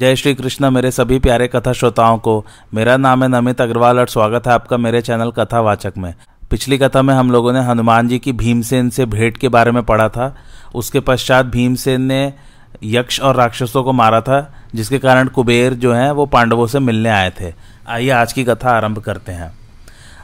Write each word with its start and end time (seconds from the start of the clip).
जय 0.00 0.16
श्री 0.16 0.34
कृष्ण, 0.34 0.70
मेरे 0.70 0.90
सभी 0.90 1.18
प्यारे 1.18 1.48
कथा 1.48 1.72
श्रोताओं 1.72 2.18
को। 2.18 2.46
मेरा 2.74 2.96
नाम 2.96 3.22
है 3.22 3.28
नमित 3.28 3.60
अग्रवाल 3.60 3.98
और 3.98 4.08
स्वागत 4.08 4.46
है 4.46 4.52
आपका 4.52 4.76
मेरे 4.76 5.00
चैनल 5.00 5.30
कथावाचक 5.30 5.92
में। 5.98 6.14
पिछली 6.50 6.78
कथा 6.78 7.02
में 7.02 7.14
हम 7.14 7.30
लोगों 7.30 7.52
ने 7.52 7.60
हनुमान 7.60 8.08
जी 8.08 8.18
की 8.18 8.32
भीमसेन 8.32 8.90
से 8.90 9.06
भेंट 9.06 9.36
के 9.36 9.48
बारे 9.48 9.70
में 9.70 9.82
पढ़ा 9.82 10.08
था। 10.08 10.36
उसके 10.74 11.00
पश्चात 11.00 11.46
भीमसेन 11.46 12.02
ने 12.02 12.32
यक्ष 12.82 13.20
और 13.20 13.36
राक्षसों 13.36 13.84
को 13.84 13.92
मारा 13.92 14.20
था, 14.20 14.54
जिसके 14.74 14.98
कारण 14.98 15.28
कुबेर 15.28 15.74
जो 15.74 15.92
है, 15.92 16.12
वो 16.12 16.26
पांडवों 16.26 16.66
से 16.66 16.78
मिलने 16.78 17.08
आए 17.08 17.32
थे। 17.40 17.54
आइए 17.88 18.10
आज 18.10 18.32
की 18.32 18.44
कथा 18.44 18.70
आरंभ 18.70 18.98
करते 18.98 19.32
हैं। 19.32 19.52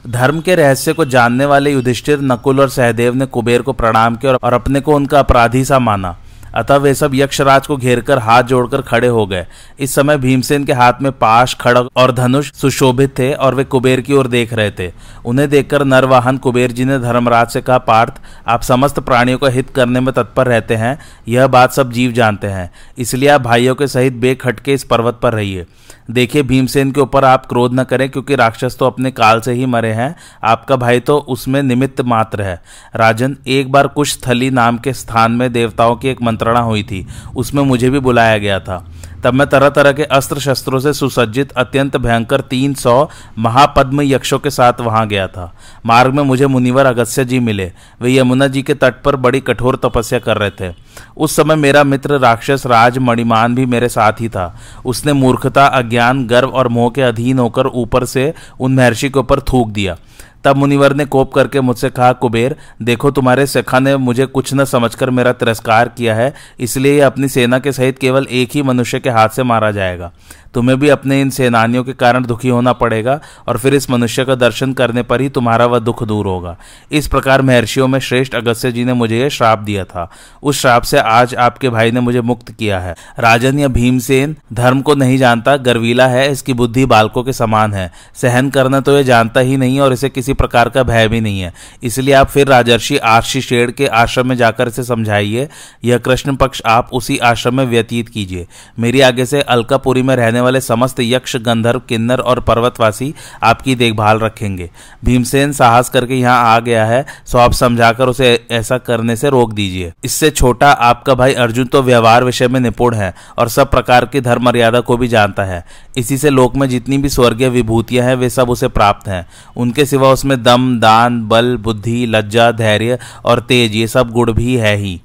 धर्म 0.06 0.40
के 0.40 0.54
रहस्य 0.54 0.92
को 0.92 1.04
जानने 1.04 1.44
वाले 1.44 1.72
युधिष्ठिर 1.72 2.20
नकुल 2.20 2.60
और 2.60 2.68
सहदेव 2.68 3.14
ने 3.14 3.26
कुबेर 3.26 3.62
को 3.62 3.72
प्रणाम 3.72 4.16
किया 4.16 4.34
और 4.34 4.52
अपने 4.52 4.80
को 4.80 4.96
उनका 4.96 5.18
अपराधी 5.18 5.64
सा 5.64 5.78
माना। 5.78 6.16
अतः 6.56 6.76
वे 6.76 6.94
सब 6.94 7.14
यक्षराज 7.14 7.66
को 7.66 7.76
घेरकर 7.76 8.18
हाथ 8.18 8.42
जोड़कर 8.42 8.80
खड़े 8.80 9.08
हो 9.08 9.26
गए। 9.26 9.46
इस 9.80 9.94
समय 9.94 10.18
भीमसेन 10.18 10.64
के 10.64 10.72
हाथ 10.72 10.92
में 11.02 11.12
पाश, 11.12 11.54
खड़ग 11.54 11.88
और 11.96 12.12
धनुष 12.12 12.52
सुशोभित 12.52 13.18
थे 13.18 13.32
और 13.32 13.54
वे 13.54 13.64
कुबेर 13.64 14.00
की 14.00 14.12
ओर 14.12 14.26
देख 14.26 14.52
रहे 14.52 14.70
थे। 14.70 14.92
उन्हें 15.24 15.48
देखकर 15.48 15.84
नरवाहन 15.84 16.36
कुबेर 16.36 16.72
जी 16.72 16.84
ने 16.84 16.98
धर्मराज 16.98 17.48
से 17.48 17.60
कहा, 17.60 17.78
पार्थ, 17.78 18.12
आप 18.46 18.62
समस्त 18.62 19.00
प्राणियों 19.00 19.38
का 19.38 19.48
हित 19.48 19.70
करने 19.70 20.00
में 20.00 20.14
तत्पर 20.14 20.46
रहते 20.46 20.74
हैं। 20.74 20.98
यह 21.28 21.46
बात 21.46 21.72
सब 21.72 21.92
जीव 21.92 22.12
जानते 22.12 22.46
हैं। 22.46 22.70
इसलिए 22.98 23.28
आप 23.28 23.40
भाइयों 23.40 23.74
के 23.74 23.86
सहित 23.86 24.12
बेखटके 24.12 24.74
इस 24.74 24.84
पर्वत 24.84 25.20
पर 25.22 25.32
रहिए। 25.32 25.66
देखिए, 26.10 26.42
भीमसेन 26.42 26.92
के 26.92 27.00
ऊपर 27.00 27.24
आप 27.24 27.46
क्रोध 27.46 27.74
न 27.74 27.84
करें, 27.84 28.10
क्योंकि 28.10 28.34
राक्षस 28.34 28.76
तो 28.78 28.86
अपने 28.86 29.10
काल 29.10 29.40
से 29.40 29.52
ही 29.52 29.66
मरे 29.66 29.92
हैं। 29.92 30.16
आपका 30.44 30.76
भाई 30.76 31.00
तो 31.00 31.18
उसमें 31.18 31.62
निमित्त 31.62 32.00
मात्र 32.00 32.42
है। 32.42 32.62
राजन, 32.96 33.36
एक 33.46 33.72
बार 33.72 33.86
कुछ 33.86 34.18
थली 34.28 34.50
नाम 34.50 34.78
के 34.78 34.92
स्थान 34.92 35.32
में 35.32 35.52
देवताओं 35.52 35.96
की 35.96 36.08
एक 36.08 36.22
मंत्रणा 36.46 36.60
हुई 36.60 36.82
थी, 36.82 37.06
उसमें 37.36 37.62
मुझे 37.62 37.90
भी 37.90 37.98
बुलाया 37.98 38.38
गया 38.38 38.60
था। 38.60 38.84
तब 39.24 39.34
मैं 39.34 39.46
तरह 39.46 39.68
तरह 39.68 39.92
के 39.92 40.02
अस्त्र 40.04 40.40
शस्त्रों 40.40 40.78
से 40.78 40.92
सुसज्जित, 40.92 41.52
अत्यंत 41.52 41.96
भयंकर 41.96 42.40
तीन 42.40 42.74
सौ 42.74 43.08
महापद्म 43.38 44.02
यक्षों 44.02 44.38
के 44.38 44.50
साथ 44.50 44.80
वहाँ 44.80 45.06
गया 45.08 45.26
था। 45.26 45.52
मार्ग 45.86 46.14
में 46.14 46.22
मुझे 46.22 46.46
मुनिवर 46.46 46.86
अगस्त्य 46.86 47.24
जी 47.24 47.38
मिले। 47.40 47.70
वे 48.00 48.14
यमुना 48.14 48.46
जी 48.46 48.62
के 48.62 48.74
तट 48.74 49.02
पर 49.02 49.16
बड़ी 49.16 49.40
कठोर 49.40 49.76
तपस्या 49.76 50.18
कर 50.18 50.38
रहे 50.38 50.50
थे। 50.60 50.74
उस 51.16 51.36
समय 51.36 51.56
मेरा 51.56 51.84
मित्र 51.84 52.18
राक्षस 52.18 52.62
राज 52.66 52.98
मणिमान 52.98 53.54
भी 53.54 53.66
मेरे 53.66 53.88
साथ 53.88 54.20
ही 54.20 54.28
था। 54.28 54.46
उसने 54.84 55.12
मूर्खता, 55.12 55.66
अज्ञान, 55.66 56.26
गर्व 56.26 56.48
और 56.48 56.68
मोह 56.68 56.90
के 56.90 57.02
अधीन 57.02 57.38
होकर 57.38 57.66
ऊपर 57.66 58.04
से 58.04 58.32
उन 58.60 58.74
महर्षि 58.74 59.08
के 59.08 59.18
ऊपर 59.18 59.40
थूक 59.42 59.70
दिया। 59.70 59.96
तब 60.46 60.56
मुनिवर 60.56 60.92
ने 60.94 61.04
कोप 61.04 61.32
करके 61.32 61.60
मुझसे 61.60 61.88
कहा, 61.90 62.12
कुबेर, 62.12 62.54
देखो 62.82 63.10
तुम्हारे 63.10 63.46
सेखा 63.46 63.78
ने 63.78 63.96
मुझे 63.96 64.26
कुछ 64.26 64.52
न 64.54 64.64
समझकर 64.64 65.10
मेरा 65.10 65.32
तिरस्कार 65.32 65.88
किया 65.88 66.14
है, 66.14 66.32
इसलिए 66.60 67.00
अपनी 67.00 67.28
सेना 67.28 67.58
के 67.58 67.72
सहित 67.72 67.98
केवल 67.98 68.26
एक 68.30 68.50
ही 68.54 68.62
मनुष्य 68.62 69.00
के 69.00 69.10
हाथ 69.10 69.28
से 69.28 69.42
मारा 69.42 69.70
जाएगा। 69.70 70.12
तुम्हें 70.56 70.78
भी 70.80 70.88
अपने 70.88 71.20
इन 71.20 71.30
सेनानियों 71.30 71.84
के 71.84 71.92
कारण 71.92 72.24
दुखी 72.24 72.48
होना 72.48 72.72
पड़ेगा 72.72 73.20
और 73.48 73.58
फिर 73.58 73.74
इस 73.74 73.90
मनुष्य 73.90 74.24
का 74.24 74.34
दर्शन 74.34 74.72
करने 74.72 75.02
पर 75.02 75.20
ही 75.20 75.28
तुम्हारा 75.28 75.66
वह 75.66 75.78
दुख 75.78 76.02
दूर 76.02 76.26
होगा। 76.26 76.56
इस 76.92 77.08
प्रकार 77.08 77.42
महर्षियों 77.42 77.88
में 77.88 77.98
श्रेष्ठ 78.00 78.34
अगस्त्य 78.34 78.72
जी 78.72 78.84
ने 78.84 78.92
मुझे 78.92 79.18
यह 79.18 79.28
श्राप 79.28 79.58
दिया 79.58 79.84
था। 79.84 80.08
उस 80.42 80.60
श्राप 80.60 80.82
से 80.82 80.98
आज 80.98 81.34
आपके 81.34 81.68
भाई 81.68 81.90
ने 81.90 82.00
मुझे 82.00 82.20
मुक्त 82.20 82.50
किया 82.50 82.78
है। 82.80 82.94
राजन 83.18 83.58
या 83.58 83.68
भीमसेन 83.68 84.36
धर्म 84.52 84.80
को 84.80 84.94
नहीं 84.94 85.18
जानता, 85.18 85.56
गर्वीला 85.56 86.06
है, 86.06 86.30
इसकी 86.32 86.52
बुद्धि 86.52 86.86
बालकों 86.86 87.24
के 87.24 87.32
समान 87.32 87.74
है। 87.74 87.90
सहन 88.14 88.50
करना 88.50 88.80
तो 88.80 88.96
यह 88.96 89.02
जानता 89.02 89.40
ही 89.40 89.56
नहीं 89.56 89.80
और 89.80 89.92
इसे 89.92 90.08
किसी 90.08 90.32
प्रकार 90.32 90.68
का 90.68 90.82
भय 90.82 91.08
भी 91.08 91.20
नहीं 91.20 91.40
है। 91.40 91.52
इसलिए 91.82 92.14
आप 92.14 92.28
फिर 92.28 92.48
राजर्षि 92.48 92.96
आर्षि 92.96 93.40
शेड़ 93.40 93.70
के 93.70 93.86
आश्रम 93.86 94.28
में 94.28 94.36
जाकर 94.36 94.68
इसे 94.68 94.84
समझाइए। 94.84 95.48
यह 95.84 95.98
कृष्ण 95.98 96.36
पक्ष 96.36 96.62
आप 96.66 96.90
उसी 96.92 97.18
आश्रम 97.18 97.54
में 97.54 97.64
व्यतीत 97.64 98.08
कीजिए। 98.08 98.46
मेरी 98.78 99.00
आगे 99.00 99.26
से 99.26 99.40
अलकापुरी 99.40 100.02
में 100.02 100.14
रहने 100.16 100.40
वाले 100.46 100.60
समस्त 100.62 101.00
यक्ष, 101.00 101.36
गंधर्व, 101.38 101.80
किन्नर 101.88 102.20
और 102.20 102.40
पर्वतवासी 102.42 103.12
आपकी 103.42 103.74
देखभाल 103.74 104.18
रखेंगे। 104.18 104.70
भीमसेन 105.04 105.52
साहस 105.52 105.88
करके 105.88 106.14
यहाँ 106.14 106.42
आ 106.46 106.58
गया 106.60 106.84
है, 106.86 107.04
सो 107.26 107.38
आप 107.38 107.52
समझाकर 107.54 108.08
उसे 108.08 108.32
ऐसा 108.50 108.78
करने 108.80 109.16
से 109.16 109.30
रोक 109.30 109.52
दीजिए। 109.52 109.92
इससे 110.04 110.30
छोटा 110.30 110.70
आपका 110.70 111.14
भाई 111.14 111.34
अर्जुन 111.34 111.66
तो 111.66 111.82
व्यवहार 111.82 112.24
विषय 112.24 112.48
में 112.48 112.60
निपुण 112.60 112.94
है 112.94 113.12
और 113.38 113.48
सब 113.48 113.70
प्रकार 113.70 114.04
की 114.06 114.20
धर्म 114.20 114.44
मर्यादा 114.44 114.80
को 114.80 114.96
भी 114.96 115.08
जानता 115.08 115.44
है। 115.44 115.64
इसी 115.96 116.18
से 116.18 116.30
लोक 116.30 116.56
में 116.56 116.68
जितनी 116.68 116.98
भी 116.98 117.08
स्वर्गीय 117.08 117.48
विभूतियाँ 117.48 118.06
हैं, 118.06 118.14
वे 118.14 118.30
सब 118.30 118.50
उसे 118.50 118.68
प्राप्त 118.68 119.08
हैं। 119.08 119.26
उनके 119.56 119.84
सिवा 119.86 120.08
उसमें 120.08 120.42
दम, 120.42 120.78
दान, 120.80 121.20
बल, 121.28 121.56
बुद्धि, 121.56 122.04
लज्जा, 122.06 122.50
धैर्य 122.52 122.98
और 123.24 123.40
तेज, 123.40 123.74
ये 123.74 123.86
सब 123.88 124.10
गुण 124.10 124.32
भी 124.32 124.56
है 124.56 124.76
ही। 124.76 125.00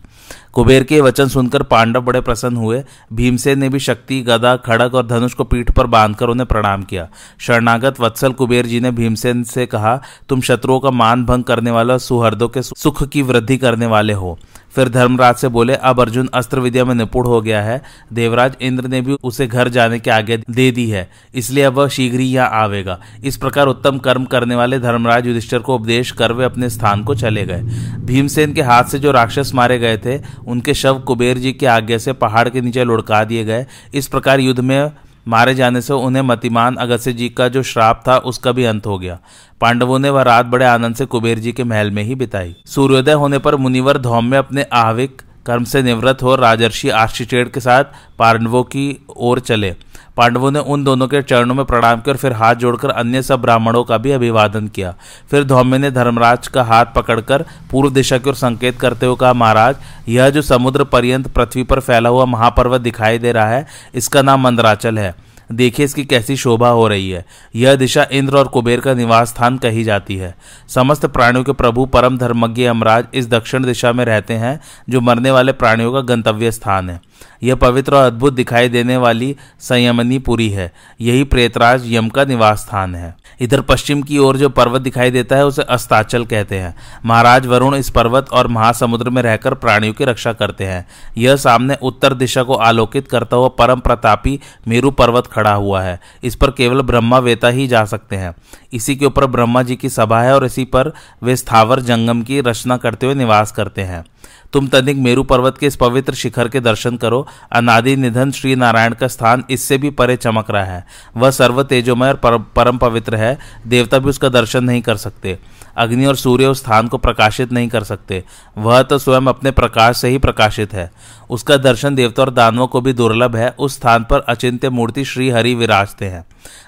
कुबेर 0.53 0.83
के 0.83 1.01
वचन 1.01 1.27
सुनकर 1.27 1.63
पांडव 1.63 2.01
बड़े 2.01 2.21
प्रसन्न 2.21 2.57
हुए। 2.57 2.83
भीमसेन 3.13 3.59
ने 3.59 3.69
भी 3.69 3.79
शक्ति, 3.79 4.21
गदा 4.21 4.55
खड़क 4.55 4.93
और 4.93 5.07
धनुष 5.07 5.33
को 5.33 5.43
पीठ 5.43 5.71
पर 5.71 5.87
बांधकर 5.87 6.25
उन्हें 6.25 6.47
प्रणाम 6.47 6.83
किया। 6.83 7.09
शरणागत 7.39 7.99
वत्सल 7.99 8.31
कुबेर 8.31 8.65
जी 8.65 8.79
ने 8.79 8.91
भीमसेन 8.91 9.43
से 9.43 9.65
कहा, 9.65 10.01
तुम 10.29 10.41
शत्रुओं 10.41 10.79
का 10.79 10.91
मान 10.91 11.25
भंग 11.25 11.43
करने 11.43 11.71
वाला, 11.71 11.97
सुहृदों 11.97 12.49
के 12.49 12.61
सुख 12.61 13.03
की 13.03 13.21
वृद्धि 13.21 13.57
करने 13.57 13.85
वाले 13.85 14.13
हो। 14.13 14.39
फिर 14.75 14.89
धर्मराज 14.89 15.35
से 15.35 15.47
बोले, 15.49 15.75
अब 15.75 15.99
अर्जुन 16.01 16.29
अस्त्र 16.33 16.59
विद्या 16.59 16.85
में 16.85 16.93
निपुण 16.95 17.27
हो 17.27 17.41
गया 17.41 17.61
है। 17.61 17.81
देवराज 18.13 18.55
इंद्र 18.61 18.87
ने 18.87 19.01
भी 19.01 19.17
उसे 19.23 19.47
घर 19.47 19.69
जाने 19.69 19.99
की 19.99 20.09
आज्ञा 20.09 20.37
दे 20.49 20.69
दी 20.71 20.89
है, 20.89 21.07
इसलिए 21.33 21.63
अब 21.63 21.73
वह 21.73 21.87
शीघ्र 21.89 22.19
ही 22.19 22.27
यहाँ 22.27 22.49
आवेगा। 22.53 22.99
इस 23.23 23.37
प्रकार 23.37 23.67
उत्तम 23.67 23.97
कर्म 23.99 24.25
करने 24.25 24.55
वाले 24.55 24.79
धर्मराज 24.79 25.27
युधिष्ठर 25.27 25.59
को 25.59 25.75
उपदेश 25.75 26.11
कर 26.11 26.31
वे 26.31 26.45
अपने 26.45 26.69
स्थान 26.69 27.03
को 27.03 27.15
चले 27.15 27.45
गए। 27.45 27.61
भीमसेन 28.05 28.53
के 28.53 28.61
हाथ 28.61 28.83
से 28.83 28.99
जो 28.99 29.11
राक्षस 29.11 29.51
मारे 29.55 29.79
गए 29.79 29.97
थे, 29.97 30.19
उनके 30.41 30.73
शव 30.73 30.99
कुबेर 30.99 31.37
जी 31.37 31.53
की 31.53 31.65
आज्ञा 31.67 31.97
से 31.97 32.13
पहाड़ 32.15 32.47
के 32.49 32.61
नीचे 32.61 32.83
लुढ़का 32.83 33.23
दिए 33.23 33.43
गए। 33.43 33.65
इस 33.93 34.07
प्रकार 34.07 34.39
युद्ध 34.39 34.59
में 34.59 34.91
मारे 35.27 35.55
जाने 35.55 35.81
से 35.81 35.93
उन्हें 35.93 36.23
मतिमान 36.23 36.75
अगस्त्य 36.75 37.13
जी 37.13 37.29
का 37.29 37.47
जो 37.47 37.63
श्राप 37.63 38.03
था 38.07 38.17
उसका 38.17 38.51
भी 38.51 38.63
अंत 38.63 38.85
हो 38.85 38.99
गया। 38.99 39.19
पांडवों 39.61 39.99
ने 39.99 40.09
वह 40.09 40.21
रात 40.21 40.45
बड़े 40.45 40.65
आनंद 40.65 40.95
से 40.95 41.05
कुबेर 41.05 41.39
जी 41.39 41.51
के 41.51 41.63
महल 41.63 41.91
में 41.91 42.03
ही 42.03 42.15
बिताई। 42.15 42.55
सूर्योदय 42.65 43.13
होने 43.13 43.39
पर 43.39 43.55
मुनिवर 43.55 43.97
धौम 43.97 44.25
में 44.25 44.37
अपने 44.37 44.65
आहविक 44.73 45.21
कर्म 45.45 45.63
से 45.63 45.81
निवृत्त 45.83 46.23
हो, 46.23 46.35
राजर्षि 46.35 46.89
आर्षिचेड 46.89 47.51
के 47.51 47.59
साथ 47.59 47.83
पांडवों 48.19 48.63
की 48.63 49.05
ओर 49.17 49.39
चले। 49.39 49.75
पांडवों 50.17 50.51
ने 50.51 50.59
उन 50.59 50.83
दोनों 50.83 51.07
के 51.07 51.21
चरणों 51.21 51.55
में 51.55 51.63
प्रणाम 51.65 51.99
किया 51.99 52.13
और 52.13 52.17
फिर 52.17 52.33
हाथ 52.33 52.55
जोड़कर 52.55 52.89
अन्य 52.89 53.21
सब 53.21 53.41
ब्राह्मणों 53.41 53.83
का 53.83 53.97
भी 53.97 54.11
अभिवादन 54.11 54.67
किया। 54.67 54.93
फिर 55.31 55.43
धौम्य 55.43 55.77
ने 55.77 55.91
धर्मराज 55.91 56.47
का 56.47 56.63
हाथ 56.63 56.85
पकड़कर 56.95 57.45
पूर्व 57.71 57.89
दिशा 57.89 58.17
की 58.17 58.29
ओर 58.29 58.35
संकेत 58.35 58.79
करते 58.79 59.05
हुए 59.05 59.15
कहा, 59.15 59.33
महाराज, 59.33 59.75
यह 60.09 60.29
जो 60.29 60.41
समुद्र 60.41 60.83
पर्यंत 60.83 61.27
पृथ्वी 61.27 61.63
पर 61.63 61.79
फैला 61.79 62.09
हुआ 62.09 62.25
महापर्वत 62.25 62.81
दिखाई 62.81 63.19
दे 63.19 63.31
रहा 63.31 63.47
है, 63.47 63.65
इसका 63.95 64.21
नाम 64.21 64.41
मंदराचल 64.41 64.99
है। 64.99 65.15
देखिए 65.51 65.85
इसकी 65.85 66.05
कैसी 66.05 66.35
शोभा 66.35 66.69
हो 66.69 66.87
रही 66.87 67.09
है। 67.09 67.25
यह 67.55 67.75
दिशा 67.75 68.07
इंद्र 68.11 68.37
और 68.37 68.47
कुबेर 68.47 68.79
का 68.79 68.93
निवास 68.93 69.29
स्थान 69.29 69.57
कही 69.57 69.83
जाती 69.83 70.15
है। 70.15 70.35
समस्त 70.67 71.05
प्राणियों 71.05 71.43
के 71.43 71.51
प्रभु 71.51 71.85
परम 71.85 72.17
धर्मज्ञ 72.17 72.63
यमराज 72.63 73.05
इस 73.13 73.29
दक्षिण 73.29 73.65
दिशा 73.65 73.93
में 73.93 74.05
रहते 74.05 74.33
हैं, 74.33 74.59
जो 74.89 75.01
मरने 75.01 75.31
वाले 75.31 75.51
प्राणियों 75.51 75.93
का 75.93 76.01
गंतव्य 76.01 76.51
स्थान 76.51 76.89
है। 76.89 77.01
यह 77.43 77.55
पवित्र 77.55 77.95
और 77.95 78.05
अद्भुत 78.05 78.33
दिखाई 78.33 78.69
देने 78.69 78.97
वाली 78.97 79.35
संयमनी 79.59 80.19
पुरी 80.19 80.49
है। 80.49 80.71
यही 81.01 81.23
प्रेतराज 81.23 81.93
यम 81.93 82.09
का 82.09 82.25
निवास 82.25 82.59
स्थान 82.59 82.95
है। 82.95 83.15
इधर 83.41 83.61
पश्चिम 83.61 84.01
की 84.01 84.17
ओर 84.17 84.37
जो 84.37 84.49
पर्वत 84.49 84.81
दिखाई 84.81 85.11
देता 85.11 85.35
है, 85.35 85.45
उसे 85.45 85.61
अस्ताचल 85.61 86.25
कहते 86.25 86.59
हैं। 86.59 86.75
महाराज 87.05 87.45
वरुण 87.45 87.75
इस 87.75 87.89
पर्वत 87.89 88.29
और 88.29 88.47
महासमुद्र 88.47 89.09
में 89.09 89.21
रहकर 89.21 89.53
प्राणियों 89.53 89.93
की 89.93 90.05
रक्षा 90.05 90.33
करते 90.33 90.65
हैं। 90.65 90.87
यह 91.17 91.35
सामने 91.35 91.77
उत्तर 91.81 92.13
दिशा 92.13 92.43
को 92.43 92.53
आलोकित 92.53 93.07
करता 93.07 93.35
हुआ 93.35 93.47
परम 93.47 93.79
प्रतापी 93.79 94.39
मेरु 94.67 94.91
पर्वत 94.91 95.27
खड़ा 95.27 95.53
हुआ 95.53 95.81
है। 95.81 95.99
इस 96.23 96.35
पर 96.35 96.51
केवल 96.51 96.81
ब्रह्मा 96.81 97.19
वेता 97.19 97.47
ही 97.47 97.67
जा 97.67 97.85
सकते 97.85 98.15
हैं। 98.15 98.35
इसी 98.73 98.95
के 98.95 99.05
ऊपर 99.05 99.25
ब्रह्मा 99.25 99.63
जी 99.63 99.75
की 99.75 99.89
सभा 99.89 100.21
है 100.21 100.35
और 100.35 100.45
इसी 100.45 100.65
पर 100.65 100.91
वे 101.23 101.35
स्थावर 101.35 101.79
जंगम 101.79 102.21
की 102.21 102.41
रचना 102.41 102.77
करते 102.77 103.05
हुए 103.05 103.15
निवास 103.15 103.51
करते 103.51 103.81
हैं। 103.81 104.05
तुम 104.53 104.67
तनिक 104.67 104.97
मेरु 104.97 105.23
पर्वत 105.23 105.57
के 105.57 105.67
इस 105.67 105.75
पवित्र 105.75 106.13
शिखर 106.13 106.47
के 106.47 106.59
दर्शन 106.59 106.97
करो। 106.97 107.27
अनादि 107.51 107.95
निधन 107.95 108.31
श्री 108.31 108.55
नारायण 108.55 108.93
का 108.93 109.07
स्थान 109.07 109.43
इससे 109.49 109.77
भी 109.77 109.89
परे 109.89 110.15
चमक 110.15 110.51
रहा 110.51 110.63
है। 110.63 110.85
वह 111.17 111.31
सर्व 111.31 111.63
तेजोमय 111.63 112.09
और 112.09 112.37
परम 112.55 112.77
पवित्र 112.77 113.15
है। 113.15 113.37
देवता 113.67 113.99
भी 113.99 114.09
उसका 114.09 114.29
दर्शन 114.29 114.63
नहीं 114.63 114.81
कर 114.81 114.95
सकते। 114.95 115.37
अग्नि 115.77 116.05
और 116.05 116.15
सूर्य 116.15 116.45
उस 116.45 116.59
स्थान 116.59 116.87
को 116.87 116.97
प्रकाशित 116.97 117.51
नहीं 117.51 117.67
कर 117.67 117.83
सकते। 117.83 118.23
वह 118.57 118.81
तो 118.81 118.97
स्वयं 118.97 119.21
अपने 119.21 119.51
प्रकाश 119.51 119.97
से 119.97 120.09
ही 120.09 120.17
प्रकाशित 120.17 120.73
है। 120.73 120.91
उसका 121.29 121.57
दर्शन 121.57 121.95
देवता 121.95 122.23
और 122.23 122.29
दानवों 122.29 122.67
को 122.67 122.81
भी 122.81 122.93
दुर्लभ 122.93 123.35
है। 123.35 123.49
उस 123.59 123.75
स्थान 123.75 124.03
पर 124.03 124.19
अचिंत्य 124.19 124.69
मूर्ति 124.69 125.05
श्री 125.05 125.29
हरि 125.29 125.55
विराजते 125.55 126.05
हैं। 126.05 126.25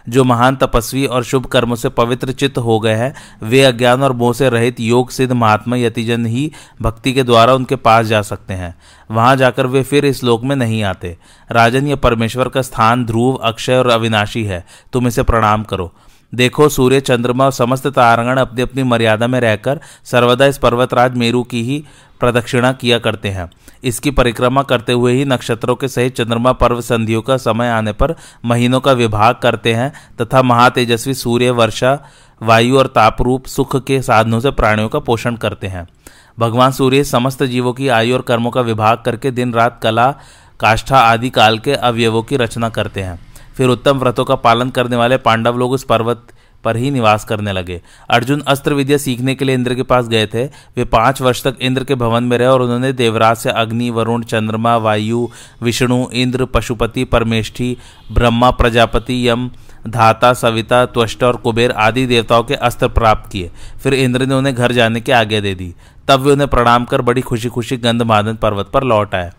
जो 0.09 0.23
महान 0.23 0.55
तपस्वी 0.55 1.05
और 1.05 1.23
शुभ 1.23 1.45
कर्मों 1.45 1.75
से 1.75 1.89
पवित्र 1.89 2.31
चित्त 2.31 2.57
हो 2.57 2.79
गए 2.79 2.93
हैं, 2.93 3.13
वे 3.43 3.63
अज्ञान 3.63 4.03
और 4.03 4.13
मोह 4.13 4.33
से 4.33 4.49
रहित 4.49 4.79
योग 4.79 5.09
सिद्ध 5.09 5.33
महात्मा 5.33 5.75
यतिजन 5.75 6.25
ही 6.25 6.51
भक्ति 6.81 7.13
के 7.13 7.23
द्वारा 7.23 7.53
उनके 7.53 7.75
पास 7.75 8.05
जा 8.05 8.21
सकते 8.21 8.53
हैं। 8.53 8.75
वहाँ 9.11 9.35
जाकर 9.35 9.67
वे 9.67 9.83
फिर 9.83 10.05
इस 10.05 10.23
लोक 10.23 10.43
में 10.43 10.55
नहीं 10.55 10.83
आते। 10.83 11.17
राजन 11.51 11.87
यह 11.87 11.95
परमेश्वर 11.95 12.49
का 12.49 12.61
स्थान 12.61 13.05
ध्रुव, 13.05 13.33
अक्षय 13.35 13.75
और 13.75 13.87
अविनाशी 13.87 14.43
है। 14.43 14.65
तुम 14.93 15.07
इसे 15.07 15.23
प्रणाम 15.23 15.63
करो। 15.63 15.93
देखो, 16.35 16.69
सूर्य, 16.69 16.99
चंद्रमा 16.99 17.45
और 17.45 17.51
समस्त 17.51 17.87
तारागण 17.87 18.37
अपनी 18.37 18.61
अपनी 18.61 18.83
मर्यादा 18.83 19.27
में 19.27 19.39
रहकर 19.39 19.79
सर्वदा 20.03 20.45
इस 20.45 20.57
पर्वतराज 20.57 21.17
मेरु 21.17 21.43
की 21.43 21.63
ही 21.63 21.83
प्रदक्षिणा 22.19 22.71
किया 22.71 22.99
करते 22.99 23.29
हैं। 23.29 23.49
इसकी 23.83 24.11
परिक्रमा 24.11 24.63
करते 24.63 24.93
हुए 24.93 25.13
ही 25.13 25.25
नक्षत्रों 25.25 25.75
के 25.75 25.87
सहित 25.87 26.15
चंद्रमा 26.15 26.51
पर्व 26.51 26.81
संधियों 26.81 27.21
का 27.21 27.37
समय 27.37 27.69
आने 27.69 27.91
पर 27.91 28.15
महीनों 28.45 28.79
का 28.79 28.91
विभाग 28.91 29.35
करते 29.35 29.73
हैं 29.73 29.93
तथा 30.21 30.41
महातेजस्वी 30.41 31.13
सूर्य, 31.13 31.49
वर्षा, 31.49 31.99
वायु 32.41 32.77
और 32.77 32.87
तापरूप 32.87 33.45
सुख 33.45 33.85
के 33.85 34.01
साधनों 34.01 34.39
से 34.39 34.51
प्राणियों 34.51 34.89
का 34.89 34.99
पोषण 34.99 35.35
करते 35.35 35.67
हैं। 35.67 35.87
भगवान 36.39 36.71
सूर्य 36.71 37.03
समस्त 37.03 37.43
जीवों 37.43 37.73
की 37.73 37.87
आयु 37.87 38.15
और 38.15 38.21
कर्मों 38.21 38.51
का 38.51 38.61
विभाग 38.61 38.97
करके 39.05 39.31
दिन 39.31 39.53
रात 39.53 39.79
कला, 39.83 40.11
काष्ठा 40.59 40.97
आदि 40.97 41.29
काल 41.29 41.59
के 41.59 41.73
अवयवों 41.73 42.23
की 42.23 42.37
रचना 42.37 42.69
करते 42.69 43.01
हैं। 43.01 43.32
फिर 43.57 43.69
उत्तम 43.69 43.97
व्रतों 43.97 44.25
का 44.25 44.35
पालन 44.35 44.69
करने 44.69 44.95
वाले 44.95 45.17
पांडव 45.17 45.57
लोग 45.57 45.71
उस 45.71 45.83
पर्वत 45.83 46.27
पर 46.63 46.77
ही 46.77 46.91
निवास 46.91 47.25
करने 47.25 47.51
लगे। 47.51 47.81
अर्जुन 48.09 48.41
अस्त्र 48.47 48.73
विद्या 48.73 48.97
सीखने 48.97 49.35
के 49.35 49.45
लिए 49.45 49.55
इंद्र 49.55 49.75
के 49.75 49.83
पास 49.83 50.07
गए 50.07 50.27
थे। 50.27 50.45
वे 50.45 50.85
पाँच 50.85 51.21
वर्ष 51.21 51.43
तक 51.43 51.57
इंद्र 51.61 51.83
के 51.83 51.95
भवन 51.95 52.23
में 52.23 52.37
रहे 52.37 52.47
और 52.47 52.61
उन्होंने 52.61 52.93
देवराज 52.93 53.37
से 53.37 53.49
अग्नि, 53.49 53.89
वरुण, 53.89 54.23
चंद्रमा, 54.23 54.77
वायु, 54.77 55.27
विष्णु, 55.61 56.05
इंद्र, 56.13 56.45
पशुपति, 56.45 57.03
परमेष्ठी, 57.03 57.77
ब्रह्मा, 58.11 58.51
प्रजापति, 58.51 59.29
यम, 59.29 59.51
धाता, 59.87 60.33
सविता, 60.33 60.85
त्वष्ट 60.85 61.23
और 61.23 61.35
कुबेर 61.35 61.71
आदि 61.71 62.05
देवताओं 62.05 62.43
के 62.43 62.53
अस्त्र 62.53 62.87
प्राप्त 62.87 63.31
किए। 63.31 63.51
फिर 63.83 63.93
इंद्र 63.93 64.25
ने 64.25 64.35
उन्हें 64.35 64.55
घर 64.55 64.71
जाने 64.71 65.01
की 65.01 65.11
आज्ञा 65.11 65.39
दे 65.39 65.55
दी। 65.55 65.73
तब 66.07 66.19
वे 66.19 66.31
उन्हें 66.31 66.49
प्रणाम 66.49 66.85
कर 66.85 67.01
बड़ी 67.01 67.21
खुशी 67.21 67.49
खुशी 67.49 67.77
गंधमादन 67.77 68.35
पर्वत 68.35 68.69
पर 68.73 68.83
लौट 68.83 69.15
आए। 69.15 69.31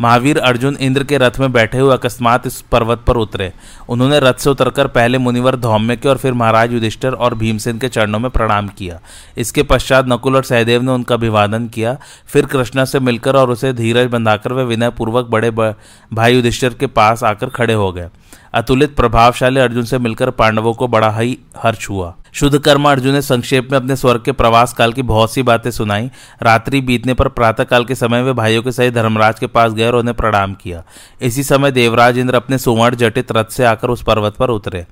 महावीर 0.00 0.38
अर्जुन 0.38 0.76
इंद्र 0.80 1.04
के 1.04 1.18
रथ 1.18 1.38
में 1.40 1.52
बैठे 1.52 1.78
हुए 1.78 1.92
अकस्मात 1.92 2.46
इस 2.46 2.60
पर्वत 2.72 3.02
पर 3.06 3.16
उतरे। 3.16 3.52
उन्होंने 3.88 4.18
रथ 4.20 4.34
से 4.34 4.50
उतरकर 4.50 4.86
पहले 4.86 5.18
मुनिवर 5.18 5.56
धौम्य 5.56 5.96
के 5.96 6.08
और 6.08 6.16
फिर 6.16 6.32
महाराज 6.32 6.72
युधिष्ठर 6.72 7.12
और 7.12 7.34
भीमसेन 7.34 7.78
के 7.78 7.88
चरणों 7.88 8.18
में 8.18 8.30
प्रणाम 8.30 8.68
किया। 8.68 9.00
इसके 9.38 9.62
पश्चात 9.62 10.08
नकुल 10.08 10.36
और 10.36 10.44
सहदेव 10.44 10.82
ने 10.82 10.92
उनका 10.92 11.14
अभिवादन 11.14 11.68
किया। 11.68 11.96
फिर 12.26 12.46
कृष्णा 12.46 12.84
से 12.84 13.00
मिलकर 13.00 13.36
और 13.36 13.50
उसे 13.50 13.72
धीरज 13.72 14.10
बंधाकर 14.10 14.52
वे 14.52 14.64
विनयपूर्वक 14.64 15.26
बड़े 15.26 15.50
भाई 15.50 16.34
युधिष्ठर 16.34 16.74
के 16.74 16.86
पास 16.86 17.24
आकर 17.24 17.48
खड़े 17.48 17.74
हो 17.74 17.92
गए। 17.92 18.08
अतुलित 18.54 18.94
प्रभावशाली 18.96 19.60
अर्जुन 19.60 19.84
से 19.84 19.98
मिलकर 19.98 20.30
पांडवों 20.30 20.72
को 20.74 20.88
बड़ा 20.88 21.10
ही 21.10 21.38
हर्ष 21.56 21.88
हुआ। 21.90 22.14
शुद्ध 22.32 22.58
कर्मा 22.58 22.90
अर्जुन 22.92 23.12
ने 23.12 23.22
संक्षेप 23.22 23.68
में 23.72 23.78
अपने 23.78 23.96
स्वर्ग 23.96 24.22
के 24.24 24.32
प्रवास 24.32 24.72
काल 24.72 24.92
की 24.92 25.02
बहुत 25.02 25.32
सी 25.32 25.42
बातें 25.42 25.70
सुनाई। 25.70 26.10
रात्रि 26.42 26.80
बीतने 26.80 27.14
पर 27.14 27.28
प्रातः 27.28 27.64
काल 27.64 27.84
के 27.84 27.94
समय 27.94 28.22
वे 28.22 28.32
भाइयों 28.32 28.62
के 28.62 28.72
सहित 28.72 28.94
धर्मराज 28.94 29.38
के 29.38 29.46
पास 29.46 29.72
गए 29.72 29.86
और 29.86 29.96
उन्हें 29.96 30.16
प्रणाम 30.16 30.54
किया। 30.54 30.82
इसी 31.22 31.42
समय 31.42 31.70
देवराज 31.70 32.18
इंद्र 32.18 32.34
अपने 32.34 32.58
सुवर्ण 32.58 32.96
जटित 32.96 33.32
रथ 33.32 33.44
से 33.44 33.64
आकर 33.64 33.90
उस 33.90 34.02
पर्वत 34.02 34.36
पर 34.36 34.50
उतरे। 34.50 34.86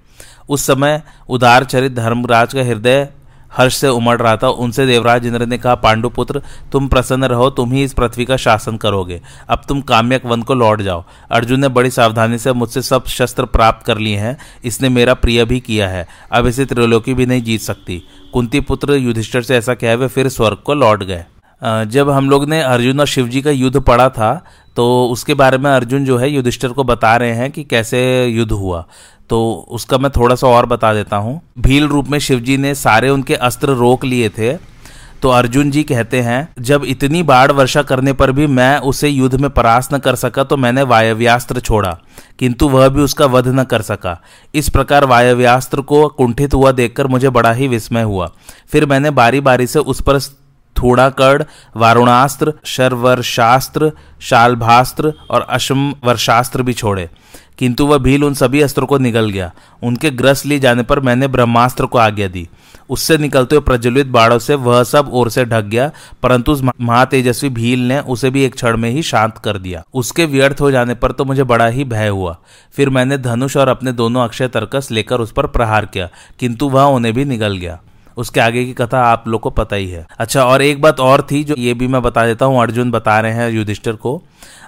उस 0.49 0.67
समय 0.67 1.03
उदार 1.29 1.65
चरित 1.65 1.93
धर्मराज 1.93 2.55
का 2.55 2.63
हृदय 2.63 3.09
हर्ष 3.53 3.77
से 3.77 3.89
उमड़ 3.89 4.17
रहा 4.19 4.37
था। 4.37 4.49
उनसे 4.49 4.87
देवराज 4.87 5.27
इंद्र 5.27 5.47
ने 5.47 5.59
कहा 5.59 5.75
पांडुपुत्र 5.77 6.43
तुम 6.73 6.89
प्रसन्न 6.89 7.25
रहो, 7.25 7.49
तुम 7.51 7.73
ही 7.73 7.83
इस 7.85 7.93
पृथ्वी 7.93 8.25
का 8.25 8.37
शासन 8.37 8.77
करोगे। 8.77 9.21
अब 9.49 9.63
तुम 9.69 9.81
काम्यक 9.83 10.27
वन 10.27 10.43
को 10.43 10.55
लौट 10.55 10.83
जाओ। 10.83 11.05
अर्जुन 11.31 11.61
ने 11.61 11.69
बड़ी 11.71 11.91
सावधानी 11.91 12.39
से 12.39 12.53
मुझसे 12.53 12.83
सब 12.83 13.07
शस्त्र 13.09 13.45
प्राप्त 13.47 13.87
कर 13.87 13.99
लिए 13.99 14.17
हैं। 14.17 14.37
इसने 14.65 14.89
मेरा 14.89 15.15
प्रिय 15.17 15.45
भी 15.45 15.61
किया 15.61 15.89
है। 15.89 16.07
अब 16.33 16.47
इसे 16.47 16.65
त्रिलोकी 16.65 17.15
भी 17.15 17.27
नहीं 17.27 17.43
जीत 17.43 17.61
सकती। 17.61 18.03
कुंती 18.33 18.61
पुत्र, 18.61 18.93
युधिष्ठर 18.93 19.43
से 19.43 19.57
ऐसा 19.57 19.75
कह 19.75 19.95
वे 19.95 20.07
फिर 20.09 20.29
स्वर्ग 20.29 20.57
को 20.57 20.75
लौट 20.75 21.05
गए। 21.05 21.25
जब 21.63 22.11
हम 22.11 22.29
लोग 22.31 22.49
ने 22.49 22.61
अर्जुन 22.63 23.01
और 23.01 23.07
शिवजी 23.07 23.41
का 23.43 23.51
युद्ध 23.51 23.81
पढ़ा 23.81 24.09
था 24.11 24.45
तो 24.77 24.85
उसके 25.07 25.35
बारे 25.35 25.59
में 25.59 25.71
अर्जुन 25.71 26.05
जो 26.05 26.17
है, 26.19 26.29
युधिष्ठर 26.31 26.69
को 26.69 26.85
बता 26.85 27.17
रहे 27.17 27.33
हैं 27.33 27.51
कि 27.51 27.63
कैसे 27.65 28.01
युद्ध 28.27 28.53
हुआ। 28.53 28.85
तो 29.31 29.67
उसका 29.69 29.99
मैं 29.99 30.11
थोड़ा 30.11 30.35
सा 30.35 30.47
और 30.47 30.67
बता 30.67 30.95
देता 30.95 31.17
हूँ। 31.17 31.41
भील 31.59 31.89
रूप 31.89 32.09
में 32.09 32.19
शिवजी 32.19 32.57
ने 32.57 32.75
सारे 32.75 33.09
उनके 33.09 33.35
अस्त्र 33.35 33.69
रोक 33.69 34.05
लिए 34.05 34.29
थे। 34.29 34.77
तो 35.23 35.31
अर्जुन 35.31 35.71
जी 35.71 35.83
कहते 35.83 36.21
हैं, 36.21 36.49
जब 36.59 36.85
इतनी 36.85 37.23
बाढ़ 37.23 37.53
वर्षा 37.53 37.83
करने 37.83 38.13
पर 38.13 38.33
भी 38.33 38.47
मैं 38.47 38.79
उसे 38.79 39.09
युद्ध 39.09 39.41
में 39.41 39.51
परास्त 39.51 39.95
न 39.95 39.99
कर 39.99 40.15
सका 40.15 40.45
तो 40.45 40.57
मैंने 40.57 40.83
वायव्यास्त्र 40.83 41.61
छोड़ा। 41.61 41.99
किंतु 42.39 42.69
वह 42.69 42.89
भी 42.89 43.01
उसका 43.01 43.27
वध 43.27 43.49
न 43.49 43.65
कर 43.65 43.83
सका। 43.83 44.21
इस 44.55 44.69
प्रकार 44.69 45.05
वायव्यास्त्र 45.05 45.81
को 45.81 46.09
कुंठित 46.09 46.55
हुआ 46.55 46.73
देखकर 46.73 47.07
मुझे 47.07 47.31
बड़ा 47.31 47.53
ही 47.53 47.69
विस्मय 47.69 48.03
हुआ। 48.03 48.31
फिर 48.69 48.87
मैंने 48.87 49.11
बारी 49.11 49.41
बारी 49.41 49.67
से 49.67 49.79
उस 49.79 50.03
पर 50.03 50.21
थूड़ाकड़ 50.77 51.43
वारुणास्त्र, 51.77 52.53
शर्वर्शास्त्र, 52.65 53.93
शालभास्त्र 54.21 55.13
और 55.31 55.47
अश्म 55.51 55.95
वर्षास्त्र 56.05 56.63
भी 56.63 56.73
छोड़े। 56.73 57.11
किंतु 57.59 57.87
वह 57.87 57.99
भील 57.99 58.25
उन 58.25 58.35
सभी 58.35 58.61
अस्त्रों 58.61 58.87
को 58.87 58.99
निगल 58.99 59.31
गया। 59.31 59.51
उनके 59.83 60.11
ग्रस्त 60.13 60.47
लिए 60.47 60.59
जाने 60.59 60.83
पर 60.83 61.01
मैंने 61.01 61.29
ब्रह्मास्त्र 61.29 61.87
को 61.87 61.99
आज्ञा 61.99 62.29
दी। 62.29 62.47
उससे 62.91 63.17
निकलते 63.19 63.57
हुए 63.57 63.65
प्रज्वलित 63.65 64.07
बाड़ों 64.09 64.39
से 64.39 64.55
वह 64.57 64.83
सब 64.85 65.09
ओर 65.11 65.31
से 65.31 65.45
ढक 65.45 65.65
गया, 65.65 65.91
परंतु 66.23 66.53
उस 66.53 66.63
महातेजस्वी 66.63 67.49
भील 67.51 67.81
ने 67.81 67.99
उसे 68.01 68.31
भी 68.31 68.45
एक 68.45 68.55
क्षण 68.55 68.77
में 68.77 68.91
ही 68.91 69.03
शांत 69.03 69.39
कर 69.39 69.59
दिया। 69.59 69.83
उसके 69.95 70.27
व्यर्थ 70.27 70.61
हो 70.61 70.71
जाने 70.71 70.95
पर 70.95 71.13
तो 71.13 71.25
मुझे 71.25 71.45
बड़ा 71.45 71.67
ही 71.67 71.85
भय 71.87 72.09
हुआ। 72.09 72.37
फिर 72.75 72.91
मैंने 72.91 73.19
धनुष 73.19 73.57
और 73.57 73.69
अपने 73.69 73.93
दोनों 73.95 74.25
अक्षय 74.25 74.49
तर्कस 74.49 74.91
लेकर 74.91 75.21
उस 75.21 75.33
पर 75.33 75.47
प्रहार 75.49 75.87
किया, 75.87 76.09
किंतु 76.41 76.69
वह 76.69 76.85
उन्हें 76.85 77.15
भी 77.15 77.25
निगल 77.25 77.57
गया। 77.57 77.79
उसके 78.17 78.41
आगे 78.41 78.65
की 78.65 78.73
कथा 78.73 79.01
आप 79.05 79.25
लोग 79.29 79.41
को 79.41 79.51
पता 79.51 79.77
ही 79.77 79.89
है। 79.89 80.07
अच्छा 80.19 80.45
और 80.45 80.63
एक 80.63 80.81
बात 80.83 81.01
और 81.01 81.27
थी 81.31 81.43
जो 81.45 81.55
ये 81.59 81.75
भी 81.75 81.87
मैं 81.87 82.03
बता 82.03 82.27
देता 82.27 82.45
हूँ, 82.45 82.61
अर्जुन 82.63 82.91
बता 82.91 83.19
रहे 83.21 83.33
हैं 83.33 83.51
युधिष्ठिर 83.51 83.95
को। 83.95 84.23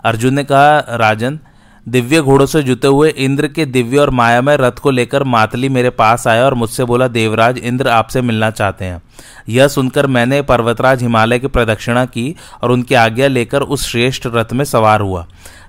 अर्जुन 0.04 0.34
ने 0.34 0.44
कहा, 0.44 0.78
राजन 0.90 1.38
दिव्य 1.88 2.20
घोड़ों 2.20 2.46
से 2.46 2.62
जुते 2.62 2.88
हुए 2.88 3.10
इंद्र 3.10 3.48
के 3.48 3.64
दिव्य 3.66 3.98
और 3.98 4.10
मायामय 4.10 4.56
रथ 4.56 4.72
को 4.72 4.90
लेकर 4.90 5.22
मातली 5.24 5.68
मेरे 5.68 5.90
पास 5.90 6.26
आया 6.26 6.44
और 6.44 6.54
मुझसे 6.54 6.84
बोला, 6.84 7.08
देवराज, 7.08 7.58
इंद्र 7.58 7.88
आपसे 7.88 8.20
मिलना 8.20 8.50
चाहते 8.50 8.84
हैं। 8.84 9.02
यह 9.48 9.68
सुनकर 9.68 10.06
मैंने 10.06 10.42
पर्वतराज 10.42 11.02
हिमालय 11.02 11.38
की 11.38 11.46
प्रदक्षिणा 11.46 12.04
की 12.04 12.36
और 12.62 12.70
उनकी 12.70 12.94
आज्ञा 12.94 13.28
लेकर 13.28 13.62
उस 13.62 13.88
श्रेष्ठ 13.88 14.26
रथ 14.26 14.52
में 14.52 14.64
सवार 14.64 15.00
हुआ। 15.00 15.26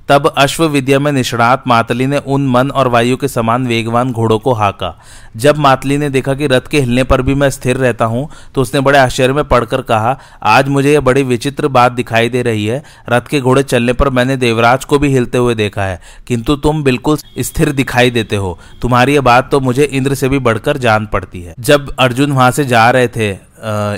तब 0.10 0.28
अश्व 0.28 0.66
विद्या 0.68 1.00
में 1.00 1.12
निष्णात 1.12 1.64
मातली 1.68 2.06
ने 2.08 2.18
उन 2.18 2.48
मन 2.48 2.70
और 2.72 2.88
वायु 2.88 3.18
के 3.18 3.28
समान 3.28 3.68
वेगवान 3.68 4.12
घोड़ों 4.12 4.38
को 4.40 4.54
हाका। 4.54 4.94
जब 5.38 5.58
मातली 5.58 5.98
ने 5.98 6.10
देखा 6.10 6.34
कि 6.34 6.48
रथ 6.48 6.68
के 6.68 6.80
हिलने 6.80 7.04
पर 7.04 7.22
भी 7.22 7.34
मैं 7.36 7.50
स्थिर 7.50 7.78
रहता 7.78 8.06
हूँ 8.06 8.28
तो 8.56 8.62
उसने 8.62 8.80
बड़े 8.80 9.00
आश्चर्य 9.00 9.34
में 9.34 9.44
पढ़कर 9.46 9.82
कहा, 9.84 10.18
आज 10.44 10.68
मुझे 10.68 10.94
यह 10.94 11.00
बड़ी 11.02 11.24
विचित्र 11.24 11.68
बात 11.70 11.92
दिखाई 11.92 12.30
दे 12.30 12.42
रही 12.44 12.66
है। 12.66 12.84
रथ 13.10 13.28
के 13.30 13.42
घोड़े 13.42 13.64
चलने 13.64 13.94
पर 13.94 14.10
मैंने 14.10 14.38
देवराज 14.38 14.86
को 14.86 15.00
भी 15.00 15.14
हिलते 15.14 15.38
हुए 15.38 15.56
देखा 15.56 15.84
है, 15.84 16.00
किंतु 16.28 16.56
तुम 16.58 16.84
बिल्कुल 16.84 17.18
स्थिर 17.40 17.72
दिखाई 17.74 18.12
देते 18.12 18.36
हो। 18.36 18.58
तुम्हारी 18.82 19.16
यह 19.16 19.22
बात 19.22 19.52
तो 19.52 19.60
मुझे 19.60 19.84
इंद्र 19.84 20.16
से 20.16 20.30
भी 20.30 20.40
बढ़कर 20.42 20.78
जान 20.80 21.06
पड़ती 21.06 21.42
है। 21.42 21.56
जब 21.62 21.96
अर्जुन 22.00 22.32
वहाँ 22.32 22.52
से 22.52 22.66
जा 22.66 22.90
रहे 22.92 23.08
थे 23.10 23.32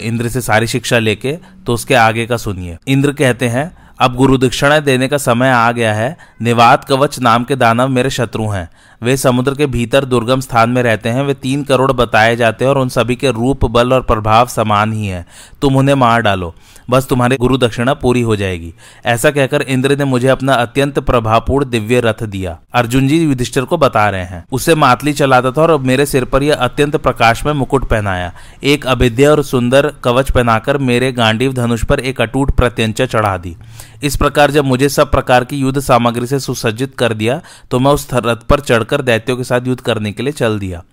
इंद्र 0.07 0.29
से 0.29 0.41
सारी 0.41 0.67
शिक्षा 0.67 0.99
लेके 0.99 1.37
तो 1.65 1.73
उसके 1.73 1.95
आगे 1.97 2.25
का 2.25 2.37
सुनिए। 2.39 2.77
इंद्र 2.87 3.11
कहते 3.13 3.47
हैं 3.47 3.71
अब 4.01 4.15
गुरु 4.15 4.37
दक्षिणा 4.37 4.79
देने 4.79 5.07
का 5.07 5.17
समय 5.17 5.49
आ 5.49 5.71
गया 5.71 5.93
है। 5.93 6.17
निवात 6.41 6.83
कवच 6.83 7.19
नाम 7.19 7.43
के 7.43 7.55
दानव 7.55 7.87
मेरे 7.87 8.09
शत्रु 8.09 8.47
हैं। 8.47 8.69
वे 9.03 9.17
समुद्र 9.17 9.55
के 9.55 9.65
भीतर 9.65 10.05
दुर्गम 10.05 10.39
स्थान 10.39 10.69
में 10.69 10.83
रहते 10.83 11.09
हैं। 11.09 11.23
वे 11.23 11.33
तीन 11.33 11.63
करोड़ 11.63 11.91
बताए 11.91 12.35
जाते 12.35 12.65
हैं 12.65 12.69
और 12.69 12.77
उन 12.77 12.89
सभी 12.89 13.15
के 13.15 13.31
रूप, 13.31 13.65
बल 13.65 13.93
और 13.93 14.01
प्रभाव 14.01 14.47
समान 14.47 14.93
ही 14.93 15.07
है। 15.07 15.25
तुम 15.61 15.75
उन्हें 15.75 15.95
मार 15.95 16.21
डालो। 16.21 16.55
बस 16.89 17.05
तुम्हारी 17.05 17.35
गुरु 17.35 17.57
दक्षिणा 17.57 17.93
पूरी 17.93 18.21
हो 18.21 18.35
जाएगी। 18.35 18.73
ऐसा 19.05 19.31
कहकर 19.31 19.61
इंद्र 19.61 19.97
ने 19.97 20.05
मुझे 20.05 20.27
अपना 20.27 20.53
अत्यंत 20.53 20.99
प्रभावपूर्ण 20.99 21.69
दिव्य 21.69 21.99
रथ 21.99 22.23
दिया। 22.23 22.59
अर्जुन 22.73 23.07
जी 23.07 23.23
युधिष्ठिर 23.23 23.63
को 23.63 23.77
बता 23.77 24.09
रहे 24.09 24.23
हैं। 24.23 24.45
उसे 24.51 24.75
मातली 24.75 25.13
चलाता 25.13 25.51
था 25.51 25.61
और 25.61 25.77
मेरे 25.79 26.05
सिर 26.05 26.25
पर 26.25 26.43
यह 26.43 26.55
अत्यंत 26.55 26.95
प्रकाश 26.95 27.45
में 27.45 27.53
मुकुट 27.53 27.89
पहनाया। 27.89 28.33
एक 28.63 28.87
अभिद्य 28.87 29.27
और 29.27 29.43
सुंदर 29.43 29.93
कवच 30.03 30.31
पहनाकर 30.31 30.77
मेरे 30.77 31.11
गांडीव 31.11 31.53
धनुष 31.53 31.83
पर 31.83 31.99
एक 31.99 32.21
अटूट 32.21 32.51
प्रत्यंचा 32.51 33.05
चढ़ा 33.05 33.37
दी। 33.37 33.57
इस 34.03 34.15
प्रकार 34.15 34.51
जब 34.51 34.65
मुझे 34.65 34.89
सब 34.89 35.11
प्रकार 35.11 35.43
की 35.45 35.57
युद्ध 35.57 35.79
सामग्री 35.79 36.27
से 36.27 36.39
सुसज्जित 36.39 36.95
कर 36.95 37.13
दिया 37.13 37.41
तो 37.71 37.79
मैं 37.79 37.91
उस 37.91 38.07
रथ 38.13 38.47
पर 38.49 38.59
चढ़कर 38.59 39.01
दैत्यों 39.01 39.37
के 39.37 39.43
साथ 39.43 39.67
युद्ध 39.67 39.81
करने 39.81 40.11
के 40.11 40.23
लिए 40.23 40.33
चल 40.33 40.59
दिया। 40.59 40.83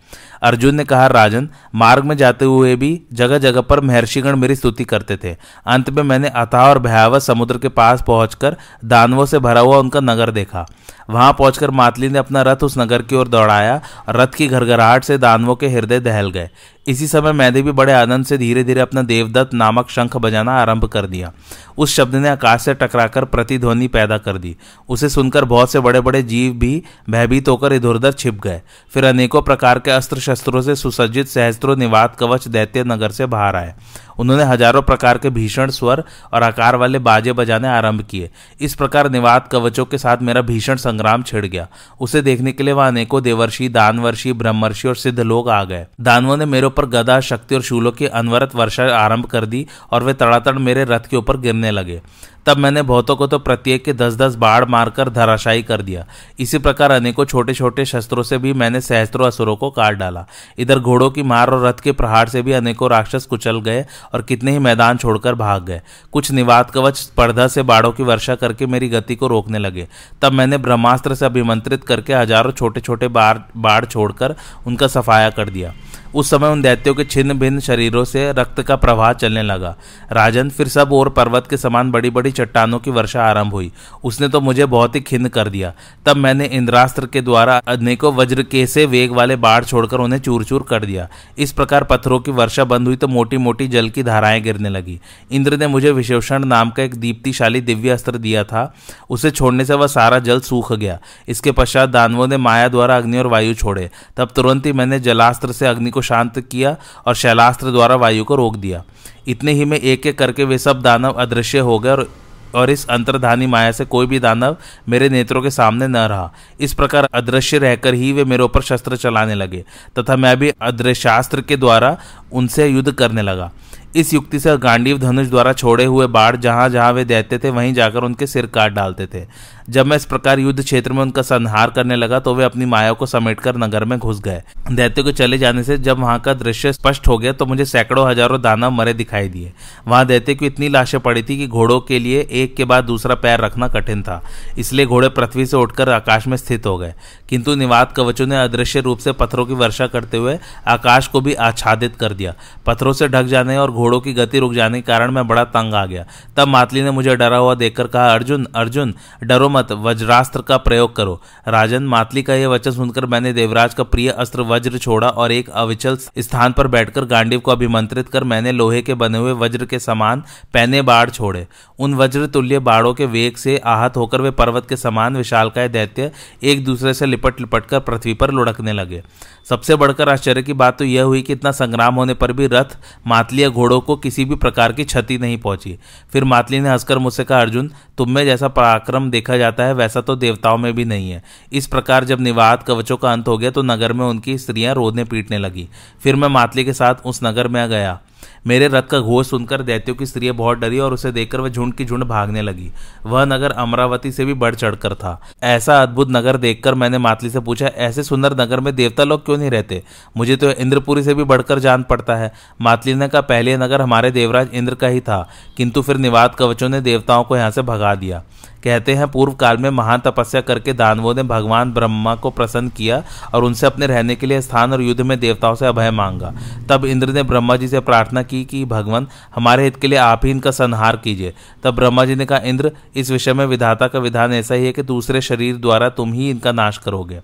अर्जुन 0.42 0.74
ने 0.74 0.84
कहा, 0.84 1.06
राजन, 1.06 1.48
मार्ग 1.74 2.04
में 2.04 2.16
जाते 2.16 2.44
हुए 2.44 2.76
भी 2.76 3.02
जगह 3.12 3.38
जगह 3.38 3.60
पर 3.60 3.80
महर्षिगण 3.80 4.36
मेरी 4.36 4.56
स्तुति 4.56 4.84
करते 4.84 5.16
थे। 5.16 5.36
अंत 5.66 5.90
में 5.90 6.02
मैंने 6.02 6.28
अथाह 6.28 6.68
और 6.68 6.78
भयावह 6.78 7.18
समुद्र 7.18 7.58
के 7.58 7.68
पास 7.68 8.04
पहुंचकर 8.06 8.56
दानवों 8.84 9.26
से 9.26 9.38
भरा 9.38 9.60
हुआ 9.60 9.76
उनका 9.76 10.00
नगर 10.00 10.30
देखा। 10.30 10.66
वहाँ 11.10 11.32
पहुंचकर 11.32 11.70
मातली 11.70 12.08
ने 12.08 12.18
अपना 12.18 12.42
रथ 12.42 12.62
उस 12.62 12.78
नगर 12.78 13.02
की 13.02 13.16
ओर 13.16 13.28
दौड़ाया। 13.28 13.80
और 14.08 14.16
रथ 14.16 14.26
की 14.26 14.46
घरघराहट 14.46 15.04
से 15.04 15.18
दानवों 15.18 15.56
के 15.56 15.68
हृदय 15.68 16.00
दहल 16.00 16.30
गए। 16.30 16.50
इसी 16.86 17.06
समय 17.06 17.32
मैंने 17.32 17.62
भी 17.62 17.72
बड़े 17.72 17.92
आनंद 17.92 18.24
से 18.24 18.38
धीरे 18.38 18.64
धीरे 18.64 18.80
अपना 18.80 19.02
देवदत्त 19.02 19.54
नामक 19.54 19.90
शंख 19.90 20.16
बजाना 20.16 20.52
आरंभ 20.52 20.84
कर 20.84 21.06
दिया। 21.06 21.32
उस 21.78 21.96
शब्द 21.96 22.14
ने 22.14 22.28
आकाश 22.28 22.62
से 22.62 22.74
टकराकर 22.74 23.24
प्रतिध्वनि 23.24 23.88
पैदा 23.88 24.18
कर 24.18 24.38
दी। 24.38 24.56
उसे 24.88 25.08
सुनकर 25.08 25.44
बहुत 25.44 25.70
से 25.70 25.80
बड़े 25.80 26.00
बड़े 26.00 26.22
जीव 26.22 26.52
भी 26.52 26.82
भयभीत 27.10 27.48
होकर 27.48 27.72
इधर 27.72 27.88
उधर 27.88 28.12
छिप 28.12 28.40
गए। 28.40 28.62
फिर 28.94 29.04
अनेकों 29.04 29.42
प्रकार 29.42 29.78
के 29.78 29.90
अस्त्र 29.90 30.18
शस्त्रों 30.28 30.62
से 30.62 30.74
सुसज्जित 30.76 31.28
सहस्त्रों 31.28 31.76
निवात 31.76 32.16
कवच 32.16 32.48
दैत्य 32.48 32.84
नगर 32.84 33.10
से 33.10 33.26
बाहर 33.26 33.56
आए। 33.56 33.74
उन्होंने 34.18 34.44
हज़ारों 34.44 34.82
प्रकार 34.82 35.18
के 35.18 35.30
भीषण 35.30 35.70
स्वर 35.70 36.02
और 36.34 36.42
आकार 36.42 36.76
वाले 36.76 36.98
बाजे 36.98 37.32
बजाने 37.32 37.68
आरंभ 37.68 38.02
किए। 38.02 38.30
इस 38.60 38.74
प्रकार 38.74 39.10
निवात 39.10 39.48
कवचों 39.48 39.84
के 39.84 39.98
साथ 39.98 40.22
मेरा 40.22 40.40
भीषण 40.42 40.76
संग्राम 40.76 41.22
छिड़ 41.22 41.44
गया। 41.46 41.66
उसे 42.00 42.22
देखने 42.22 42.52
के 42.52 42.62
लिए 42.62 42.74
वह 42.74 42.86
अनेकों 42.86 43.22
देवर्षि, 43.22 43.68
दानवर्षि, 43.68 44.32
ब्रह्मर्षि 44.32 44.88
और 44.88 44.96
सिद्ध 44.96 45.20
लोग 45.20 45.50
आ 45.50 45.62
गए। 45.64 45.86
दानवों 46.00 46.36
ने 46.36 46.44
मेरे 46.46 46.66
ऊपर 46.66 46.86
गदा, 46.86 47.20
शक्ति 47.20 47.54
और 47.54 47.62
शूलों 47.62 47.92
की 47.92 48.06
अनवरत 48.06 48.54
वर्षा 48.54 48.88
आरंभ 48.96 49.26
कर 49.26 49.46
दी 49.46 49.66
और 49.92 50.04
वे 50.04 50.14
तड़ातड़ 50.14 50.58
मेरे 50.58 50.84
रथ 50.84 51.08
के 51.10 51.16
ऊपर 51.16 51.36
गिरने 51.36 51.70
लगे। 51.70 52.00
तब 52.48 52.58
मैंने 52.58 52.82
बहुतों 52.82 53.14
को 53.16 53.26
तो 53.26 53.38
प्रत्येक 53.38 53.84
के 53.84 53.92
दस 53.92 54.14
दस 54.16 54.34
बाढ़ 54.36 54.64
मारकर 54.64 55.08
धराशायी 55.10 55.62
कर 55.62 55.82
दिया। 55.82 56.04
इसी 56.40 56.58
प्रकार 56.58 56.90
अनेकों 56.90 57.24
छोटे 57.24 57.54
छोटे 57.54 57.84
शस्त्रों 57.84 58.22
से 58.22 58.38
भी 58.38 58.52
मैंने 58.52 58.80
सहस्त्रों 58.80 59.26
असुरों 59.26 59.56
को 59.56 59.70
काट 59.70 59.96
डाला। 59.96 60.24
इधर 60.58 60.78
घोड़ों 60.78 61.10
की 61.10 61.22
मार 61.24 61.50
और 61.50 61.66
रथ 61.66 61.80
के 61.80 61.92
प्रहार 61.92 62.28
से 62.28 62.42
भी 62.42 62.52
अनेकों 62.52 62.90
राक्षस 62.90 63.26
कुचल 63.26 63.60
गए 63.60 63.84
और 64.14 64.22
कितने 64.22 64.52
ही 64.52 64.58
मैदान 64.58 64.96
छोड़कर 64.96 65.34
भाग 65.34 65.64
गए। 65.64 65.80
कुछ 66.12 66.30
निवात 66.30 66.70
कवच 66.70 66.96
स्पर्धा 66.96 67.46
से 67.48 67.62
बाढ़ों 67.64 67.92
की 67.92 68.02
वर्षा 68.02 68.34
करके 68.34 68.66
मेरी 68.66 68.88
गति 68.88 69.14
को 69.14 69.26
रोकने 69.26 69.58
लगे। 69.58 69.86
तब 70.22 70.32
मैंने 70.32 70.58
ब्रह्मास्त्र 70.58 71.14
से 71.14 71.26
अभिमंत्रित 71.26 71.84
करके 71.84 72.14
हज़ारों 72.14 72.52
छोटे 72.52 72.80
छोटे 72.80 73.08
बाढ़ 73.08 73.84
छोड़कर 73.84 74.36
उनका 74.66 74.86
सफाया 74.88 75.30
कर 75.30 75.50
दिया। 75.50 75.72
उस 76.14 76.30
समय 76.30 76.48
उन 76.48 76.62
दैत्यों 76.62 76.94
के 76.94 77.04
छिन्न 77.04 77.38
भिन्न 77.38 77.60
शरीरों 77.60 78.04
से 78.04 78.32
रक्त 78.32 78.62
का 78.62 78.76
प्रवाह 78.76 79.12
चलने 79.12 79.42
लगा। 79.42 79.76
राजन 80.12 80.50
फिर 80.50 80.68
सब 80.68 80.92
और 80.92 81.08
पर्वत 81.08 81.46
के 81.50 81.56
समान 81.56 81.90
बड़ी 81.90 82.10
बड़ी 82.10 82.32
चट्टानों 82.32 82.78
की 82.78 82.90
वर्षा 82.90 83.24
आरंभ 83.24 83.52
हुई। 83.52 83.72
उसने 84.04 84.28
तो 84.28 84.40
मुझे 84.40 84.66
बहुत 84.66 84.94
ही 84.94 85.00
खिन्न 85.00 85.28
कर 85.28 85.48
दिया। 85.48 85.72
तब 86.06 86.16
मैंने 86.16 86.44
इंद्रास्त्र 86.44 87.06
के 87.06 87.20
द्वारा 87.20 87.60
अनेकों 87.68 88.14
वज्र 88.14 88.42
के 88.42 88.66
से 88.66 88.86
वेग 88.86 89.12
वाले 89.12 89.36
बाढ़ 89.36 89.64
छोड़कर 89.64 89.96
उन्हें 89.96 90.20
चूर 90.20 90.44
चूर 90.44 90.62
कर 90.62 90.84
दिया। 90.84 91.08
इस 91.38 91.52
प्रकार 91.52 91.84
पत्थरों 91.84 92.20
की 92.20 92.30
वर्षा 92.30 92.64
बंद 92.64 92.86
हुई 92.86 92.96
तो 92.96 93.08
मोटी 93.08 93.36
मोटी 93.36 93.68
जल 93.68 93.88
की 93.88 94.02
धाराएँ 94.02 94.40
गिरने 94.40 94.68
लगी। 94.68 95.00
इंद्र 95.32 95.56
ने 95.56 95.66
मुझे 95.66 95.90
विशेषण 95.90 96.44
नाम 96.44 96.70
का 96.70 96.82
एक 96.82 96.94
दीप्तिशाली 96.94 97.60
दिव्य 97.60 97.90
अस्त्र 97.90 98.18
दिया 98.18 98.44
था। 98.44 98.74
उसे 99.10 99.30
छोड़ने 99.30 99.64
से 99.64 99.74
वह 99.74 99.86
सारा 99.86 100.18
जल 100.18 100.40
सूख 100.40 100.72
गया। 100.72 100.98
इसके 101.28 101.52
पश्चात 101.52 101.88
दानवों 101.88 102.28
ने 102.28 102.36
माया 102.36 102.68
द्वारा 102.68 102.96
अग्नि 102.96 103.18
और 103.18 103.26
वायु 103.26 103.54
छोड़े। 103.54 103.90
तब 104.16 104.28
तुरंत 104.36 104.66
ही 104.66 104.72
मैंने 104.72 105.00
जलास्त्र 105.00 105.52
से 105.52 105.66
अग्नि 105.66 105.90
को 105.90 105.97
शांत 106.02 106.38
किया 106.40 106.76
और 107.06 107.14
शैलास्त्र 107.14 107.70
द्वारा 107.70 107.96
वायु 107.96 108.24
को 108.24 108.36
रोक 108.36 108.56
दिया। 108.56 108.82
इतने 109.28 109.52
ही 109.52 109.64
में 109.64 109.78
एक 109.78 110.06
एक 110.06 110.18
करके 110.18 110.44
वे 110.44 110.58
सब 110.58 110.82
दानव 110.82 111.12
अदृश्य 111.12 111.58
हो 111.58 111.78
गए 111.78 111.90
और 111.90 112.08
और 112.54 112.70
इस 112.70 112.86
अंतर्धानी 112.88 113.46
माया 113.46 113.72
से 113.72 113.84
कोई 113.84 114.06
भी 114.06 114.18
दानव 114.18 114.56
मेरे 114.88 115.08
नेत्रों 115.08 115.42
के 115.42 115.50
सामने 115.50 115.86
न 115.86 115.96
रहा। 115.96 116.32
इस 116.60 116.74
प्रकार 116.74 117.08
अदृश्य 117.14 117.58
रहकर 117.58 117.94
ही 117.94 118.12
वे 118.12 118.24
मेरे 118.24 118.42
ऊपर 118.42 118.62
शस्त्र 118.62 118.96
चलाने 118.96 119.34
लगे 119.34 119.64
तथा 119.98 120.16
मैं 120.16 120.36
भी 120.38 120.52
अदृश्यास्त्र 120.62 121.40
के 121.40 121.56
द्वारा 121.56 121.96
उनसे 122.32 122.66
युद्ध 122.66 122.92
करने 122.92 123.22
लगा। 123.22 123.50
इस 123.96 124.14
युक्ति 124.14 124.40
से 124.40 124.56
गांडीव 124.58 124.98
धनुष 124.98 125.26
द्वारा 125.26 125.52
छोड़े 125.52 125.84
हुए 125.84 126.06
बाढ़ 126.06 126.36
जहाँ 126.36 126.68
जहाँ 126.68 126.92
वे 126.92 127.04
देते 127.04 127.38
थे, 127.38 127.50
वहीं 127.50 127.74
जाकर 127.74 128.04
उनके 128.04 128.26
सिर 128.26 128.46
काट 128.46 128.72
डालते 128.72 129.06
थे। 129.06 129.24
जब 129.68 129.86
मैं 129.86 129.96
इस 129.96 130.04
प्रकार 130.06 130.38
युद्ध 130.38 130.62
क्षेत्र 130.62 130.92
में 130.92 131.00
उनका 131.02 131.22
संहार 131.22 131.70
करने 131.70 131.96
लगा 131.96 132.18
तो 132.20 132.34
वे 132.34 132.44
अपनी 132.44 132.64
माया 132.66 132.92
को 132.92 133.06
समेटकर 133.06 133.56
नगर 133.56 133.84
में 133.84 133.98
घुस 133.98 134.20
गए। 134.20 134.42
दैत्य 134.70 135.02
को 135.02 135.12
चले 135.12 135.38
जाने 135.38 135.62
से 135.62 135.76
जब 135.78 135.98
वहाँ 136.00 136.18
का 136.20 136.34
दृश्य 136.34 136.72
स्पष्ट 136.72 137.08
हो 137.08 137.16
गया 137.18 137.32
तो 137.32 137.46
मुझे 137.46 137.64
सैकड़ों 137.64 138.08
हज़ारों 138.10 138.40
दानव 138.42 138.70
मरे 138.70 138.94
दिखाई 138.94 139.28
दिए। 139.28 139.52
वहाँ 139.88 140.06
दैत्य 140.06 140.34
की 140.34 140.46
इतनी 140.46 140.68
लाशें 140.68 140.98
पड़ी 141.00 141.22
थी 141.22 141.36
कि 141.38 141.46
घोड़ों 141.48 141.78
के 141.80 141.98
लिए 141.98 142.26
एक 142.32 142.54
के 142.56 142.64
बाद 142.64 142.84
दूसरा 142.84 143.14
पैर 143.16 143.40
रखना 143.40 143.68
कठिन 143.68 144.02
था, 144.02 144.22
इसलिए 144.58 144.86
घोड़े 144.86 145.08
पृथ्वी 145.10 145.46
से 145.46 145.56
उठकर 145.56 145.88
आकाश 145.90 146.26
में 146.26 146.36
स्थित 146.36 146.66
हो 146.66 146.76
गए। 146.78 146.94
किंतु 147.28 147.54
निवात 147.56 147.92
कवचों 147.92 148.26
ने 148.26 148.36
अदृश्य 148.38 148.80
रूप 148.80 148.98
से 148.98 149.12
पत्थरों 149.14 149.46
की 149.46 149.54
वर्षा 149.54 149.86
करते 149.88 150.16
हुए 150.16 150.38
आकाश 150.68 151.06
को 151.06 151.20
भी 151.20 151.34
आच्छादित 151.36 151.96
कर 151.96 152.12
दिया। 152.12 152.34
पत्थरों 152.66 152.92
से 152.92 153.08
ढक 153.08 153.26
जाने 153.26 153.56
और 153.58 153.70
घोड़ों 153.72 154.00
की 154.00 154.12
गति 154.14 154.38
रुक 154.38 154.54
जाने 154.54 154.80
के 154.80 154.86
कारण 154.86 155.10
मैं 155.10 155.26
बड़ा 155.28 155.44
तंग 155.46 155.74
आ 155.74 155.84
गया। 155.86 156.04
तब 156.36 156.48
मातली 156.48 156.82
ने 156.82 156.90
मुझे 156.90 157.16
डरा 157.16 157.36
हुआ 157.36 157.54
देखकर 157.56 157.86
कहा, 157.86 158.08
अर्जुन 158.08 158.46
अर्जुन, 158.54 158.94
डरो 159.22 159.48
मत, 159.58 159.72
वज्रास्त्र 159.72 160.42
का 160.42 160.56
प्रयोग 160.56 160.94
करो। 160.96 161.20
राजन 161.48 161.82
मातली 161.82 162.22
का 162.22 162.34
यह 162.34 162.48
वचन 162.48 162.70
सुनकर 162.70 163.06
मैंने 163.06 163.32
देवराज 163.32 163.74
का 163.74 163.82
प्रिय 163.84 164.10
अस्त्र 164.10 164.42
वज्र 164.42 164.78
छोड़ा 164.78 165.08
और 165.08 165.32
एक 165.32 165.48
अविचल 165.50 165.96
स्थान 166.18 166.52
पर 166.52 166.66
बैठकर 166.66 167.04
गांडीव 167.04 167.40
को 167.40 167.50
अभिमंत्रित 167.50 168.08
कर 168.08 168.24
मैंने 168.24 168.52
लोहे 168.52 168.82
के 168.82 168.94
बने 168.94 169.18
हुए 169.18 169.32
वज्र 169.32 169.66
के 169.66 169.78
समान 169.78 170.22
पहने 170.54 170.82
बाढ़ 170.82 171.10
छोड़े। 171.10 171.46
उन 171.78 171.94
वज्र 171.94 172.26
तुल्य 172.26 172.58
बाढ़ों 172.58 172.94
के 172.94 173.06
वेग 173.06 173.36
से 173.36 173.56
आहत 173.58 173.96
होकर 173.96 174.20
वे 174.20 174.30
पर्वत 174.30 174.66
के 174.68 174.76
समान 174.76 175.16
विशालकाय 175.16 175.68
दैत्य 175.68 176.10
एक 176.42 176.64
दूसरे 176.64 176.94
से 176.94 177.06
लिपट 177.06 177.40
लिपट 177.40 177.66
कर 177.66 177.80
पृथ्वी 177.80 178.14
पर 178.14 178.30
लुढ़कने 178.30 178.72
लगे। 178.72 179.02
सबसे 179.48 179.76
बढ़कर 179.76 180.08
आश्चर्य 180.08 180.42
की 180.42 180.52
बात 180.52 180.78
तो 180.78 180.84
यह 180.84 181.02
हुई 181.02 181.22
कि 181.22 181.32
इतना 181.32 181.50
संग्राम 181.52 181.94
होने 181.94 182.14
पर 182.14 182.32
भी 182.32 182.46
रथ 182.46 182.76
मातली 183.06 183.48
घोड़ों 183.48 183.80
को 183.80 183.96
किसी 183.96 184.24
भी 184.24 184.34
प्रकार 184.34 184.72
की 184.72 184.84
क्षति 184.84 185.18
नहीं 185.18 185.38
पहुँची। 185.38 185.78
फिर 186.12 186.24
मातली 186.24 186.60
ने 186.60 186.68
हंसकर 186.68 186.98
मुझसे 186.98 187.24
कहा, 187.24 187.40
अर्जुन, 187.40 187.70
तुम 187.98 188.10
में 188.10 188.24
जैसा 188.24 188.48
पराक्रम 188.48 189.10
देखा 189.10 189.36
जाता 189.36 189.47
है, 189.58 189.72
वैसा 189.74 190.00
तो 190.00 190.16
देवताओं 190.16 190.58
में 190.58 190.72
भी 190.74 190.84
नहीं 190.84 191.10
है। 191.10 191.22
इस 191.52 191.66
प्रकार 191.66 192.04
जब 192.04 192.20
निवाद 192.20 192.62
कवचों 192.62 192.96
का 192.96 193.12
अंत 193.12 193.28
हो 193.28 193.38
गया 193.38 193.50
तो 193.50 193.62
नगर 193.62 193.92
में 193.92 194.04
उनकी 194.06 194.38
स्त्रियाँ 194.38 194.74
रोने 194.74 195.04
पीटने 195.04 195.38
लगी। 195.38 195.68
फिर 196.02 196.16
मैं 196.16 196.28
मातली 196.28 196.64
के 196.64 196.72
साथ 196.72 196.94
उस 197.04 197.20
नगर 197.24 197.48
में 197.48 197.68
गया। 197.68 197.98
मेरे 198.46 198.68
रथ 198.68 198.82
का 198.82 198.98
घोष 199.00 199.28
सुनकर 199.30 199.62
दैत्यों 199.62 199.94
की 199.96 200.06
स्त्रियाँ 200.06 200.34
बहुत 200.34 200.58
डरी 200.58 200.78
और 200.78 200.94
उसे 200.94 201.10
देखकर 201.12 201.40
वह 201.40 201.48
झुंड 201.48 201.74
की 201.74 201.84
झुंड 201.84 202.04
भागने 202.04 202.42
लगी। 202.42 202.70
वह 203.06 203.24
नगर 203.24 203.50
अमरावती 203.50 204.12
से 204.12 204.24
भी 204.24 204.34
बढ़ 204.34 204.54
चढ़कर 204.54 204.94
था। 204.94 205.20
ऐसा 205.42 205.80
अद्भुत 205.82 206.08
नगर 206.10 206.36
देखकर 206.36 206.74
मैंने 206.74 206.98
मातली 206.98 207.30
से 207.30 207.40
पूछा, 207.40 207.66
ऐसे 207.66 208.02
सुंदर 208.02 208.40
नगर 208.40 208.60
में 208.60 208.74
देवता 208.76 209.04
लोग 209.04 209.24
क्यों 209.24 209.36
नहीं 209.36 209.50
रहते? 209.50 209.82
मुझे 210.16 210.36
तो 210.36 210.50
इंद्रपुरी 210.50 211.02
से 211.02 211.14
भी 211.14 211.24
बढ़कर 211.24 211.58
जान 211.58 211.82
पड़ता 211.82 212.16
है। 212.16 212.32
मातली 212.60 212.94
ने 212.94 213.08
कहा, 213.08 213.20
पहले 213.20 213.56
नगर 213.56 213.80
हमारे 213.80 214.10
देवराज 214.10 214.48
इंद्र 214.54 214.74
का 214.74 214.86
ही 214.86 215.00
था, 215.00 215.28
किंतु 215.56 215.82
फिर 215.82 215.96
निवाद 215.96 216.34
कवचों 216.34 216.68
ने 216.68 216.80
देवताओं 216.80 217.24
को 217.24 217.36
यहाँ 217.36 217.50
से 217.50 217.62
भगा 217.62 217.94
दिया। 217.94 218.22
कहते 218.64 218.94
हैं 218.94 219.08
पूर्व 219.08 219.32
काल 219.32 219.56
में 219.56 219.70
महान 219.70 220.00
तपस्या 220.00 220.40
करके 220.40 220.72
दानवों 220.72 221.14
ने 221.14 221.22
भगवान 221.22 221.72
ब्रह्मा 221.72 222.14
को 222.14 222.30
प्रसन्न 222.30 222.68
किया 222.68 223.04
और 223.34 223.44
उनसे 223.44 223.66
अपने 223.66 223.86
रहने 223.86 224.16
के 224.16 224.26
लिए 224.26 224.40
स्थान 224.40 224.72
और 224.72 224.82
युद्ध 224.82 225.00
में 225.00 225.20
देवताओं 225.20 225.54
से 225.54 225.66
अभय 225.66 225.90
मांगा। 225.90 226.34
तब 226.68 226.84
इंद्र 226.84 227.08
ने 227.08 227.22
ब्रह्मा 227.22 227.56
जी 227.56 227.68
से 227.68 227.80
प्रार्थना 227.80 228.22
की 228.22 228.44
कि, 228.44 228.64
भगवान, 228.64 229.08
हमारे 229.34 229.64
हित 229.64 229.76
के 229.76 229.86
लिए 229.86 229.98
आप 229.98 230.20
ही 230.24 230.30
इनका 230.30 230.50
संहार 230.50 230.96
कीजिए। 230.96 231.34
तब 231.62 231.74
ब्रह्मा 231.74 232.04
जी 232.04 232.14
ने 232.14 232.26
कहा, 232.26 232.38
इंद्र, 232.38 232.72
इस 232.96 233.10
विषय 233.10 233.32
में 233.32 233.46
विधाता 233.46 233.88
का 233.88 233.98
विधान 233.98 234.32
ऐसा 234.32 234.54
ही 234.54 234.66
है 234.66 234.72
कि 234.72 234.82
दूसरे 234.82 235.20
शरीर 235.20 235.56
द्वारा 235.56 235.88
तुम 235.88 236.12
ही 236.12 236.30
इनका 236.30 236.52
नाश 236.52 236.78
करोगे। 236.78 237.20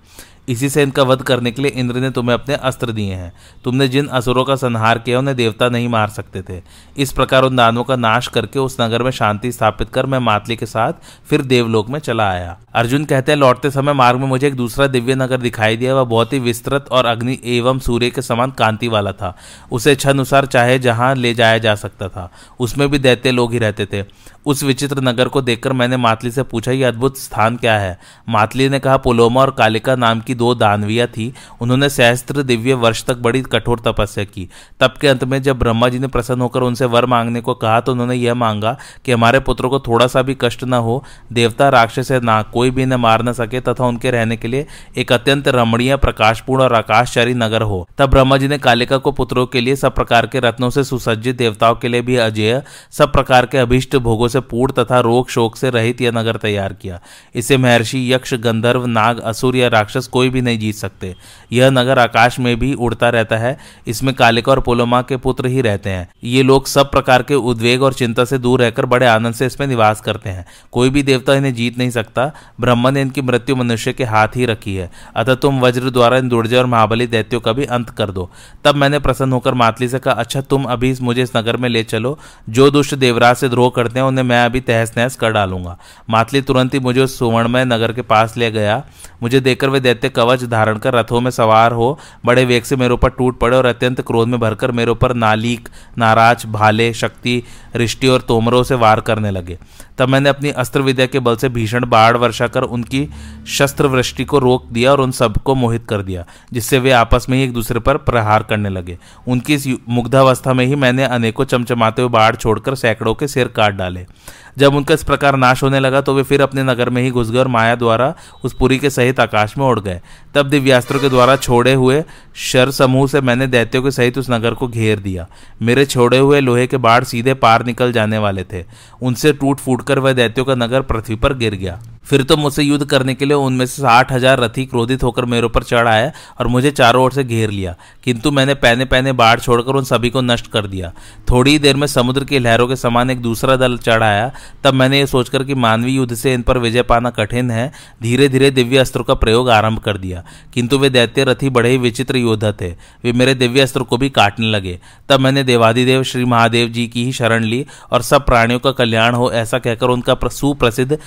इसी 0.49 0.69
से 0.69 0.83
इनका 0.83 1.03
वध 1.03 1.23
करने 1.23 1.51
के 1.51 1.63
लिए 1.63 1.71
इंद्र 1.71 1.97
ने 1.97 2.11
तुम्हें 2.11 2.35
अपने 2.35 2.55
अस्त्र 2.55 2.93
दिए 2.93 3.15
हैं। 3.15 3.33
तुमने 3.65 3.89
जिन 3.89 4.07
असुरों 4.07 4.45
का 4.45 4.57
संहार 4.57 4.99
किया, 4.99 5.19
उन्हें 5.19 5.37
देवता 5.37 5.69
नहीं 5.69 5.89
मार 5.89 6.09
सकते 6.09 6.43
थे। 6.43 6.63
इस 6.97 7.13
प्रकार 7.13 7.43
उन 7.43 7.57
दानवों 7.57 7.85
का 7.85 7.97
नाश 7.97 8.27
करके 8.27 8.59
उस 8.59 8.77
नगर 8.81 9.03
में 9.03 9.11
शांति 9.11 9.53
स्थापित 9.53 9.89
कर 9.89 10.07
मैं 10.07 10.19
मातली 10.19 10.57
के 10.57 10.67
साथ 10.67 10.93
फिर 11.27 11.43
देवलोक 11.43 11.89
में 11.89 11.99
चला 12.01 12.31
आया। 12.31 12.59
अर्जुन 12.75 13.05
कहते 13.05 13.33
हैं, 13.33 13.39
लौटते 13.39 13.71
समय 13.71 13.93
मार्ग 13.93 14.21
में 14.21 14.27
मुझे 14.27 14.47
एक 14.47 14.55
दूसरा 14.55 14.87
दिव्य 14.87 15.15
नगर 15.15 15.37
दिखाई 15.37 15.77
दिया। 15.77 15.95
वह 15.95 16.05
बहुत 16.05 16.33
ही 16.33 16.39
विस्तृत 16.39 16.87
और 16.93 17.07
अग्नि 17.07 17.39
एवं 17.45 17.79
सूर्य 17.79 18.11
के 18.11 18.23
समान 18.23 18.51
कांति 18.51 18.89
वाला 18.89 19.13
था। 19.13 19.37
उसे 19.73 19.93
इच्छा 19.93 20.11
अनुसार 20.11 20.47
चाहे 20.47 20.79
जहाँ 20.79 21.15
ले 21.15 21.35
जाया 21.35 21.59
जा 21.59 21.75
सकता 21.75 22.09
था। 22.09 22.31
उसमें 22.61 22.91
भी 22.91 22.99
दैत्य 22.99 23.31
लोग 23.31 23.53
ही 23.53 23.59
रहते 23.59 23.87
थे। 23.87 24.03
उस 24.47 24.63
विचित्र 24.63 25.01
नगर 25.01 25.29
को 25.29 25.43
देखकर 25.43 25.73
मैंने 25.73 25.97
मातली 25.97 26.31
से 26.31 26.43
पूछा 26.43 26.71
यह 26.71 26.89
अद्भुत 26.89 27.19
स्थान 27.19 27.57
क्या 27.57 27.79
है? 27.79 27.99
मातली 28.29 28.69
ने 28.69 28.79
कहा, 28.79 28.97
पुलोमा 28.97 29.41
और 29.41 29.51
कालिका 29.51 29.97
नाम 29.97 30.21
की 30.21 30.35
दो 30.35 30.55
दानविया 30.55 31.07
थी। 31.07 31.33
उन्होंने 31.61 31.89
सहस्त्र 31.89 32.43
दिव्य 32.43 32.75
वर्ष 32.75 33.05
तक 33.05 33.17
बड़ी 33.17 33.43
कठोर 33.43 33.83
तपस्या 33.87 34.25
की। 34.25 34.49
तब 34.81 34.95
के 35.01 35.09
अंत 35.09 35.25
में 35.25 35.43
जब 35.43 35.59
ब्रह्मा 35.59 35.89
जी 35.89 35.99
ने 35.99 36.07
प्रसन्न 36.07 36.41
होकर 36.41 36.63
उनसे 36.63 36.85
वर 36.85 37.07
मांगने 37.07 37.41
को 37.41 37.55
कहा 37.55 37.81
तो 37.81 37.93
उन्होंने 37.93 38.15
यह 38.15 38.35
मांगा 38.35 38.77
कि 39.05 39.13
हमारे 39.13 39.41
पुत्र 39.41 39.69
को 39.69 39.81
थोड़ा 39.81 40.07
सा 40.07 40.23
भी 40.23 40.37
कष्ट 40.41 40.65
न 40.65 40.75
हो, 40.75 41.05
देवता, 41.33 41.69
राक्षस 41.69 42.11
है 42.13 42.21
ना 42.21 42.43
कोई 42.43 42.71
भी 42.71 42.83
इन्हें 42.83 42.99
मार 42.99 43.23
न 43.23 43.33
सके 43.33 43.61
तथा 43.61 43.87
उनके 43.87 44.11
रहने 44.11 44.37
के 44.37 44.49
लिए 44.49 44.67
एक 44.97 45.13
अत्यंत 45.13 45.49
रमणीय, 45.49 45.97
प्रकाशपूर्ण 45.97 46.63
और 46.63 46.75
आकाशचारी 46.75 47.35
नगर 47.35 47.63
हो। 47.63 47.87
तब 47.99 48.11
ब्रह्मा 48.11 48.37
जी 48.37 48.49
ने 48.49 48.59
कालिका 48.59 48.99
को 48.99 49.13
पुत्रों 49.13 49.47
के 49.47 49.61
लिए 49.61 49.77
सब 49.77 49.95
प्रकार 49.95 50.27
के 50.27 50.41
रत्नों 50.41 50.71
से 50.71 50.85
सुसज्जित, 50.85 51.37
देवताओं 51.37 51.75
के 51.75 51.89
लिए 51.89 52.03
भी 52.03 52.17
अजय, 52.17 52.63
सब 52.91 53.13
प्रकार 53.13 53.47
के 53.47 53.59
अभिष्ट 53.59 53.97
भोगों 53.97 54.29
से 54.35 54.41
पूर्ण 54.41 54.73
तथा 54.73 55.01
रोग 55.01 55.31
शोक 55.31 55.57
से 55.57 55.71
रहित 55.71 56.01
यह 56.01 56.13
नगर 56.13 56.37
तैयार 56.37 56.73
किया। 56.73 57.01
इसे 57.35 57.57
महर्षि 57.59 58.03
यक्ष, 58.13 58.35
गंधर्व, 58.35 58.87
नाग, 58.87 59.21
असुर 59.21 59.57
या 59.57 59.69
राक्षस 59.69 60.07
कोई 60.07 60.29
भी 60.29 60.41
नहीं 60.41 60.59
जीत 60.59 60.75
सकते। 60.75 61.15
यह 61.53 61.71
नगर 61.71 61.99
आकाश 61.99 62.39
में 62.39 62.59
भी 62.59 62.73
उड़ता 62.75 63.09
रहता 63.09 63.37
है। 63.37 63.57
इसमें 63.87 64.15
कालिका 64.15 64.53
और 64.53 64.61
पोलोमा 64.61 65.03
के 65.03 65.17
पुत्र 65.17 65.47
ही 65.47 65.61
रहते 65.61 65.91
हैं। 65.91 66.09
ये 66.25 66.43
लोग 66.43 66.67
सब 66.67 66.91
प्रकार 66.91 67.23
के 67.23 67.35
उद्वेग 67.35 67.83
और 67.83 67.95
चिंता 67.95 68.25
से 68.25 68.39
दूर 68.39 68.61
रहकर 68.61 68.87
बड़े 68.87 69.07
आनंद 69.07 69.35
से 69.35 69.47
इसमें 69.47 69.67
निवास 69.67 70.01
करते 70.01 70.31
हैं। 70.31 70.45
कोई 70.73 70.91
भी 70.91 71.03
देवता 71.03 71.35
इन्हें 71.35 71.55
जीत 71.55 71.79
नहीं 71.79 71.91
सकता। 71.91 72.31
ब्रह्मा 72.61 72.91
ने 72.91 73.01
इनकी 73.01 73.23
मृत्यु 73.23 73.57
मनुष्य 73.57 73.93
के 73.93 74.05
हाथ 74.05 74.37
ही 74.37 74.47
रखी 74.47 74.75
है। 74.77 74.91
अतः 75.17 75.35
तुम 75.35 75.61
वज्र 75.61 75.91
द्वारा 75.91 76.19
इन 76.19 76.29
दुर्जय 76.29 76.57
और 76.57 76.67
महाबली 76.67 77.07
दैत्यों 77.07 77.41
का 77.41 77.53
भी 77.53 77.65
अंत 77.65 77.91
कर 77.91 78.11
दो। 78.11 78.31
तब 78.65 78.75
मैंने 78.75 78.99
प्रसन्न 78.99 79.33
होकर 79.33 79.55
मातली 79.55 79.89
से 79.89 79.99
कहा 79.99 80.15
अच्छा 80.15 80.41
तुम 80.41 80.65
अभी 80.65 80.95
मुझे 81.03 81.23
इस 81.23 81.37
नगर 81.37 81.57
में 81.57 81.69
ले 81.69 81.83
चलो। 81.85 82.19
जो 82.49 82.71
दुष्ट 82.71 82.95
देवराज 82.95 83.37
से 83.37 83.49
द्रोह 83.49 83.73
करते 83.77 83.99
हैं, 83.99 84.07
उन्हें 84.07 84.24
मैं 84.25 84.45
अभी 84.45 84.61
तहस 84.61 84.93
नहस 84.97 85.17
कर 85.17 85.33
डालूँगा। 85.33 85.79
मातली 86.11 86.41
तुरंत 86.43 86.75
ही 86.75 86.81
मुझे 86.81 87.01
उस 87.01 87.19
सुवर्णमय 87.19 87.65
नगर 87.65 87.93
के 87.93 88.03
पास 88.03 88.37
ले 88.37 88.51
गया। 88.51 88.83
मुझे 89.25 89.41
देखकर 89.41 89.69
वे 89.69 89.79
दैत्य 89.81 90.09
कवच 90.09 90.43
धारण 90.45 90.79
कर 90.79 90.95
रथों 90.95 91.21
में 91.21 91.31
सवार 91.31 91.73
हो, 91.73 91.99
बड़े 92.27 92.45
वेग 92.45 92.63
से 92.63 92.77
मेरे 92.77 92.95
ऊपर 92.95 93.11
टूट 93.11 93.39
पड़े 93.39 93.57
और 93.57 93.67
अत्यंत 93.67 94.01
क्रोध 94.01 94.29
में 94.29 94.39
भरकर 94.41 94.73
मेरे 94.73 94.91
ऊपर 94.91 95.15
नालीक, 95.15 95.69
नाराज़, 95.99 96.47
भाले, 96.47 96.93
शक्ति, 96.95 97.43
रिष्टि 97.77 98.09
और 98.09 98.21
तोमरों 98.21 98.63
से 98.63 98.75
वार 98.75 99.01
करने 99.01 99.31
लगे। 99.31 99.59
तब 99.99 100.09
मैंने 100.09 100.29
अपनी 100.29 100.51
अस्त्र 100.51 100.81
विद्या 100.81 101.07
के 101.07 101.19
बल 101.19 101.37
से 101.37 101.49
भीषण 101.49 101.87
बाढ़ 101.87 102.17
वर्षा 102.17 102.47
कर 102.47 102.63
उनकी 102.63 103.09
शस्त्र 103.49 103.87
वृष्टि 103.87 104.25
को 104.25 104.39
रोक 104.39 104.67
दिया 104.67 104.91
और 104.91 105.01
उन 105.01 105.11
सबको 105.11 105.55
मोहित 105.55 105.87
कर 105.89 106.03
दिया, 106.03 106.25
जिससे 106.53 106.79
वे 106.79 106.91
आपस 106.91 107.27
में 107.29 107.39
ही 107.39 107.45
एक 107.45 107.53
दूसरे 107.53 107.81
पर 107.81 107.97
प्रहार 107.97 108.43
करने 108.43 108.69
लगे। 108.69 108.99
उनकी 109.29 109.55
इस 109.55 109.69
मुग्धावस्था 109.89 110.53
में 110.53 110.65
ही 110.67 110.75
मैंने 110.75 111.05
अनेकों 111.05 111.45
चमचमाते 111.45 112.03
हुए 112.03 112.11
बाढ़ 112.11 112.37
छोड़कर 112.37 112.75
सैकड़ों 112.75 113.15
के 113.15 113.29
सिर 113.29 113.49
काट 113.49 113.75
डाले। 113.75 114.07
जब 114.57 114.75
उनका 114.75 114.95
इस 114.95 115.05
प्रकार 115.05 115.37
नाश 115.37 115.63
होने 115.63 115.81
लगा 115.81 116.01
तो 116.01 116.15
वे 116.15 116.23
फिर 116.23 116.43
अपने 116.43 116.63
नगर 116.63 116.91
में 116.91 117.03
ही 117.03 117.11
घुस 117.11 117.31
गए 117.31 117.39
और 117.39 117.49
माया 117.49 117.75
द्वारा 117.75 118.15
उस 118.45 118.53
पुरी 118.53 118.79
के 118.79 118.91
सहित 118.91 119.21
आकाश 119.21 119.57
में 119.59 119.65
उड़ 119.67 119.81
गए। 119.81 120.01
तब 120.35 120.47
दिव्यास्त्रों 120.47 121.01
के 121.01 121.09
द्वारा 121.09 121.37
छोड़े 121.37 121.73
हुए 121.75 122.03
शर 122.43 122.71
समूह 122.71 123.07
से 123.07 123.21
मैंने 123.21 123.47
दैत्यों 123.47 123.83
के 123.83 123.91
सहित 123.91 124.19
उस 124.19 124.31
नगर 124.31 124.55
को 124.55 124.69
घेर 124.69 124.99
दिया। 124.99 125.27
मेरे 125.63 125.85
छोड़े 125.87 126.19
हुए 126.19 126.41
लोहे 126.41 126.67
के 126.67 126.77
बाढ़ 126.79 127.05
सीधे 127.05 127.35
पार 127.37 127.65
निकल 127.67 127.93
जाने 127.93 128.19
वाले 128.19 128.45
थे। 128.45 128.65
उनसे 129.03 129.33
टूट 129.33 129.59
फूट 129.59 129.83
कर 129.83 129.99
वह 129.99 130.13
दैत्यों 130.13 130.45
का 130.45 130.55
नगर 130.55 130.83
पृथ्वी 130.83 131.17
पर 131.17 131.35
गिर 131.35 131.55
गया। 131.55 131.81
फिर 132.05 132.23
तो 132.23 132.37
मुझसे 132.37 132.63
युद्ध 132.63 132.85
करने 132.85 133.15
के 133.15 133.25
लिए 133.25 133.37
उनमें 133.37 133.65
से 133.67 133.83
साठ 133.83 134.13
हज़ार 134.13 134.41
रथी 134.41 134.65
क्रोधित 134.67 135.03
होकर 135.03 135.25
मेरे 135.25 135.47
ऊपर 135.47 135.63
चढ़ 135.63 135.89
आया 135.89 136.11
और 136.41 136.47
मुझे 136.47 136.71
चारों 136.71 137.03
ओर 137.05 137.13
से 137.13 137.25
घेर 137.25 137.51
लिया। 137.51 137.75
किंतु 138.05 138.31
मैंने 138.31 138.55
पहने 138.55 138.85
पहने 138.85 139.13
बाढ़ 139.13 139.41
छोड़कर 139.41 139.75
उन 139.75 139.85
सभी 139.85 140.11
को 140.11 140.21
नष्ट 140.21 140.47
कर 140.47 140.67
दिया। 140.67 140.93
थोड़ी 141.31 141.59
देर 141.59 141.77
में 141.77 141.87
समुद्र 141.87 142.25
की 142.25 142.39
लहरों 142.39 142.67
के 142.69 142.77
समान 142.77 143.11
एक 143.11 143.21
दूसरा 143.23 143.57
दल 143.57 143.77
चढ़ 143.79 144.03
आया। 144.03 144.31
तब 144.65 144.75
मैंने 144.75 144.99
ये 144.99 145.07
सोचकर 145.07 145.45
कि 145.45 145.55
मानवीय 145.57 145.97
युद्ध 145.97 146.15
से 146.15 146.35
इन 146.35 146.43
पर 146.43 146.59
विजय 146.59 146.83
पाना 146.83 147.11
कठिन 147.11 147.51
है 147.51 147.71
धीरे 148.03 148.29
धीरे 148.29 148.51
दिव्य 148.51 148.79
अस्त्रों 148.79 149.05
का 149.05 149.15
प्रयोग 149.15 149.51
आरंभ 149.51 149.79
कर 149.79 149.99
दिया। 149.99 150.23
किंतु 150.55 150.79
वे 150.79 150.91
दैत्य 150.91 151.25
रथी 151.25 151.51
बड़े 151.51 151.71
ही 151.71 151.79
विचित्र 151.79 152.17
योद्धा 152.17 152.53
थे। 152.53 152.71
वे 153.05 153.13
मेरे 153.13 153.35
दिव्य 153.35 153.61
अस्त्र 153.61 153.83
को 153.83 153.97
भी 153.97 154.11
काटने 154.11 154.47
लगे। 154.47 154.79
तब 155.09 155.21
मैंने 155.21 155.45
देवादिदेव, 155.45 156.03
श्री 156.03 156.25
महादेव 156.25 156.69
जी 156.69 156.87
की 156.87 157.05
ही 157.05 157.13
शरण 157.13 157.45
ली 157.45 157.65
और 157.93 158.03
सब 158.03 158.27
प्राणियों 158.27 158.61
का 158.61 158.73
कल्याण 158.75 159.15
हो 159.15 159.31
ऐसा 159.33 159.59
कहकर 159.59 159.87
उनका 159.89 160.19
सुप्रसिद्ध 160.25 160.99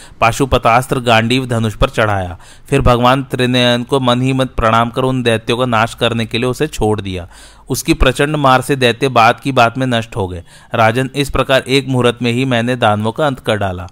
पाशुपतास्त्र 0.88 1.00
गांडीव 1.00 1.46
धनुष 1.46 1.76
पर 1.76 1.90
चढ़ाया। 1.90 2.38
फिर 2.70 2.82
भगवान 2.82 3.24
त्रिनयन 3.24 3.84
को 3.84 4.00
मन 4.00 4.22
ही 4.22 4.34
मत 4.34 4.54
प्रणाम 4.56 4.90
कर 4.90 5.04
उन 5.04 5.22
दैत्यों 5.24 5.58
का 5.58 5.66
नाश 5.66 5.94
करने 5.94 6.26
के 6.26 6.38
लिए 6.38 6.50
उसे 6.50 6.68
छोड़ 6.68 7.00
दिया। 7.02 7.28
उसकी 7.70 7.94
प्रचंड 7.94 8.36
मार 8.36 8.62
से 8.62 8.76
दैत्य 8.76 9.10
बात 9.10 9.40
की 9.40 9.52
बात 9.52 9.78
में 9.78 9.88
नष्ट 9.88 10.16
हो 10.16 10.28
गए। 10.28 10.44
राजन 10.74 11.10
इस 11.16 11.30
प्रकार 11.30 11.64
एक 11.68 11.88
मुहूर्त 11.88 12.22
में 12.22 12.32
ही 12.32 12.46
मैंने 12.46 12.76
दानवों 12.76 13.12
का 13.12 13.28
अंत 13.28 13.40
कर 13.40 13.58
डाला। 13.58 13.88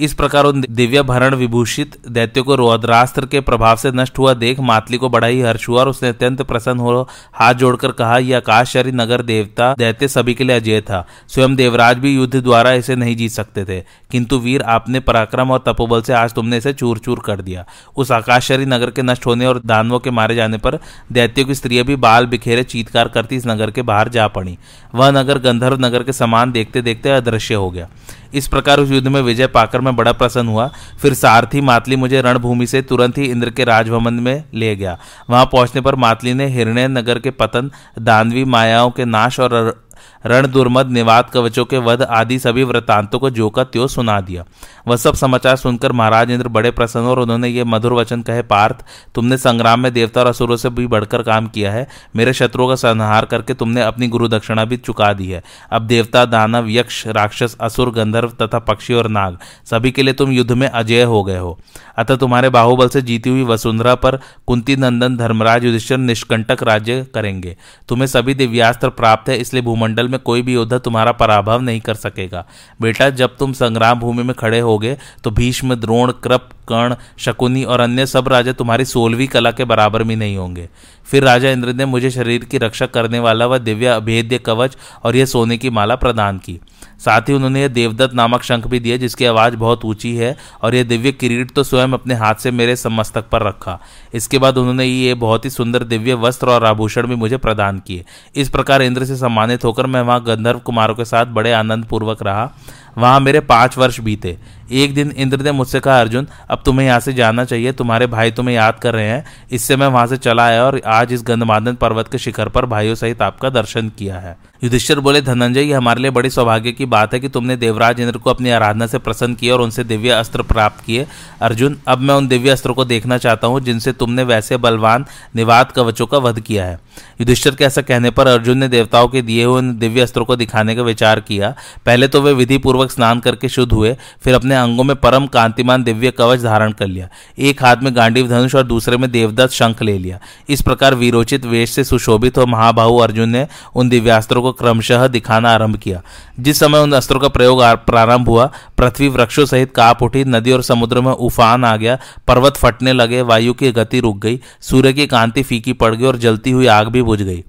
इस 0.00 0.14
प्रकार 0.14 0.44
उन 0.44 0.64
दिव्य 0.70 1.02
भरण 1.02 1.34
विभूषित 1.34 1.96
दैत्यों 2.08 2.44
को 2.44 2.54
रोद्रास्त्र 2.54 3.26
के 3.26 3.40
प्रभाव 3.40 3.76
से 3.76 3.90
नष्ट 3.90 4.18
हुआ। 4.18 4.34
देख, 4.34 4.60
मातली 4.60 4.96
को 4.96 5.08
बड़ा 5.08 5.26
ही 5.26 5.40
हर्ष 5.40 5.68
हुआ 5.68 5.80
और 5.80 5.88
उसने 5.88 6.08
अत्यंत 6.08 6.42
प्रसन्न 6.42 6.78
हो 6.78 7.08
हाथ 7.34 7.54
जोड़कर 7.54 7.92
कहा, 7.92 8.18
यह 8.18 8.36
आकाशरी 8.36 8.92
नगर 8.92 9.22
देवता 9.22 9.74
दैत्य 9.78 10.08
सभी 10.08 10.34
के 10.34 10.44
लिए 10.44 10.56
अजय 10.56 10.80
था। 10.80 11.06
स्वयं 11.28 11.56
देवराज 11.56 11.98
भी 11.98 12.14
युद्ध 12.14 12.36
द्वारा 12.36 12.72
इसे 12.72 12.96
नहीं 12.96 13.16
जीत 13.16 13.30
सकते 13.30 13.64
थे। 13.64 13.80
किंतु 14.10 14.38
वीर, 14.38 14.62
आपने 14.62 15.00
पराक्रम 15.00 15.50
और 15.50 15.64
तपोबल 15.66 16.02
से 16.02 16.12
आज 16.12 16.32
तुमने 16.32 16.56
इसे 16.56 16.72
चूर 16.72 16.98
चूर 16.98 17.22
कर 17.24 17.40
दिया। 17.40 17.64
उस 17.96 18.12
आकाशरी 18.12 18.66
नगर 18.66 18.90
के 18.90 19.02
नष्ट 19.02 19.26
होने 19.26 19.46
और 19.46 19.60
दानवों 19.66 19.98
के 19.98 20.10
मारे 20.10 20.34
जाने 20.34 20.58
पर 20.58 20.78
दैत्यों 21.12 21.46
की 21.46 21.54
स्त्रियाँ 21.54 21.84
भी 21.84 21.96
बाल 21.96 22.26
बिखेरे 22.26 22.62
चीतकार 22.62 23.08
करती 23.08 23.36
इस 23.36 23.46
नगर 23.46 23.70
के 23.70 23.82
बाहर 23.82 24.08
जा 24.08 24.28
पड़ी। 24.28 24.58
वह 24.94 25.10
नगर 25.10 25.38
गंधर्व 25.38 25.80
नगर 25.80 26.02
के 26.02 26.12
समान 26.12 26.52
देखते 26.52 26.82
देखते 26.82 27.10
अदृश्य 27.10 27.54
हो 27.54 27.70
गया। 27.70 27.88
इस 28.34 28.48
प्रकार 28.48 28.80
उस 28.80 28.90
युद्ध 28.90 29.08
में 29.08 29.20
विजय 29.20 29.46
पाकर 29.46 29.80
बड़ा 29.96 30.12
प्रसन्न 30.12 30.48
हुआ। 30.48 30.70
फिर 31.02 31.14
सारथी 31.14 31.60
मातली 31.60 31.96
मुझे 31.96 32.20
रणभूमि 32.20 32.66
से 32.66 32.82
तुरंत 32.82 33.18
ही 33.18 33.24
इंद्र 33.24 33.50
के 33.50 33.64
राजभवन 33.64 34.14
में 34.14 34.44
ले 34.54 34.76
गया। 34.76 34.98
वहाँ 35.30 35.46
पहुँचने 35.46 35.80
पर 35.80 35.94
मातली 35.94 36.34
ने 36.34 36.46
हिरण्य 36.46 36.88
नगर 36.88 37.18
के 37.18 37.30
पतन, 37.30 37.70
दानवी 37.98 38.44
मायाओं 38.44 38.90
के 38.90 39.04
नाश 39.04 39.40
और 39.40 39.84
रण 40.24 40.46
दुर्मद 40.46 40.86
निवाद 40.86 41.30
कवचों 41.30 41.64
के 41.64 41.78
वध 41.78 42.02
आदि 42.02 42.38
सभी 42.38 42.64
वृत्तांतों 42.64 43.18
को 43.18 43.30
जो 43.30 43.48
का 43.50 43.64
त्यो 43.64 43.86
सुना 43.88 44.20
दिया। 44.20 44.44
वह 44.88 44.96
सब 44.96 45.14
समाचार 45.14 45.56
सुनकर 45.56 45.92
महाराज 45.92 46.30
इंद्र 46.30 46.48
बड़े 46.48 46.70
प्रसन्न 46.70 47.04
और 47.04 47.18
उन्होंने 47.18 47.48
ये 47.48 47.64
मधुर 47.64 47.92
वचन 47.92 48.22
कहे, 48.22 48.42
पार्थ, 48.42 48.84
तुमने 49.14 49.36
संग्राम 49.36 49.80
में 49.80 49.92
देवता 49.92 50.20
और 50.20 50.26
असुरों 50.26 50.56
से 50.56 50.70
भी 50.70 50.86
बढ़कर 50.86 51.22
काम 51.22 51.46
किया 51.46 51.72
है। 51.72 51.86
मेरे 52.16 52.32
शत्रुओं 52.32 52.68
का 52.68 52.74
संहार 52.74 53.24
करके 53.24 53.54
तुमने 53.54 53.82
अपनी 53.82 54.08
गुरु 54.08 54.28
दक्षिणा 54.28 54.64
भी 54.64 54.76
चुका 54.76 55.12
दी 55.12 55.30
है। 55.30 55.42
अब 55.72 55.82
देवता, 55.82 56.24
दानव, 56.24 56.68
यक्ष, 56.68 57.06
राक्षस, 57.06 57.56
असुर, 57.60 57.90
गंधर्व 57.90 58.30
तथा 58.42 58.58
पक्षी 58.58 58.94
और 58.94 59.08
नाग, 59.08 59.38
सभी 59.64 59.90
के 59.90 60.02
लिए 60.02 60.14
तुम 60.14 60.30
युद्ध 60.30 60.52
में 60.52 60.68
अजय 60.68 61.02
हो 61.02 61.24
गए 61.24 61.38
हो। 61.38 61.58
अतः 62.00 62.16
तुम्हारे 62.16 62.48
बाहुबल 62.48 62.88
से 62.88 63.02
जीती 63.02 63.30
हुई 63.30 63.42
वसुंधरा 63.44 63.94
पर 63.94 64.18
कुंती 64.46 64.76
नंदन 64.76 65.16
धर्मराज 65.16 65.64
युधिष्ठिर 65.64 65.98
निष्कंटक 65.98 66.62
राज्य 66.62 67.04
करेंगे। 67.14 67.56
तुम्हें 67.88 68.06
सभी 68.06 68.34
दिव्यास्त्र 68.34 68.88
प्राप्त 68.90 69.28
है, 69.28 69.36
इसलिए 69.36 69.62
भूमंडल 69.62 70.08
में 70.08 70.18
कोई 70.20 70.42
भी 70.42 70.54
योद्धा 70.54 70.78
तुम्हारा 70.78 71.12
पराभव 71.14 71.60
नहीं 71.60 71.80
कर 71.80 71.94
सकेगा। 71.96 72.44
बेटा, 72.80 73.10
जब 73.10 73.36
तुम 73.36 73.52
संग्राम 73.52 74.00
भूमि 74.00 74.22
में 74.22 74.34
खड़े 74.34 74.60
होगे 74.60 74.96
तो 75.24 75.30
भीष्म, 75.30 75.74
द्रोण, 75.74 76.12
कृप, 76.24 76.48
कर्ण, 76.68 76.94
शकुनी 77.18 77.64
और 77.64 77.80
अन्य 77.80 78.06
सब 78.06 78.28
राजा 78.28 78.52
तुम्हारी 78.52 78.84
सोलहवीं 78.84 79.26
कला 79.28 79.50
के 79.50 79.64
बराबर 79.64 80.02
भी 80.02 80.16
नहीं 80.16 80.36
होंगे। 80.36 80.68
फिर 81.06 81.24
राजा 81.24 81.50
इंद्र 81.50 81.72
ने 81.72 81.84
मुझे 81.84 82.10
शरीर 82.10 82.44
की 82.44 82.58
रक्षा 82.58 82.86
करने 82.86 83.18
वाला 83.18 83.46
वह 83.46 83.58
दिव्य 83.58 83.86
अभेद्य 83.86 84.38
कवच 84.38 84.76
और 85.04 85.16
यह 85.16 85.26
सोने 85.26 85.56
की 85.58 85.70
माला 85.70 85.96
प्रदान 85.96 86.38
की। 86.38 86.58
साथ 87.00 87.28
ही 87.28 87.32
उन्होंने 87.32 87.60
यह 87.62 87.68
देवदत्त 87.68 88.14
नामक 88.14 88.42
शंख 88.42 88.66
भी 88.66 88.80
दिया 88.80 88.96
जिसकी 88.96 89.24
आवाज़ 89.24 89.56
बहुत 89.56 89.84
ऊँची 89.84 90.14
है, 90.16 90.36
और 90.62 90.74
यह 90.74 90.84
दिव्य 90.84 91.12
किरीट 91.12 91.50
तो 91.50 91.62
स्वयं 91.62 91.92
अपने 91.92 92.14
हाथ 92.14 92.34
से 92.34 92.50
मेरे 92.50 92.76
समस्तक 92.76 93.28
पर 93.28 93.42
रखा। 93.42 93.78
इसके 94.14 94.38
बाद 94.38 94.58
उन्होंने 94.58 94.84
ये 94.84 95.14
बहुत 95.16 95.44
ही 95.44 95.50
सुंदर 95.50 95.84
दिव्य 95.84 96.14
वस्त्र 96.16 96.48
और 96.48 96.64
आभूषण 96.64 97.06
भी 97.06 97.14
मुझे 97.14 97.36
प्रदान 97.36 97.78
किए। 97.78 98.04
इस 98.34 98.48
प्रकार 98.48 98.82
इंद्र 98.82 99.04
से 99.04 99.16
सम्मानित 99.16 99.64
होकर 99.64 99.86
मैं 99.86 100.02
वहाँ 100.02 100.24
गंधर्व 100.24 100.58
कुमारों 100.58 100.94
के 100.94 101.04
साथ 101.04 101.26
बड़े 101.28 101.52
आनंद 101.52 101.84
पूर्वक 101.84 102.22
रहा। 102.22 102.50
वहाँ 102.98 103.20
मेरे 103.20 103.40
पाँच 103.40 103.76
वर्ष 103.78 104.00
बीते। 104.00 104.36
एक 104.72 104.94
दिन 104.94 105.12
इंद्र 105.12 105.40
ने 105.40 105.52
मुझसे 105.52 105.80
कहा, 105.80 106.00
अर्जुन, 106.00 106.26
अब 106.50 106.62
तुम्हें 106.64 106.86
यहाँ 106.86 107.00
से 107.00 107.12
जाना 107.12 107.44
चाहिए। 107.44 107.72
तुम्हारे 107.72 108.06
भाई 108.06 108.30
तुम्हें 108.30 108.54
याद 108.54 108.78
कर 108.78 108.94
रहे 108.94 109.08
हैं। 109.08 109.24
इससे 109.50 109.76
मैं 109.76 109.86
वहाँ 109.86 110.06
से 110.06 110.16
चला 110.16 110.44
आया 110.44 110.64
और 110.64 110.80
आज 110.88 111.12
इस 111.12 111.22
गंधमादन 111.22 111.74
पर्वत 111.74 112.08
के 112.08 112.18
शिखर 112.18 112.48
पर 112.48 112.66
भाइयों 112.66 112.94
सहित 112.94 113.22
आपका 113.22 113.50
दर्शन 113.50 113.88
किया 113.88 114.18
है। 114.18 114.36
युधिष्ठिर 114.64 114.98
बोले, 115.00 115.20
धनंजय, 115.20 115.60
ये 115.60 115.72
हमारे 115.72 116.00
लिए 116.02 116.10
बड़ी 116.10 116.30
सौभाग्य 116.30 116.72
की 116.72 116.86
बात 116.86 117.14
है 117.14 117.20
कि 117.20 117.28
तुमने 117.28 117.56
देवराज 117.56 118.00
इंद्र 118.00 118.18
को 118.18 118.30
अपनी 118.30 118.50
आराधना 118.50 118.86
से 118.86 118.98
प्रसन्न 118.98 119.34
किया 119.34 119.54
और 119.54 119.60
उनसे 119.60 119.84
दिव्य 119.84 120.10
अस्त्र 120.10 120.42
प्राप्त 120.42 120.84
किए। 120.84 121.06
अर्जुन, 121.42 121.78
अब 121.88 121.98
मैं 121.98 122.14
उन 122.14 122.28
दिव्य 122.28 122.50
अस्त्रों 122.50 122.74
को 122.74 122.84
देखना 122.84 123.18
चाहता 123.18 123.46
हूँ, 123.46 123.60
जिनसे 123.60 123.92
तुमने 123.92 124.22
वैसे 124.22 124.56
बलवान 124.56 125.06
निवाद 125.36 125.72
कवचों 125.72 126.06
का 126.06 126.18
वध 126.18 126.40
किया 126.40 126.64
है 126.64 126.78
युधिष्ठिर 127.20 127.54
के 127.54 127.64
ऐसा 127.64 127.82
कहने 127.82 128.10
पर 128.10 128.26
अर्जुन 128.26 128.58
ने 128.58 128.68
देवताओं 128.68 129.08
के 129.08 129.22
दिए 129.22 129.44
हुए 129.44 129.58
उन 129.58 129.76
दिव्य 129.78 130.00
अस्त्रों 130.00 130.24
को 130.24 130.36
दिखाने 130.36 130.74
का 130.76 130.82
विचार 130.82 131.20
किया। 131.20 131.54
पहले 131.86 132.08
तो 132.08 132.20
वे 132.22 132.32
विधि 132.32 132.58
पूर्वक 132.58 132.90
स्नान 132.90 133.20
करके 133.20 133.48
शुद्ध 133.48 133.72
हुए, 133.72 133.96
फिर 134.22 134.34
अपने 134.34 134.54
अंगों 134.60 134.84
में 134.84 134.94
परम 134.96 135.26
कांतिमान 135.26 135.82
दिव्य 135.82 136.10
कवच 136.10 136.42
धारण 136.42 136.72
कर 136.72 136.86
लिया। 136.86 137.08
एक 137.38 137.62
हाथ 137.62 137.76
में 137.82 137.94
गांडीव 137.96 138.28
धनुष 138.28 138.54
और 138.54 138.62
दूसरे 138.62 138.96
में 138.96 139.10
देवदत्त 139.10 139.52
शंख 139.52 139.82
ले 139.82 139.98
लिया। 139.98 140.18
इस 140.48 140.62
प्रकार 140.62 140.94
वीरोचित 140.94 141.44
वेश 141.44 141.70
से 141.70 141.84
सुशोभित 141.84 142.38
हो 142.38 142.46
महाबाहु 142.46 142.96
अर्जुन 142.96 143.28
ने 143.28 143.46
उन 143.74 143.88
दिव्यास्त्रों 143.88 144.42
को 144.42 144.52
क्रमशः 144.52 145.06
दिखाना 145.06 145.50
आरंभ 145.50 145.76
किया। 145.76 146.02
जिस 146.40 146.60
समय 146.60 146.78
उन 146.78 146.92
अस्त्रों 146.92 147.20
का 147.20 147.28
प्रयोग 147.28 147.62
प्रारंभ 147.86 148.28
हुआ, 148.28 148.50
पृथ्वी 148.78 149.08
वृक्षों 149.08 149.44
सहित 149.46 149.72
काप 149.74 150.02
उठी, 150.02 150.24
नदी 150.24 150.52
और 150.52 150.62
समुद्र 150.62 151.00
में 151.00 151.12
उफान 151.12 151.64
आ 151.64 151.76
गया, 151.76 151.98
पर्वत 152.28 152.56
फटने 152.56 152.92
लगे, 152.92 153.22
वायु 153.22 153.54
की 153.54 153.72
गति 153.72 154.00
रुक 154.00 154.18
गई, 154.18 154.40
सूर्य 154.60 154.92
की 154.92 155.06
कांति 155.06 155.42
फीकी 155.42 155.72
पड़ 155.72 155.94
गई 155.94 156.06
और 156.06 156.16
जलती 156.16 156.50
हुई 156.50 156.66
आग 156.66 156.88
भी 156.88 157.02
बुझ 157.02 157.22
गई। 157.22 157.44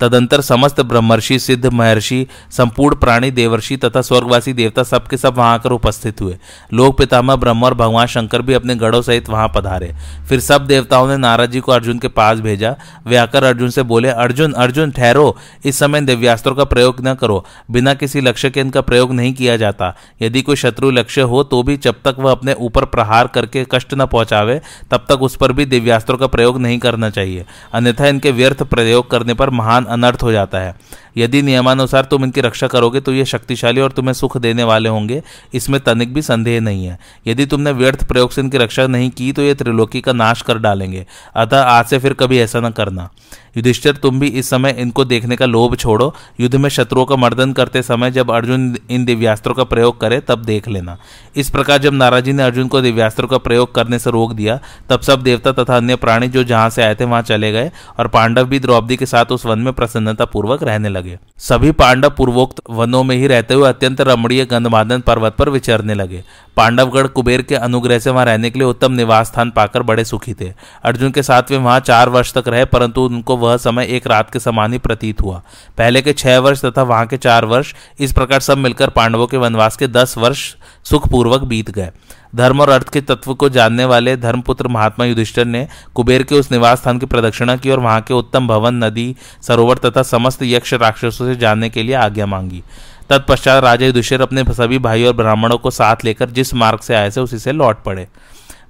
तदंतर 0.00 0.40
समस्त 0.40 0.80
ब्रह्मर्षि, 0.80 1.38
सिद्ध 1.38 1.66
महर्षि, 1.66 2.26
संपूर्ण 2.50 2.96
प्राणी, 2.96 3.30
देवर्षि 3.30 3.76
तथा 3.76 4.02
स्वर्गवासी 4.02 4.52
देवता 4.52 4.82
सबके 4.82 5.16
सब 5.16 5.34
वहाँ 5.38 5.54
आकर 5.54 5.70
उपस्थित 5.70 6.20
हुए। 6.20 6.38
लोक 6.72 6.98
पितामह, 6.98 7.36
ब्रह्म 7.36 7.64
और 7.64 7.74
भगवान 7.74 8.06
शंकर 8.06 8.42
भी 8.42 8.54
अपने 8.54 8.74
गढ़ों 8.74 9.02
सहित 9.02 9.28
वहाँ 9.28 9.52
पधारे। 9.54 9.94
फिर 10.28 10.40
सब 10.40 10.66
देवताओं 10.66 11.08
ने 11.08 11.16
नारद 11.16 11.50
जी 11.50 11.60
को 11.60 11.72
अर्जुन 11.72 11.98
के 11.98 12.08
पास 12.08 12.38
भेजा। 12.38 12.76
वे 13.06 13.16
आकर 13.16 13.44
अर्जुन 13.44 13.70
से 13.70 13.82
बोले, 13.82 14.08
अर्जुन 14.08 14.52
अर्जुन, 14.52 14.90
ठहरो। 14.90 15.36
इस 15.64 15.78
समय 15.78 16.00
दिव्यास्त्रों 16.00 16.54
का 16.54 16.64
प्रयोग 16.64 16.96
न 17.00 17.14
करो। 17.14 17.44
बिना 17.70 17.94
किसी 17.94 18.20
लक्ष्य 18.20 18.50
के 18.50 18.60
इनका 18.60 18.80
प्रयोग 18.80 19.12
नहीं 19.12 19.34
किया 19.34 19.56
जाता। 19.56 19.94
यदि 20.22 20.42
कोई 20.42 20.56
शत्रु 20.56 20.90
लक्ष्य 20.90 21.20
हो 21.20 21.42
तो 21.42 21.62
भी 21.62 21.76
जब 21.76 21.94
तक 21.94 22.16
वह 22.18 22.32
अपने 22.32 22.52
ऊपर 22.52 22.84
प्रहार 22.84 23.26
करके 23.26 23.66
कष्ट 23.70 23.94
न 23.94 24.06
पहुंचावे, 24.06 24.60
तब 24.90 25.04
तक 25.08 25.22
उस 25.22 25.36
पर 25.36 25.52
भी 25.52 25.64
दिव्यास्त्रों 25.64 26.18
का 26.18 26.26
प्रयोग 26.26 26.60
नहीं 26.60 26.78
करना 26.78 27.10
चाहिए। 27.10 27.44
अन्यथा 27.72 28.06
इनके 28.06 28.30
व्यर्थ 28.30 28.62
प्रयोग 28.62 29.10
करने 29.10 29.34
पर 29.34 29.50
महान 29.50 29.83
अनर्थ 29.84 30.22
हो 30.22 30.32
जाता 30.32 30.58
है। 30.58 30.74
यदि 31.16 31.42
नियमानुसार 31.42 32.04
तुम 32.04 32.24
इनकी 32.24 32.40
रक्षा 32.40 32.66
करोगे 32.66 33.00
तो 33.00 33.12
ये 33.12 33.24
शक्तिशाली 33.24 33.80
और 33.80 33.92
तुम्हें 33.92 34.12
सुख 34.12 34.36
देने 34.36 34.64
वाले 34.64 34.88
होंगे। 34.88 35.22
इसमें 35.54 35.80
तनिक 35.80 36.14
भी 36.14 36.22
संदेह 36.22 36.60
नहीं 36.60 36.86
है। 36.86 36.98
यदि 37.26 37.46
तुमने 37.46 37.72
व्यर्थ 37.72 38.08
प्रयोग 38.08 38.30
से 38.30 38.40
इनकी 38.40 38.58
रक्षा 38.58 38.86
नहीं 38.86 39.10
की 39.10 39.32
तो 39.32 39.42
ये 39.42 39.54
त्रिलोकी 39.54 40.00
का 40.00 40.12
नाश 40.12 40.42
कर 40.42 40.58
डालेंगे। 40.58 41.06
अतः 41.36 41.62
आज 41.62 41.84
से 41.84 41.98
फिर 41.98 42.12
कभी 42.12 42.38
ऐसा 42.38 42.60
न 42.60 42.70
करना। 42.70 43.10
युधिष्ठिर, 43.56 43.96
तुम 43.96 44.20
भी 44.20 44.28
इस 44.28 44.48
समय 44.50 44.74
इनको 44.78 45.04
देखने 45.04 45.36
का 45.36 45.46
लोभ 45.46 45.76
छोड़ो। 45.76 46.14
युद्ध 46.40 46.56
में 46.56 46.68
शत्रुओं 46.68 47.04
का 47.04 47.16
मर्दन 47.16 47.52
करते 47.52 47.82
समय 47.82 48.10
जब 48.10 48.30
अर्जुन 48.30 48.76
इन 48.90 49.04
दिव्यास्त्रों 49.04 49.54
का 49.54 49.64
प्रयोग 49.64 50.00
करे, 50.00 50.20
तब 50.20 50.38
देख 50.38 50.68
लेना। 50.68 50.96
इस 51.36 51.50
प्रकार 51.50 51.78
जब 51.78 51.92
नाराजी 51.92 52.32
ने 52.32 52.42
अर्जुन 52.42 52.68
को 52.68 52.80
दिव्यास्त्रों 52.80 53.28
का 53.28 53.38
प्रयोग 53.38 53.74
करने 53.74 53.98
से 53.98 54.10
रोक 54.10 54.32
दिया, 54.32 54.58
तब 54.88 55.00
सब 55.00 55.22
देवता 55.22 55.52
तथा 55.52 55.76
अन्य 55.76 55.96
प्राणी 55.96 56.28
जो 56.28 56.44
जहाँ 56.44 56.70
से 56.70 56.82
आए 56.82 56.94
थे, 56.94 57.04
वहाँ 57.04 57.22
चले 57.22 57.52
गए 57.52 57.70
और 57.98 58.08
पांडव 58.08 58.44
भी 58.44 58.58
द्रौपदी 58.58 58.96
के 58.96 59.06
साथ 59.06 59.24
उस 59.24 59.46
वन 59.46 59.58
में 59.58 59.72
प्रसन्नता 59.72 60.24
पूर्वक 60.24 60.62
रहने 60.62 60.88
लगे। 60.88 61.03
सभी 61.38 61.70
पांडव 61.72 62.10
पूर्वोक्त 62.10 62.60
वनों 62.70 63.04
में 63.04 63.16
ही 63.16 63.26
रहते 63.26 63.54
हुए 63.54 63.68
अत्यंत 63.68 64.00
रमणीय 64.00 64.44
गंधमादन 64.44 65.00
पर्वत 65.00 65.34
पर 65.34 65.48
विचरने 65.48 65.94
लगे। 65.94 66.22
पांडवगढ़ 66.56 67.06
कुबेर 67.06 67.42
के 67.42 67.54
अनुग्रह 67.54 67.98
से 67.98 68.10
वहाँ 68.10 68.24
रहने 68.24 68.50
के 68.50 68.58
लिए 68.58 68.68
उत्तम 68.68 68.92
निवास 68.92 69.26
स्थान 69.26 69.50
पाकर 69.50 69.82
बड़े 69.82 70.04
सुखी 70.04 70.34
थे। 70.34 70.52
अर्जुन 70.84 71.10
के 71.10 71.22
साथ 71.22 71.42
वे 71.50 71.56
वहाँ 71.56 71.80
चार 71.80 72.08
वर्ष 72.08 72.32
तक 72.32 72.48
रहे, 72.48 72.64
परंतु 72.64 73.00
उनको 73.00 73.36
वह 73.36 73.56
समय 73.56 73.86
एक 73.86 74.06
रात 74.06 74.30
के 74.30 74.38
समान 74.38 74.72
ही 74.72 74.78
प्रतीत 74.78 75.20
हुआ। 75.20 75.42
पहले 75.78 76.02
के 76.02 76.12
छह 76.12 76.38
वर्ष 76.38 76.64
तथा 76.64 76.82
वहाँ 76.82 77.06
के 77.06 77.16
चार 77.16 77.44
वर्ष, 77.44 77.74
इस 78.00 78.12
प्रकार 78.12 78.40
सब 78.40 78.58
मिलकर 78.58 78.88
पांडवों 78.88 79.26
के 79.26 79.36
वनवास 79.36 79.76
के 79.76 79.86
दस 79.86 80.18
वर्ष 80.18 80.54
सुखपूर्वक 80.84 81.40
बीत 81.40 81.70
गए। 81.70 81.90
धर्म 82.36 82.60
और 82.60 82.68
अर्थ 82.68 82.88
के 82.88 83.00
तत्व 83.00 83.34
को 83.34 83.48
जानने 83.48 83.84
वाले 83.84 84.16
धर्मपुत्र 84.16 84.68
महात्मा 84.68 85.04
युधिष्ठर 85.06 85.44
ने 85.44 85.68
कुबेर 85.94 86.22
के 86.22 86.34
उस 86.34 86.50
निवास 86.52 86.78
स्थान 86.78 86.98
की 86.98 87.06
प्रदक्षिणा 87.06 87.56
की 87.56 87.70
और 87.70 87.80
वहाँ 87.80 88.00
के 88.00 88.14
उत्तम 88.14 88.48
भवन, 88.48 88.84
नदी, 88.84 89.16
सरोवर 89.42 89.78
तथा 89.78 90.02
समस्त 90.02 90.42
यक्ष 90.42 90.74
राक्षसों 90.94 91.26
से 91.26 91.36
जाने 91.36 91.70
के 91.70 91.82
लिए 91.82 91.94
आज्ञा 91.94 92.26
मांगी। 92.26 92.62
तत्पश्चात 93.10 93.62
राजा 93.64 93.86
युधिष्ठिर 93.86 94.20
अपने 94.20 94.44
सभी 94.44 94.78
भाई 94.78 95.04
और 95.04 95.12
ब्राह्मणों 95.12 95.58
को 95.58 95.70
साथ 95.70 96.04
लेकर 96.04 96.30
जिस 96.30 96.54
मार्ग 96.54 96.80
से 96.80 96.94
आए 96.94 97.10
थे, 97.10 97.20
उसी 97.20 97.38
से 97.38 97.52
लौट 97.52 97.82
पड़े। 97.82 98.06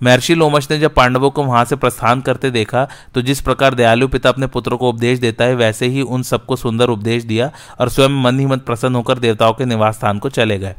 महर्षि 0.02 0.34
लोमश 0.34 0.70
ने 0.70 0.78
जब 0.78 0.94
पांडवों 0.94 1.30
को 1.30 1.44
वहाँ 1.44 1.64
से 1.64 1.76
प्रस्थान 1.76 2.20
करते 2.20 2.50
देखा 2.50 2.86
तो 3.14 3.22
जिस 3.22 3.40
प्रकार 3.40 3.74
दयालु 3.74 4.08
पिता 4.08 4.28
अपने 4.28 4.46
पुत्रों 4.46 4.78
को 4.78 4.88
उपदेश 4.88 5.18
देता 5.18 5.44
है, 5.44 5.54
वैसे 5.54 5.86
ही 5.86 6.02
उन 6.02 6.22
सबको 6.22 6.56
सुंदर 6.56 6.88
उपदेश 6.88 7.24
दिया 7.24 7.50
और 7.80 7.88
स्वयं 7.88 8.22
मन 8.22 8.38
ही 8.40 8.46
मन 8.46 8.58
प्रसन्न 8.58 8.94
होकर 8.94 9.18
देवताओं 9.18 9.52
के 9.52 9.64
निवास 9.64 9.96
स्थान 9.96 10.18
को 10.18 10.28
चले 10.30 10.58
गए। 10.58 10.74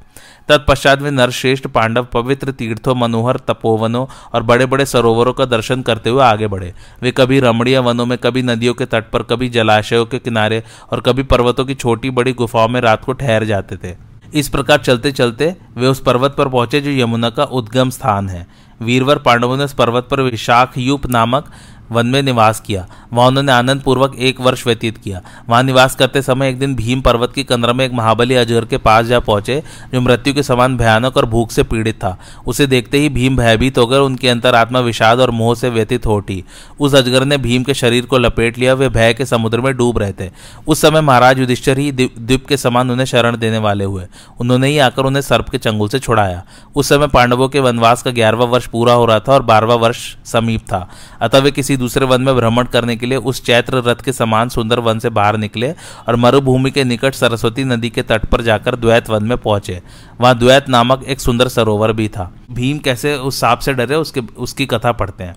तत्पश्चात 0.50 1.02
वे 1.02 1.12
नरश्रेष्ठ 1.12 1.68
पांडव 1.68 2.08
पवित्र 2.14 2.52
तीर्थों, 2.52 2.96
मनोहर 2.96 3.38
तपोवनों 3.48 4.06
और 4.34 4.44
बड़े 4.44 4.66
बड़े 4.66 4.86
सरोवरों 4.86 5.34
का 5.34 5.46
दर्शन 5.46 5.82
करते 5.82 6.10
हुए 6.10 6.24
आगे 6.24 6.48
बढ़े। 6.48 6.74
वे 7.02 7.12
कभी 7.12 7.40
रमणीय 7.40 7.80
वनों 7.80 8.06
में, 8.06 8.18
कभी 8.18 8.44
नदियों 8.44 8.74
के 8.74 8.86
तट 8.86 9.10
पर, 9.12 9.24
कभी 9.24 9.50
जलाशयों 9.50 10.06
के 10.06 10.20
किनारे 10.20 10.64
और 10.92 11.02
कभी 11.02 11.24
पर्वतों 11.24 11.66
की 11.66 11.76
छोटी 11.76 12.10
बड़ी 12.10 12.34
गुफाओं 12.34 12.68
में 12.68 12.80
रात 12.82 13.04
को 13.04 13.14
ठहर 13.14 13.46
जाते 13.46 13.78
थे। 13.78 13.96
इस 14.34 14.50
प्रकार 14.50 14.78
चलते 14.78 15.12
चलते 15.12 15.56
वे 15.78 15.88
उस 15.88 16.00
पर्वत 16.00 16.36
पर 16.38 16.48
पहुँचे 16.48 16.82
जो 16.82 16.92
यमुना 16.92 17.30
का 17.30 17.44
उद्गम 17.44 17.90
स्थान 17.90 18.30
है। 18.30 18.46
वीरवर 18.82 19.18
पांडवों 19.18 19.58
ने 19.58 19.66
पर्वत 19.78 20.08
पर 20.12 20.22
विशाख 20.22 20.78
यूप 20.78 21.06
नामक 21.06 21.46
वन 21.92 22.08
में 22.08 22.22
निवास 22.24 22.60
किया। 22.60 22.88
वहाँ 23.14 23.28
उन्होंने 23.28 23.52
आनंद 23.52 23.82
पूर्वक 23.82 24.16
एक 24.20 24.42
वर्ष 24.42 24.66
व्यतीत 24.68 24.98
किया। 24.98 25.22
वहाँ 25.50 25.64
निवास 25.64 25.96
करते 25.96 26.22
समय 26.22 26.50
एक 26.50 26.60
दिन 26.60 26.76
भीम 26.76 27.02
पर्वत 27.02 27.32
की 27.36 27.44
कंदरा 27.44 27.74
में 27.74 27.86
एक 27.86 27.92
महाबली 27.92 28.36
अजगर 28.36 28.66
के 28.66 28.78
पास 28.78 29.06
जा 29.06 29.20
पहुँचे, 29.20 29.64
जो 29.94 30.02
मृत्यु 30.02 30.34
के 30.34 30.44
समान 30.44 30.78
भयानक 30.78 31.18
और 31.18 31.26
भूख 31.26 31.52
से 31.52 31.64
पीड़ित 31.64 31.96
था। 31.96 32.18
उसे 32.48 32.68
देखते 32.68 32.98
ही 32.98 33.10
भीम 33.10 33.38
भयभीत 33.38 33.78
होकर 33.78 34.00
उनकी 34.00 34.28
अंतरात्मा 34.28 34.80
विषाद 34.80 35.20
और 35.20 35.32
मोह 35.32 35.56
से 35.56 35.70
व्यतीत 35.70 36.06
हो 36.06 36.16
उठी। 36.16 36.44
उस 36.80 36.96
अजगर 36.96 37.26
ने 37.26 37.38
भीम 37.38 37.64
के 37.64 37.74
शरीर 37.74 38.06
को 38.06 38.18
लपेट 38.18 38.58
लिया 38.58 38.74
वे 38.74 38.90
भय 38.90 39.14
के 39.14 39.26
समुद्र 39.26 39.62
में 39.62 39.78
डूब 39.78 39.98
रहे 39.98 40.14
थे। 40.14 40.32
उस 40.68 40.82
समय 40.82 41.02
महाराज 41.02 41.40
युधिष्ठर 41.40 41.78
ही 41.78 41.92
द्वीप 41.92 42.46
के 42.46 42.58
समान 42.58 42.92
उन्हें 42.92 43.06
शरण 43.06 43.38
देने 43.38 43.58
वाले 43.58 43.84
हुए। 43.84 44.06
उन्होंने 44.40 44.68
ही 44.68 44.78
आकर 44.78 45.06
उन्हें 45.06 45.22
सर्प 45.22 45.50
के 45.50 45.58
चंगुल 45.58 45.90
से 45.90 46.00
छुड़ाया। 46.00 46.44
उस 46.76 46.90
समय 46.90 47.08
पांडवों 47.08 47.50
के 47.50 47.60
वनवास 47.60 48.04
का 48.04 48.12
ग्यारहवा 48.12 48.46
वर्ष 48.46 48.68
पूरा 48.68 48.94
हो 48.94 49.06
रहा 49.06 49.20
था 49.20 49.34
और 49.34 49.42
बारहवा 49.42 49.76
वर्ष 49.76 50.16
समीप 50.26 50.62
था। 50.62 50.90
अतः 51.22 51.40
वे 51.40 51.52
किसी 51.52 51.75
दूसरे 51.78 52.06
वन 52.06 52.22
में 52.22 52.36
भ्रमण 52.36 52.66
करने 52.66 52.96
के 52.96 53.06
लिए 53.06 53.18
उस 53.18 53.44
चैत्र 53.46 53.78
रथ 53.78 53.96
के 53.96 54.14
समान 54.14 54.50
सुंदर 54.50 54.80
वन 54.80 55.00
से 55.00 55.10
बाहर 55.10 55.38
निकले 55.38 55.72
और 56.08 56.16
मरुभूमि 56.16 56.72
के 56.72 56.84
निकट 56.84 57.16
सरस्वती 57.16 57.64
नदी 57.64 57.90
के 57.90 58.02
तट 58.02 58.26
पर 58.26 58.42
जाकर 58.42 58.76
द्वैत 58.76 59.10
वन 59.10 59.24
में 59.24 59.38
पहुँचे। 59.38 59.82
वहाँ 60.22 60.38
द्वैत 60.40 60.70
नामक 60.70 61.04
एक 61.04 61.20
सुंदर 61.20 61.48
सरोवर 61.48 61.94
भी 61.94 62.08
था। 62.08 62.32
भीम 62.52 62.78
कैसे 62.78 63.16
उस 63.16 63.40
सांप 63.40 63.60
से 63.60 63.74
डरे, 63.74 63.96
उसके 63.96 64.22
उसकी 64.38 64.66
कथा 64.66 64.92
पढ़ते 64.92 65.24
हैं। 65.24 65.36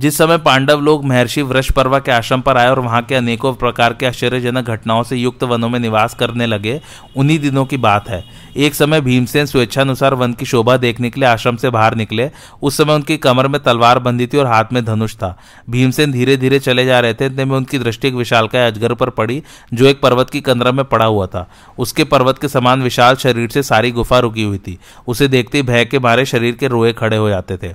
जिस 0.00 0.18
समय 0.18 0.38
पांडव 0.38 0.80
लोग 0.80 1.04
महर्षि 1.04 1.42
वृषपर्वा 1.42 1.98
के 1.98 2.12
आश्रम 2.12 2.40
पर 2.40 2.56
आए 2.56 2.68
और 2.68 2.78
वहाँ 2.80 3.02
के 3.02 3.14
अनेकों 3.14 3.52
प्रकार 3.54 3.92
के 3.92 4.06
आश्चर्यजनक 4.06 4.64
घटनाओं 4.64 5.02
से 5.02 5.16
युक्त 5.16 5.42
वनों 5.44 5.68
में 5.68 5.78
निवास 5.80 6.14
करने 6.14 6.46
लगे, 6.46 6.80
उन्हीं 7.16 7.38
दिनों 7.38 7.64
की 7.64 7.76
बात 7.76 8.08
है। 8.08 8.24
एक 8.56 8.74
समय 8.74 9.00
भीमसेन 9.00 9.46
स्वेच्छानुसार 9.46 10.14
वन 10.14 10.32
की 10.32 10.46
शोभा 10.46 10.76
देखने 10.76 11.10
के 11.10 11.20
लिए 11.20 11.28
आश्रम 11.28 11.56
से 11.56 11.70
बाहर 11.70 11.94
निकले। 11.94 12.30
उस 12.62 12.76
समय 12.76 12.94
उनकी 12.94 13.16
कमर 13.16 13.48
में 13.48 13.62
तलवार 13.62 13.98
बंधी 13.98 14.26
थी 14.26 14.38
और 14.38 14.46
हाथ 14.46 14.72
में 14.72 14.84
धनुष 14.84 15.16
था। 15.16 15.36
भीमसेन 15.70 16.12
धीरे 16.12 16.36
धीरे 16.36 16.58
चले 16.58 16.84
जा 16.84 17.00
रहे 17.00 17.14
थे, 17.14 17.26
इतने 17.26 17.44
में 17.44 17.56
उनकी 17.56 17.78
दृष्टि 17.78 18.08
एक 18.08 18.14
विशालकाय 18.14 18.70
अजगर 18.70 18.94
पर 18.94 19.10
पड़ी, 19.10 19.42
जो 19.74 19.86
एक 19.86 20.00
पर्वत 20.00 20.30
की 20.30 20.40
कंदरा 20.40 20.72
में 20.72 20.84
पड़ा 20.84 21.04
हुआ 21.04 21.26
था। 21.26 21.50
उसके 21.78 22.04
पर्वत 22.04 22.38
के 22.38 22.48
समान 22.48 22.82
विशाल 22.82 23.16
शरीर 23.16 23.48
से 23.48 23.62
सारी 23.62 23.90
गुफा 23.90 24.18
रुकी 24.18 24.42
हुई 24.42 24.58
थी। 24.58 24.78
उसे 25.08 25.28
देखते 25.28 25.62
भय 25.62 25.84
के 25.84 25.98
मारे 25.98 26.26
शरीर 26.26 26.54
के 26.54 26.68
रोए 26.68 26.92
खड़े 26.92 27.16
हो 27.16 27.28
जाते 27.28 27.56
थे। 27.56 27.74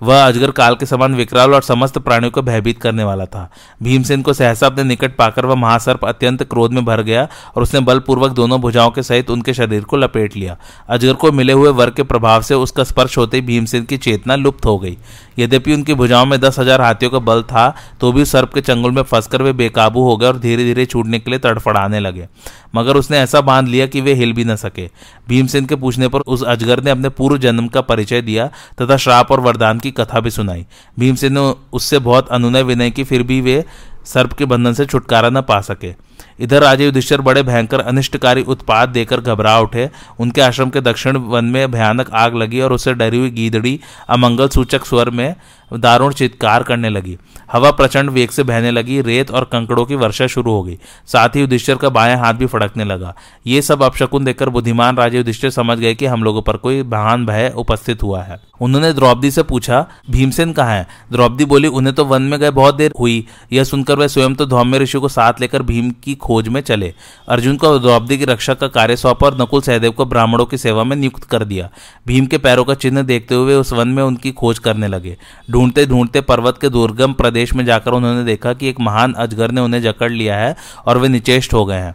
वह 0.00 0.24
अजगर 0.24 0.50
काल 0.52 0.74
के 0.74 0.86
समान 0.86 1.14
विकराल 1.14 1.54
और 1.54 1.62
समस्त 1.62 1.98
प्राणियों 2.00 2.30
को 2.30 2.42
भयभीत 2.42 2.80
करने 2.82 3.04
वाला 3.04 3.24
था। 3.26 3.48
भीमसेन 3.82 4.22
को 4.22 4.32
सहसा 4.32 4.66
अपने 4.66 4.84
निकट 4.84 5.16
पाकर 5.16 5.46
वह 5.46 5.54
महासर्प 5.56 6.04
अत्यंत 6.04 6.42
क्रोध 6.44 6.72
में 6.72 6.84
भर 6.84 7.02
गया 7.02 7.26
और 7.56 7.62
उसने 7.62 7.80
बलपूर्वक 7.82 8.32
दोनों 8.32 8.60
भुजाओं 8.60 8.90
के 8.90 9.02
सहित 9.02 9.30
उनके 9.30 9.54
शरीर 9.54 9.84
को 9.84 9.96
लपेट 9.96 10.36
लिया। 10.36 10.56
अजगर 10.88 11.14
को 11.14 11.32
मिले 11.32 11.52
हुए 11.52 11.70
वर 11.72 11.90
के 11.90 12.02
प्रभाव 12.04 12.42
से 12.42 12.54
उसका 12.56 12.84
स्पर्श 12.84 13.18
होते 13.18 13.36
ही 13.36 13.42
भीमसेन 13.42 13.84
की 13.84 13.96
चेतना 13.98 14.36
लुप्त 14.36 14.66
हो 14.66 14.78
गई। 14.78 14.96
यद्यपि 15.38 15.74
उनकी 15.74 15.94
भुजाओं 15.94 16.26
में 16.26 16.38
दस 16.40 16.58
हज़ार 16.58 16.80
हाथियों 16.80 17.10
का 17.10 17.18
बल 17.20 17.42
था 17.42 17.68
तो 18.00 18.12
भी 18.12 18.24
सर्प 18.24 18.54
के 18.54 18.60
चंगुल 18.60 18.92
में 18.92 19.02
फंसकर 19.02 19.42
वे 19.42 19.52
बेकाबू 19.54 20.02
हो 20.04 20.16
गए 20.16 20.26
और 20.26 20.38
धीरे 20.38 20.64
धीरे 20.64 20.86
छूटने 20.86 21.18
के 21.18 21.30
लिए 21.30 21.38
तड़फड़ाने 21.40 22.00
लगे। 22.00 22.26
मगर 22.74 22.96
उसने 22.96 23.18
ऐसा 23.18 23.40
बाँध 23.40 23.68
लिया 23.68 23.86
कि 23.86 24.00
वे 24.00 24.14
हिल 24.14 24.32
भी 24.32 24.44
न 24.44 24.56
सके। 24.56 24.90
भीमसेन 25.28 25.66
के 25.66 25.76
पूछने 25.76 26.08
पर 26.08 26.20
उस 26.20 26.42
अजगर 26.42 26.82
ने 26.82 26.90
अपने 26.90 27.08
पूर्व 27.08 27.38
जन्म 27.38 27.68
का 27.68 27.80
परिचय 27.80 28.22
दिया 28.22 28.46
तथा 28.82 28.96
श्राप 28.96 29.32
और 29.32 29.40
वरदान 29.40 29.78
की 29.78 29.90
कथा 29.90 30.20
भी 30.20 30.30
सुनाई। 30.30 30.66
भीमसेन 30.98 31.32
ने 31.32 31.54
उससे 31.72 31.98
बहुत 31.98 32.28
अनुनय 32.28 32.62
विनय 32.62 32.90
की 32.90 33.04
फिर 33.04 33.22
भी 33.22 33.40
वे 33.40 33.64
सर्प 34.04 34.32
के 34.32 34.44
बंधन 34.44 34.72
से 34.72 34.86
छुटकारा 34.86 35.30
न 35.30 35.40
पा 35.40 35.60
सके। 35.60 36.09
इधर 36.40 36.62
राजे 36.62 36.84
युधिष्ठर 36.84 37.20
बड़े 37.20 37.42
भयंकर 37.42 37.80
अनिष्टकारी 37.80 38.42
उत्पाद 38.42 38.88
देकर 38.88 39.20
घबरा 39.20 39.58
उठे। 39.58 39.90
उनके 40.20 40.40
आश्रम 40.40 40.70
के 40.70 40.80
दक्षिण 40.80 41.16
वन 41.16 41.44
में 41.44 41.70
भयानक 41.70 42.10
आग 42.10 42.34
लगी 42.34 42.60
और 42.60 42.72
उससे 42.72 42.94
डरी 42.94 43.18
हुई 43.18 43.30
गीदड़ी 43.30 43.80
अमंगल 44.08 44.48
सूचक 44.48 44.84
स्वर 44.84 45.10
में 45.10 45.34
दारुण 45.72 46.12
चित्कार 46.12 46.62
करने 46.62 46.88
लगी। 46.88 47.18
हवा 47.52 47.70
प्रचंड 47.70 48.10
वेग 48.10 48.30
से 48.30 48.42
बहने 48.42 48.70
लगी, 48.70 49.00
रेत 49.00 49.30
और 49.30 49.44
कंकड़ों 49.44 49.84
की 49.84 49.94
वर्षा 49.94 50.26
शुरू 50.26 50.52
हो 50.52 50.62
गई। 50.62 50.78
साथ 51.06 51.28
ही 51.28 51.40
युधिष्ठिर 51.40 51.76
का 51.76 51.88
बाएँ 51.88 52.16
हाथ 52.16 52.34
भी 52.34 52.46
फड़कने 52.46 52.84
लगा। 52.84 53.14
ये 53.46 53.62
सब 53.62 53.82
अपशकुन 53.82 54.24
देखकर 54.24 54.48
बुद्धिमान 54.48 54.96
राजे 54.96 55.16
युधिष्ठिर 55.16 55.50
समझ 55.50 55.78
गए 55.78 55.94
कि 55.94 56.06
हम 56.06 56.24
लोगों 56.24 56.42
पर 56.42 56.56
कोई 56.56 56.82
महान 56.82 57.26
भय 57.26 57.52
उपस्थित 57.56 58.02
हुआ 58.02 58.22
है। 58.22 58.40
उन्होंने 58.60 58.92
द्रौपदी 58.92 59.30
से 59.30 59.42
पूछा, 59.42 59.86
भीमसेन 60.10 60.52
कहाँ 60.52 60.74
है? 60.74 60.86
द्रौपदी 61.12 61.44
बोली, 61.44 61.68
उन्हें 61.68 61.94
तो 61.94 62.04
वन 62.04 62.22
में 62.22 62.40
गए 62.40 62.50
बहुत 62.50 62.74
देर 62.74 62.92
हुई। 63.00 63.26
यह 63.52 63.64
सुनकर 63.64 63.98
वह 63.98 64.06
स्वयं 64.06 64.34
तो 64.34 64.46
धौम्य 64.46 64.78
ऋषि 64.78 64.98
को 64.98 65.08
साथ 65.08 65.32
लेकर 65.40 65.62
भीम 65.62 65.90
की 65.90 66.09
खोज 66.14 66.48
में 66.48 66.60
चले। 66.60 66.94
अर्जुन 67.28 67.56
को 67.56 67.78
द्रौपदी 67.78 68.18
की 68.18 68.24
रक्षा 68.24 68.54
का 68.54 68.68
कार्य 68.68 68.96
सौंपा 68.96 69.26
और 69.26 69.40
नकुल 69.42 69.60
सहदेव 69.60 69.90
को 69.90 70.04
ब्राह्मणों 70.04 70.46
की 70.46 70.58
सेवा 70.58 70.84
में 70.84 70.96
नियुक्त 70.96 71.24
कर 71.24 71.44
दिया। 71.44 71.70
भीम 72.06 72.26
के 72.26 72.38
पैरों 72.38 72.64
का 72.64 72.74
चिन्ह 72.74 73.02
देखते 73.02 73.34
हुए 73.34 73.54
उस 73.54 73.72
वन 73.72 73.88
में 73.88 74.02
उनकी 74.02 74.32
खोज 74.32 74.58
करने 74.58 74.88
लगे। 74.88 75.16
ढूंढते 75.50 75.86
ढूंढते 75.86 76.20
पर्वत 76.20 76.58
के 76.60 76.68
दुर्गम 76.68 77.12
प्रदेश 77.12 77.54
में 77.54 77.64
जाकर 77.64 77.90
उन्होंने 77.90 78.24
देखा 78.24 78.52
कि 78.52 78.68
एक 78.68 78.80
महान 78.80 79.12
अजगर 79.12 79.50
ने 79.50 79.60
उन्हें 79.60 79.82
जकड़ 79.82 80.12
लिया 80.12 80.36
है 80.36 80.56
और 80.86 80.98
वे 80.98 81.08
निचेष्ट 81.08 81.54
हो 81.54 81.64
गए 81.64 81.76
हैं। 81.76 81.94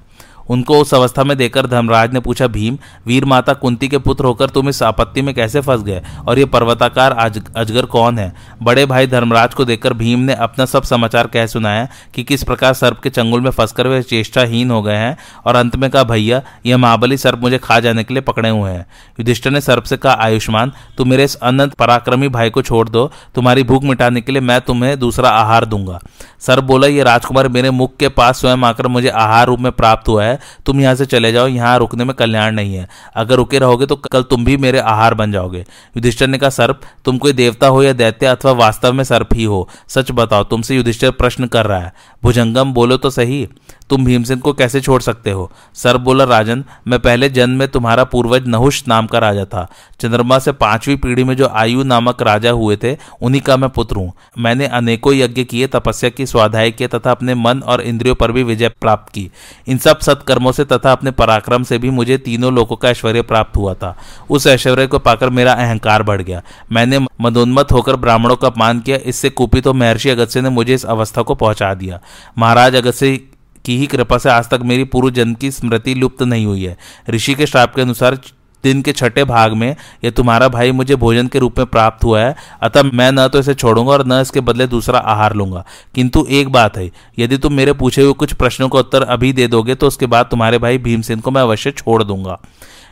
उनको 0.50 0.78
उस 0.78 0.94
अवस्था 0.94 1.24
में 1.24 1.36
देखकर 1.38 1.68
धर्मराज 1.68 2.14
ने 2.14 2.20
पूछा, 2.20 2.48
भीम, 2.48 2.78
वीर 3.08 3.26
माता 3.26 3.54
कुंती 3.54 3.88
के 3.88 3.98
पुत्र 3.98 4.26
होकर 4.26 4.50
तुम 4.50 4.70
इस 4.70 4.82
आपत्ति 4.84 5.22
में 5.22 5.34
कैसे 5.36 5.62
फंस 5.62 5.82
गए? 5.82 6.02
और 6.28 6.40
ये 6.40 6.46
पर्वताकार 6.46 7.12
अजगर 7.12 7.86
कौन 7.86 8.20
है? 8.20 8.34
बड़े 8.64 8.86
भाई 8.86 9.08
धर्मराज 9.08 9.54
को 9.54 9.66
देखकर 9.66 9.94
भीम 9.94 10.20
ने 10.20 10.34
अपना 10.36 10.66
सब 10.66 10.84
समाचार 10.84 11.28
कह 11.28 11.46
सुनाया 11.46 11.88
कि 12.14 12.24
किस 12.24 12.44
प्रकार 12.44 12.74
सर्प 12.74 13.00
के 13.00 13.10
चंगुल 13.10 13.42
में 13.42 13.52
फंसकर 13.52 13.88
वे 13.88 14.02
चेष्टाहीन 14.04 14.72
हो 14.72 14.82
गए 14.82 14.96
हैं 14.96 15.18
और 15.46 15.56
अंत 15.56 15.76
में 15.76 15.90
कहा, 15.90 16.04
भैया, 16.04 16.42
यह 16.66 16.78
महाबली 16.78 17.18
सर्प 17.18 17.40
मुझे 17.40 17.58
खा 17.58 17.80
जाने 17.80 18.04
के 18.04 18.14
लिए 18.14 18.22
पकड़े 18.22 18.50
हुए 18.50 18.72
हैं। 18.72 18.86
युधिष्ठर 19.20 19.52
ने 19.52 19.62
सर्प 19.62 19.84
से 19.84 19.98
कहा, 19.98 20.14
आयुष्मान, 20.14 20.72
तुम 20.98 21.10
मेरे 21.10 21.24
इस 21.24 21.36
अनंत 21.36 21.74
पराक्रमी 21.74 22.28
भाई 22.28 22.50
को 22.50 22.62
छोड़ 22.62 22.88
दो। 22.90 23.12
तुम्हारी 23.36 23.64
भूख 23.64 23.84
मिटाने 23.84 24.22
के 24.22 24.32
लिए 24.32 24.42
मैं 24.42 24.60
तुम्हें 24.62 24.98
दूसरा 25.00 25.30
आहार 25.30 25.66
दूँगा। 25.66 26.00
सर्प 26.40 26.64
बोला, 26.64 26.88
ये 26.88 27.04
राजकुमार 27.04 27.48
मेरे 27.48 27.72
मुख 27.72 27.96
के 27.98 28.10
पास 28.10 28.42
स्वयं 28.42 28.64
आकर 28.64 28.88
मुझे 28.88 29.10
आहार 29.10 29.48
रूप 29.48 29.60
में 29.60 29.72
प्राप्त 29.72 30.08
हुआ 30.08 30.24
है। 30.24 30.35
तुम 30.66 30.82
यहाँ 30.82 30.96
से 30.96 31.06
चले 31.06 31.32
जाओ, 31.32 31.48
यहाँ 31.48 31.78
रुकने 31.80 32.04
में 32.04 32.16
कल्याण 32.16 32.56
नहीं 32.56 32.76
है। 32.76 32.88
अगर 33.16 33.36
रुके 33.36 33.60
रहोगे 33.60 33.86
तो 33.86 33.96
कल 33.96 34.24
तुम 34.24 34.46
भी 34.46 34.58
मेरे 34.58 34.80
आहार 34.80 35.14
बन 35.14 35.32
जाओगे। 35.32 35.60
युधिष्ठर 35.60 36.28
ने 36.28 36.38
कहा, 36.38 36.50
सर्प, 36.50 36.82
तुम 37.06 37.18
कोई 37.18 37.34
देवता 37.34 37.68
हो 37.68 37.84
या 37.84 37.94
दैत्य 37.94 38.26
अथवा 38.26 38.52
वास्तव 38.52 38.94
में 38.94 39.04
सर्प 39.04 39.34
ही 39.34 39.44
हो। 39.44 39.68
सच 39.88 40.12
बताओ, 40.12 40.44
तुमसे 40.44 40.76
युधिष्ठर 40.76 41.12
प्रश्न 41.12 41.48
कर 41.48 41.66
रहा 41.66 41.80
है। 41.80 41.94
भुजंगम, 42.24 42.74
बोलो 42.74 42.98
तो 42.98 43.10
सही। 43.10 43.48
तुम 43.90 44.06
भीमसेन 44.06 44.40
को 44.40 44.54
कैसे 44.54 44.82
छोड़ 44.82 45.02
सकते 45.02 45.32
हो? 45.32 45.52
सर 45.74 45.98
बोला, 45.98 46.24
राजन, 46.24 46.64
मैं 46.88 47.00
पहले 47.00 47.30
जन्म 47.30 47.60
में 47.60 47.68
तुम्हारा 47.68 48.04
पूर्वज 48.04 48.48
नहुष 48.48 48.88
नाम 48.88 49.08
का 49.08 49.20
राजा 49.20 49.46
था। 49.46 49.68
चंद्रमा 50.00 50.40
से 50.40 50.52
पांचवी 50.52 50.96
पीढ़ी 50.96 51.24
में 51.24 51.36
जो 51.38 51.48
आयु 51.48 51.84
नामक 51.84 52.22
राजा 52.22 52.52
हुए 52.52 52.78
थे, 52.84 52.98
उन्हीं 53.22 53.42
का 53.42 53.58
मैं 53.58 53.70
पुत्र 53.70 53.96
हूँ। 53.96 54.14
मैंने 54.38 54.68
अनेकों 54.68 55.14
यज्ञ 55.14 55.44
किए, 55.44 55.68
तपस्या 55.68 56.10
की, 56.10 56.26
स्वाध्याय 56.26 56.72
किए, 56.72 56.88
तथा 56.88 57.12
अपने 57.12 57.36
मन 57.36 57.60
और 57.60 57.82
इंद्रियों 57.82 58.16
पर 58.16 58.32
भी 58.32 58.44
विजय 58.44 58.70
प्राप्त 58.70 59.14
की। 59.14 59.32
इन 59.68 59.78
सब 59.78 60.00
सत्कर्मों 60.00 60.52
से 60.52 60.66
तथा 60.66 60.92
अपने 60.92 61.12
पराक्रम 61.12 61.64
से 61.64 61.78
भी 61.78 61.90
मुझे 61.90 62.18
तीनों 62.18 62.54
लोगों 62.54 62.76
का 62.76 62.90
ऐश्वर्य 62.90 63.22
प्राप्त 63.22 63.58
हुआ 63.58 63.74
था। 63.74 63.98
उस 64.30 64.48
ऐश्वर्य 64.48 64.88
को 64.88 65.00
पाकर 65.00 65.30
मेरा 65.30 65.54
अहंकार 65.54 66.04
बढ़ 66.04 66.22
गया। 66.22 66.42
मैंने 66.72 67.00
मदोन्मत 67.22 67.72
होकर 67.72 67.96
ब्राह्मणों 67.96 68.36
का 68.36 68.48
अपमान 68.48 68.80
किया। 68.80 68.98
इससे 68.98 69.30
कुपित 69.30 69.64
तो 69.64 69.74
महर्षि 69.74 70.10
अगस्त्य 70.10 70.42
ने 70.42 70.50
मुझे 70.50 70.74
इस 70.74 70.86
अवस्था 70.86 71.22
को 71.22 71.36
पहुँचा 71.36 71.74
दिया। 71.74 72.00
महाराज 72.38 72.76
अगस्त्य 72.76 73.20
की 73.66 73.78
ही 73.78 73.88
कृपा 73.88 74.18
से 74.18 74.30
आज 74.30 74.50
तक 74.50 74.60
मेरी 74.64 74.84
पूर्व 74.86 75.10
जन्म 75.12 75.34
की 75.34 75.52
स्मृति 75.52 75.94
लुप्त 75.96 76.24
नहीं 76.24 76.46
हुई 76.46 76.64
है। 76.64 76.78
ऋषि 77.10 77.34
के 77.34 77.46
श्राप 77.46 77.76
के 77.76 77.82
अनुसार 77.82 78.20
दिन 78.64 78.82
के 78.82 78.92
छठे 78.92 79.24
भाग 79.24 79.54
में 79.54 79.76
यह 80.04 80.12
तुम्हारा 80.12 80.48
भाई 80.48 80.72
मुझे 80.72 80.96
भोजन 80.96 81.28
के 81.28 81.40
रूप 81.40 81.58
में 81.58 81.66
प्राप्त 81.68 82.04
हुआ 82.04 82.22
है। 82.22 82.36
अतः 82.62 82.90
मैं 82.94 83.12
न 83.12 83.28
तो 83.28 83.40
इसे 83.40 83.54
छोड़ूँगा 83.54 83.92
और 83.92 84.06
न 84.08 84.20
इसके 84.22 84.40
बदले 84.42 84.68
दूसरा 84.68 85.00
आहार 85.00 85.36
लूँगा। 85.36 85.64
किंतु 85.96 86.26
एक 86.30 86.50
बात 86.50 86.78
है, 86.78 86.90
यदि 87.20 87.38
तुम 87.38 87.54
मेरे 87.54 87.74
पूछे 87.74 88.02
हुए 88.02 88.14
कुछ 88.14 88.34
प्रश्नों 88.34 88.70
का 88.70 88.80
उत्तर 88.80 89.04
अभी 89.04 89.32
दे 89.34 89.48
दोगे 89.48 89.76
तो 89.76 89.88
उसके 89.88 90.06
बाद 90.06 90.28
तुम्हारे 90.32 90.58
भाई 90.58 90.78
भीमसेन 90.78 91.20
को 91.20 91.32
मैं 91.32 91.42
अवश्य 91.42 91.72
छोड़ 91.72 92.04
दूँगा। 92.04 92.40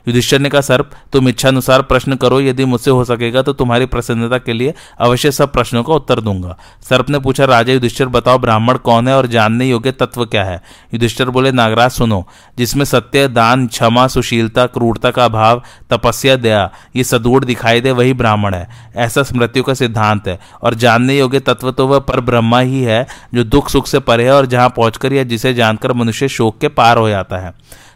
युधिष्ठर 0.08 0.40
ने 0.40 0.50
कहा, 0.50 0.62
सर्प, 0.62 0.92
तुम 1.14 1.30
इच्छानुसार 1.30 1.82
प्रश्न 1.82 2.16
करो, 2.16 2.42
यदि 2.42 2.66
मुझसे 2.66 2.92
हो 2.92 3.04
सकेगा 3.06 3.42
तो 3.42 3.54
तुम्हारी 3.54 3.86
प्रसन्नता 3.86 4.38
के 4.38 4.54
लिए 4.54 4.74
अवश्य 5.00 5.32
सब 5.32 5.52
प्रश्नों 5.52 5.84
का 5.84 5.94
उत्तर 5.94 6.20
दूँगा। 6.20 6.58
सर्प 6.90 7.10
ने 7.10 7.20
पूछा, 7.20 7.46
राजा 7.46 7.74
युधिष्ठर, 7.74 8.06
बताओ 8.06 8.38
ब्राह्मण 8.38 8.78
कौन 8.78 9.08
है 9.08 9.18
और 9.18 9.28
जानने 9.28 9.70
योग्य 9.70 9.92
तत्व 9.92 10.26
क्या 10.26 10.44
है? 10.44 10.62
युधिष्ठर 10.94 11.30
बोले, 11.30 11.52
नागराज, 11.52 11.92
सुनो, 11.92 12.28
जिसमें 12.58 12.86
सत्य, 12.86 13.28
दान, 13.28 13.68
क्षमा, 13.68 14.08
सुशीलता, 14.08 14.66
क्रूरता 14.66 15.12
का 15.12 15.26
अभाव, 15.26 15.64
तपस्या, 15.90 16.36
दया, 16.36 16.72
ये 16.96 17.04
सदूढ़ 17.04 17.46
दिखाई 17.46 17.82
दे, 17.82 17.92
वही 17.92 18.14
ब्राह्मण 18.14 18.54
है। 18.54 18.70
ऐसा 18.96 19.24
स्मृतियों 19.24 19.66
का 19.66 19.74
सिद्धांत 19.74 20.28
है। 20.28 20.40
और 20.62 20.74
जानने 20.74 21.18
योग्य 21.18 21.40
तत्व 21.40 21.72
तो 21.72 21.88
वह 21.88 22.00
पर 22.00 22.20
ब्रह्मा 22.20 22.60
ही 22.60 22.82
है, 22.82 23.08
जो 23.34 23.44
दुख 23.44 23.70
सुख 23.70 23.88
से 23.88 24.00
परे 24.00 24.24
है 24.24 24.32
और 24.32 24.46
जहाँ 24.46 24.70
पहुंचकर 24.70 25.14
या 25.14 25.24
जिसे 25.24 25.54
जानकर 25.54 25.94
मनुष्य 25.94 26.28
शोक 26.28 26.60
के 26.60 26.68
पार 26.68 26.98
हो 26.98 27.10
जाता 27.10 27.38
है। 27.38 27.54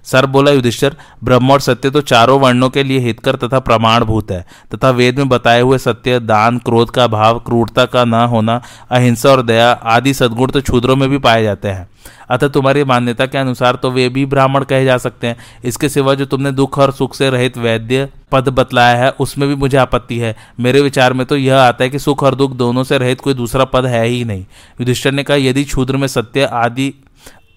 सर 0.08 0.26
बोला, 0.26 0.52
युधिष्ठर 0.52 0.96
ब्रह्म 1.24 1.52
और 1.52 1.60
सत्य 1.60 1.89
तो 1.89 2.02
चारों 2.02 2.39
वर्णों 2.39 2.70
के 2.70 2.84
लिए 2.84 3.00
हितकर 3.00 3.36
तथा 3.36 3.60
प्रमाणभूत 3.60 4.32
है। 4.32 4.46
तथा 4.76 4.89
वेद 4.89 5.17
में 5.17 5.30
बताए 5.30 5.62
हुए 5.62 5.78
सत्य, 5.78 6.20
दान, 6.20 6.58
क्रोध 6.58 6.89
का 6.89 7.08
भाव 7.08 7.39
क्रूरता 7.39 7.86
का 7.86 8.06
न 8.06 8.26
होना, 8.26 8.62
अहिंसा 8.91 9.30
और 9.30 9.41
दया 9.41 9.72
आदि 9.72 10.13
सद्गुण 10.13 10.52
तो 10.52 10.62
क्षुद्रों 10.62 10.96
में 10.96 11.10
भी 11.10 11.17
पाए 11.17 11.43
जाते 11.43 11.67
हैं। 11.67 11.88
अतः 12.30 12.48
तुम्हारी 12.48 12.84
मान्यता 12.84 13.26
के 13.26 13.38
अनुसार 13.38 13.76
तो 13.76 13.89
वे 13.91 14.08
भी 14.10 14.26
ब्राह्मण 14.26 14.63
कहे 14.63 14.86
जा 14.86 14.98
सकते 14.98 15.28
हैं। 15.28 15.36
इसके 15.63 15.89
सिवा 15.89 16.13
जो 16.13 16.26
तुमने 16.26 16.52
दुख 16.52 16.80
और 16.80 16.91
सुख 16.91 17.15
से 17.15 17.30
रहित 17.30 17.58
वैद्य 17.58 18.08
पद 18.32 18.50
बतलाया 18.50 18.96
है, 18.96 19.10
उसमें 19.10 19.48
भी 19.50 19.56
मुझे 19.56 19.78
आपत्ति 19.78 20.17
है। 20.20 20.36
मेरे 20.60 20.82
विचार 20.82 21.13
में 21.13 21.26
तो 21.26 21.38
यह 21.38 21.60
आता 21.60 21.84
है 21.84 21.89
कि 21.89 22.00
सुख 22.00 22.24
और 22.24 22.36
दुख 22.36 22.52
दोनों 22.52 22.84
से 22.84 22.98
रहित 22.98 23.22
कोई 23.22 23.34
दूसरा 23.34 23.65
पद 23.65 23.86
है 23.86 24.06
ही 24.06 24.24
नहीं। 24.24 24.46
युधिष्ठर 24.82 25.12
ने 25.12 25.24
कहा, 25.24 25.38
यदि 25.38 25.63
क्षुद्र 25.63 25.98
में 25.98 26.08
सत्य 26.08 26.43
आदि 26.43 26.93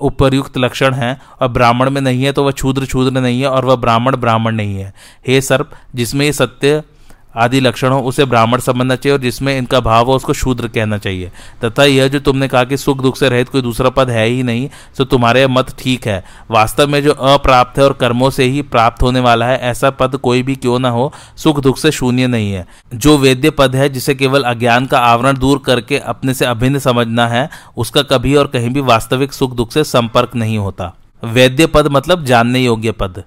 उपरयुक्त 0.01 0.59
लक्षण 0.59 0.95
है 0.95 1.17
और 1.41 1.49
ब्राह्मण 1.49 1.91
में 1.91 2.01
नहीं 2.01 2.23
है 2.23 2.33
तो 2.33 2.45
वह 2.45 2.51
क्षूद्र 2.51 2.85
क्षूद्र 2.85 3.21
नहीं 3.21 3.41
है 3.41 3.49
और 3.49 3.65
वह 3.65 3.77
ब्राह्मण 3.77 4.17
ब्राह्मण 4.17 4.55
नहीं 4.55 4.77
है। 4.77 4.93
हे 5.27 5.41
सर्प, 5.41 5.71
जिसमें 5.95 6.27
ये 6.27 6.33
सत्य 6.33 6.83
आदि 7.35 7.61
लक्षण 7.61 7.89
हो 7.89 8.01
उसे 8.01 8.25
ब्राह्मण 8.25 8.59
समझना 8.59 8.95
चाहिए 8.97 9.17
और 9.17 9.23
जिसमें 9.23 9.57
इनका 9.59 9.81
भाव 9.81 10.07
हो, 10.07 10.15
उसको 10.15 10.33
शूद्र 10.33 10.69
कहना 10.69 10.99
चाहिए। 10.99 11.31
तथा 11.65 11.85
यह 11.85 12.09
जो 12.09 12.19
तुमने 12.21 12.49
कहा 12.49 12.65
कि 12.65 12.77
सुख, 12.77 13.03
दुख 13.03 13.17
से 13.17 13.29
रहित 13.29 13.49
कोई 13.49 13.63
दूसरा 13.63 13.91
पद 13.91 14.11
है 14.11 14.27
ही 14.27 14.43
नहीं 14.43 14.69
तो 14.99 15.05
तुम्हारे 15.05 15.47
मत 15.47 15.75
ठीक 15.79 16.07
है। 16.07 16.25
वास्तव 16.51 16.89
में 16.89 17.03
जो 17.03 17.13
अप्राप्त 17.13 17.79
है 17.79 17.85
और 17.85 17.93
कर्मों 17.93 18.31
से 18.31 18.45
ही 18.45 18.63
प्राप्त 18.63 19.03
होने 19.03 19.21
वाला 19.21 19.47
है, 19.47 19.59
ऐसा 19.61 19.91
पद 19.91 20.17
कोई 20.17 20.43
भी 20.43 20.57
क्यों 20.57 20.79
ना 20.79 20.91
हो, 20.91 21.13
सुख, 21.37 21.61
दुख 21.61 21.79
से 21.79 21.91
शून्य 21.91 22.27
नहीं 22.27 22.53
है। 22.53 22.67
जो 22.95 23.17
वेद्य 23.19 23.51
पद 23.51 23.77
है, 23.77 23.89
जिसे 23.89 24.15
केवल 24.15 24.43
अज्ञान 24.45 24.87
का 24.87 24.99
आवरण 24.99 25.39
दूर 25.39 25.63
करके 25.67 25.99
अपने 25.99 26.35
से 26.35 26.45
अभिन्न 26.45 26.79
समझना 26.79 27.29
है, 27.29 27.49
उसका 27.77 28.03
कभी 28.03 28.35
और 28.35 28.47
कहीं 28.47 28.71
भी 28.71 28.81
वास्तविक 28.83 29.33
सुख, 29.33 29.55
दुख 29.55 29.73
से 29.73 29.85
संपर्क 29.85 30.37
नहीं 30.37 30.59
होता। 30.59 30.95
वैद्य 31.25 31.67
पद 31.67 31.89
मतलब 31.89 32.25
जानने 32.25 32.61
योग्य 32.61 32.93
पद। 32.93 33.23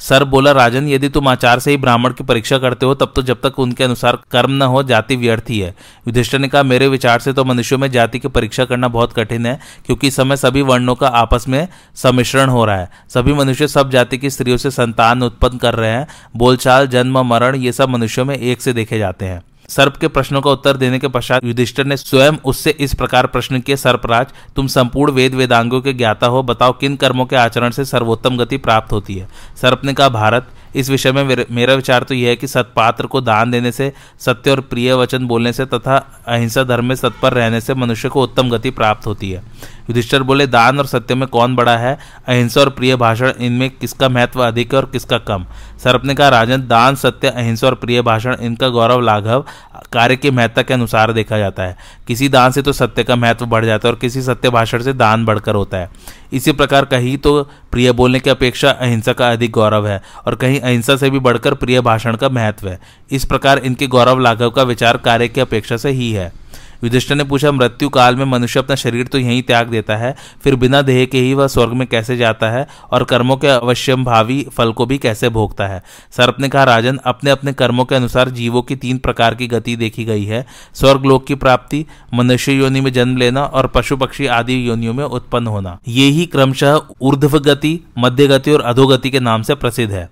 सर 0.00 0.24
बोला, 0.24 0.52
राजन, 0.52 0.88
यदि 0.88 1.08
तुम 1.08 1.28
आचार 1.28 1.58
से 1.58 1.70
ही 1.70 1.76
ब्राह्मण 1.76 2.12
की 2.12 2.24
परीक्षा 2.24 2.58
करते 2.58 2.86
हो, 2.86 2.94
तब 2.94 3.12
तो 3.16 3.22
जब 3.22 3.40
तक 3.42 3.58
उनके 3.58 3.84
अनुसार 3.84 4.18
कर्म 4.30 4.50
न 4.50 4.62
हो, 4.62 4.82
जाति 4.82 5.16
व्यर्थ 5.16 5.50
ही 5.50 5.58
है। 5.58 5.70
युधिष्ठर 6.08 6.38
ने 6.38 6.48
कहा, 6.48 6.62
मेरे 6.62 6.88
विचार 6.88 7.18
से 7.18 7.32
तो 7.32 7.44
मनुष्यों 7.44 7.78
में 7.78 7.90
जाति 7.90 8.18
की 8.18 8.28
परीक्षा 8.28 8.64
करना 8.64 8.88
बहुत 8.88 9.12
कठिन 9.12 9.46
है, 9.46 9.58
क्योंकि 9.86 10.06
इस 10.06 10.16
समय 10.16 10.36
सभी 10.36 10.62
वर्णों 10.62 10.94
का 10.94 11.08
आपस 11.08 11.44
में 11.48 11.68
सम्मिश्रण 11.94 12.48
हो 12.48 12.64
रहा 12.64 12.76
है। 12.76 12.90
सभी 13.08 13.32
मनुष्य 13.32 13.68
सब 13.68 13.90
जाति 13.90 14.18
की 14.18 14.30
स्त्रियों 14.30 14.56
से 14.56 14.70
संतान 14.70 15.22
उत्पन्न 15.22 15.58
कर 15.58 15.74
रहे 15.74 15.90
हैं। 15.90 16.06
बोलचाल, 16.36 16.86
जन्म, 16.86 17.18
मरण, 17.18 17.56
ये 17.56 17.72
सब 17.72 17.88
मनुष्यों 17.88 18.24
में 18.24 18.36
एक 18.36 18.62
से 18.62 18.72
देखे 18.72 18.98
जाते 18.98 19.24
हैं। 19.24 19.42
सर्प 19.68 19.96
के 19.96 20.08
प्रश्नों 20.08 20.40
का 20.40 20.50
उत्तर 20.50 20.76
देने 20.76 20.98
के 20.98 21.08
पश्चात 21.08 21.44
युधिष्ठर 21.44 21.84
ने 21.84 21.96
स्वयं 21.96 22.32
उससे 22.44 22.70
इस 22.70 22.94
प्रकार 22.94 23.26
प्रश्न 23.26 23.60
किए, 23.60 23.76
सर्पराज, 23.76 24.26
तुम 24.56 24.66
संपूर्ण 24.66 25.12
वेद 25.12 25.34
वेदांगों 25.34 25.80
के 25.80 25.92
ज्ञाता 25.92 26.26
हो, 26.26 26.42
बताओ 26.42 26.72
किन 26.72 26.96
कर्मों 26.96 27.26
के 27.26 27.36
आचरण 27.36 27.70
से 27.70 27.84
सर्वोत्तम 27.84 28.36
गति 28.36 28.56
प्राप्त 28.56 28.92
होती 28.92 29.14
है? 29.14 29.28
सर्प 29.62 29.84
ने 29.84 29.94
कहा, 29.94 30.08
भारत 30.08 30.48
इस 30.74 30.90
विषय 30.90 31.12
में 31.12 31.46
मेरा 31.50 31.74
विचार 31.74 32.02
तो 32.02 32.14
यह 32.14 32.28
है 32.28 32.36
कि 32.36 32.46
सत्पात्र 32.46 33.06
को 33.06 33.20
दान 33.20 33.50
देने 33.50 33.72
से, 33.72 33.92
सत्य 34.18 34.50
और 34.50 34.60
प्रिय 34.60 34.92
वचन 34.94 35.26
बोलने 35.26 35.52
से 35.52 35.64
तथा 35.66 35.96
अहिंसा 36.26 36.64
धर्म 36.64 36.84
में 36.84 36.94
सत्पर 36.94 37.32
रहने 37.32 37.60
से 37.60 37.74
मनुष्य 37.74 38.08
को 38.08 38.22
उत्तम 38.22 38.50
गति 38.50 38.70
प्राप्त 38.70 39.06
होती 39.06 39.30
है। 39.30 39.42
युधिष्ठर 39.90 40.22
बोले, 40.22 40.46
दान 40.46 40.78
और 40.78 40.86
सत्य 40.86 41.14
में 41.14 41.26
कौन 41.28 41.54
बड़ा 41.56 41.76
है? 41.76 41.96
अहिंसा 42.28 42.60
और 42.60 42.68
प्रिय 42.68 42.96
भाषण 42.96 43.32
इनमें 43.40 43.70
किसका 43.70 44.08
महत्व 44.08 44.40
अधिक 44.40 44.74
है 44.74 44.80
और 44.80 44.86
किसका 44.86 45.18
कम? 45.18 45.46
सर्प 45.84 46.04
ने 46.04 46.14
कहा, 46.14 46.28
राजन, 46.28 46.66
दान, 46.68 46.94
सत्य, 46.94 47.28
अहिंसा 47.28 47.66
और 47.66 47.74
प्रिय 47.74 48.02
भाषण 48.02 48.36
इनका 48.40 48.68
गौरव, 48.68 49.00
लाघव 49.00 49.44
कार्य 49.92 50.16
की 50.16 50.30
महत्ता 50.30 50.62
के 50.62 50.74
अनुसार 50.74 51.12
देखा 51.12 51.38
जाता 51.38 51.62
है। 51.62 51.76
किसी 52.06 52.28
दान 52.28 52.52
से 52.52 52.62
तो 52.62 52.72
सत्य 52.72 53.04
का 53.04 53.16
महत्व 53.16 53.46
बढ़ 53.46 53.64
जाता 53.64 53.88
है 53.88 53.94
और 53.94 53.98
किसी 54.00 54.22
सत्य 54.22 54.50
भाषण 54.50 54.82
से 54.82 54.92
दान 54.92 55.24
बढ़कर 55.24 55.54
होता 55.54 55.76
है। 55.76 55.90
इसी 56.32 56.52
प्रकार 56.52 56.84
कहीं 56.84 57.16
तो 57.18 57.42
प्रिय 57.72 57.92
बोलने 57.92 58.20
की 58.20 58.30
अपेक्षा 58.30 58.70
अहिंसा 58.70 59.12
का 59.12 59.30
अधिक 59.30 59.50
गौरव 59.50 59.86
है 59.86 60.00
और 60.26 60.34
कहीं 60.34 60.60
अहिंसा 60.60 60.96
से 60.96 61.10
भी 61.10 61.18
बढ़कर 61.18 61.54
प्रिय 61.54 61.80
भाषण 61.80 62.16
का 62.16 62.28
महत्व 62.28 62.68
है। 62.68 62.78
इस 63.10 63.24
प्रकार 63.24 63.58
इनके 63.58 63.86
गौरव 63.86 64.18
लाघव 64.18 64.50
का 64.50 64.62
विचार 64.62 64.96
कार्य 64.96 65.28
की 65.28 65.40
अपेक्षा 65.40 65.76
से 65.76 65.90
ही 65.90 66.12
है। 66.12 66.32
युधिष्ठर 66.84 67.14
ने 67.14 67.24
पूछा, 67.24 67.50
मृत्यु 67.52 67.88
काल 67.88 68.16
में 68.16 68.24
मनुष्य 68.24 68.60
अपना 68.60 68.76
शरीर 68.76 69.06
तो 69.06 69.18
यहीं 69.18 69.42
त्याग 69.42 69.68
देता 69.68 69.96
है, 69.96 70.14
फिर 70.44 70.54
बिना 70.56 70.82
देह 70.82 71.04
के 71.06 71.20
ही 71.20 71.34
वह 71.34 71.46
स्वर्ग 71.46 71.72
में 71.72 71.86
कैसे 71.88 72.16
जाता 72.16 72.50
है 72.50 72.66
और 72.92 73.04
कर्मों 73.04 73.36
के 73.36 73.48
अवश्यम 73.48 74.04
भावी 74.04 74.42
फल 74.52 74.72
को 74.72 74.86
भी 74.86 74.98
कैसे 74.98 75.28
भोगता 75.28 75.66
है? 75.66 75.82
सर्प 76.16 76.40
ने 76.40 76.48
कहा, 76.48 76.64
राजन 76.64 76.98
अपने 77.04 77.30
अपने 77.30 77.52
कर्मों 77.52 77.84
के 77.84 77.94
अनुसार 77.94 78.30
जीवों 78.30 78.62
की 78.62 78.76
तीन 78.76 78.98
प्रकार 78.98 79.34
की 79.34 79.46
गति 79.46 79.76
देखी 79.76 80.04
गई 80.04 80.24
है। 80.24 80.44
स्वर्ग 80.74 81.04
लोक 81.04 81.26
की 81.26 81.34
प्राप्ति, 81.34 81.84
मनुष्य 82.14 82.52
योनि 82.52 82.80
में 82.80 82.92
जन्म 82.92 83.16
लेना 83.16 83.44
और 83.44 83.66
पशु 83.66 83.96
पक्षी 83.96 84.26
आदि 84.28 84.68
योनियों 84.68 84.94
में 84.94 85.04
उत्पन्न 85.04 85.46
होना। 85.46 85.78
ये 85.88 86.06
ही 86.06 86.26
क्रमशः 86.26 86.80
ऊर्ध्व 87.00 87.38
गति 87.40 87.78
मध्य 87.98 88.26
गति 88.26 88.52
और 88.52 88.60
अधोगति 88.60 89.10
के 89.10 89.20
नाम 89.20 89.42
से 89.42 89.54
प्रसिद्ध 89.54 89.92
है। 89.92 90.08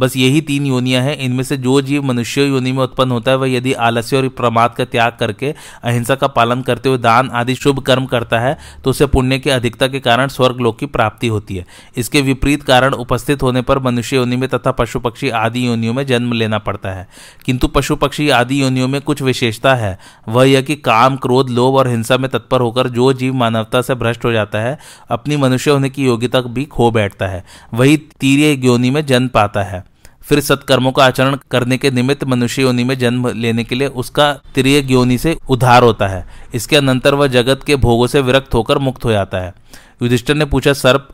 बस 0.00 0.16
यही 0.16 0.40
तीन 0.40 0.66
योनियाँ 0.66 1.02
हैं। 1.02 1.16
इनमें 1.16 1.42
से 1.44 1.56
जो 1.56 1.80
जीव 1.80 2.02
मनुष्य 2.02 2.44
योनि 2.44 2.72
में 2.72 2.82
उत्पन्न 2.82 3.10
होता 3.10 3.30
है, 3.30 3.36
वह 3.36 3.50
यदि 3.50 3.72
आलस्य 3.72 4.16
और 4.16 4.28
प्रमाद 4.28 4.74
का 4.74 4.84
त्याग 4.84 5.16
करके 5.20 5.54
अहिंसा 5.82 6.14
का 6.14 6.26
पालन 6.26 6.62
करते 6.62 6.88
हुए 6.88 6.98
दान 6.98 7.30
आदि 7.30 7.54
शुभ 7.54 7.78
कर्म 7.80 8.06
करता 8.06 8.38
है 8.38 8.56
तो 8.84 8.90
उसे 8.90 9.06
पुण्य 9.06 9.38
की 9.38 9.50
अधिकता 9.50 9.88
के 9.88 10.00
कारण 10.00 10.28
स्वर्ग 10.28 10.60
लोक 10.60 10.78
की 10.78 10.86
प्राप्ति 10.86 11.28
होती 11.28 11.56
है। 11.56 11.66
इसके 11.96 12.20
विपरीत 12.20 12.62
कारण 12.62 12.94
उपस्थित 12.94 13.42
होने 13.42 13.62
पर 13.62 13.78
मनुष्य 13.78 14.16
योनि 14.16 14.36
में 14.36 14.48
तथा 14.48 14.70
पशु 14.70 15.00
पक्षी 15.00 15.28
आदि 15.30 15.66
योनियों 15.66 15.94
में 15.94 16.06
जन्म 16.06 16.32
लेना 16.32 16.58
पड़ता 16.58 16.90
है। 16.90 17.08
किंतु 17.44 17.68
पशु 17.68 17.96
पक्षी 17.96 18.28
आदि 18.30 18.62
योनियों 18.62 18.88
में 18.88 19.00
कुछ 19.00 19.22
विशेषता 19.22 19.74
है। 19.74 19.98
वह 20.28 20.48
यह 20.48 20.62
कि 20.62 20.76
काम, 20.76 21.16
क्रोध, 21.16 21.50
लोभ 21.50 21.74
और 21.74 21.88
हिंसा 21.88 22.16
में 22.16 22.30
तत्पर 22.30 22.60
होकर 22.60 22.88
जो 22.88 23.12
जीव 23.12 23.34
मानवता 23.34 23.82
से 23.82 23.94
भ्रष्ट 23.94 24.24
हो 24.24 24.32
जाता 24.32 24.58
है, 24.58 24.78
अपनी 25.10 25.36
मनुष्य 25.36 25.70
होने 25.70 25.90
की 25.90 26.04
योग्यता 26.04 26.40
भी 26.40 26.64
खो 26.64 26.90
बैठता 26.90 27.26
है। 27.26 27.44
वही 27.74 27.96
तीर्य 27.96 28.66
योनि 28.66 28.90
में 28.90 29.06
जन्म 29.06 29.28
पाता 29.28 29.62
है। 29.62 29.89
फिर 30.30 30.40
सत्कर्मों 30.40 30.92
का 30.92 31.04
आचरण 31.04 31.36
करने 31.50 31.76
के 31.78 31.90
निमित्त 31.90 32.24
मनुष्य 32.24 32.62
योनि 32.62 32.84
में 32.84 32.98
जन्म 32.98 33.28
लेने 33.28 33.64
के 33.64 33.74
लिए 33.74 33.88
उसका 33.88 34.32
त्रिय 34.54 34.92
योनि 34.92 35.18
से 35.18 35.36
उद्धार 35.50 35.82
होता 35.82 36.08
है। 36.08 36.24
इसके 36.54 36.76
अनंतर 36.76 37.14
वह 37.14 37.26
जगत 37.26 37.62
के 37.66 37.76
भोगों 37.76 38.06
से 38.06 38.20
विरक्त 38.20 38.54
होकर 38.54 38.78
मुक्त 38.78 39.04
हो 39.04 39.12
जाता 39.12 39.38
है। 39.38 39.54
युधिष्ठर 40.02 40.34
ने 40.34 40.44
पूछा, 40.44 40.72
सर्प 40.72 41.08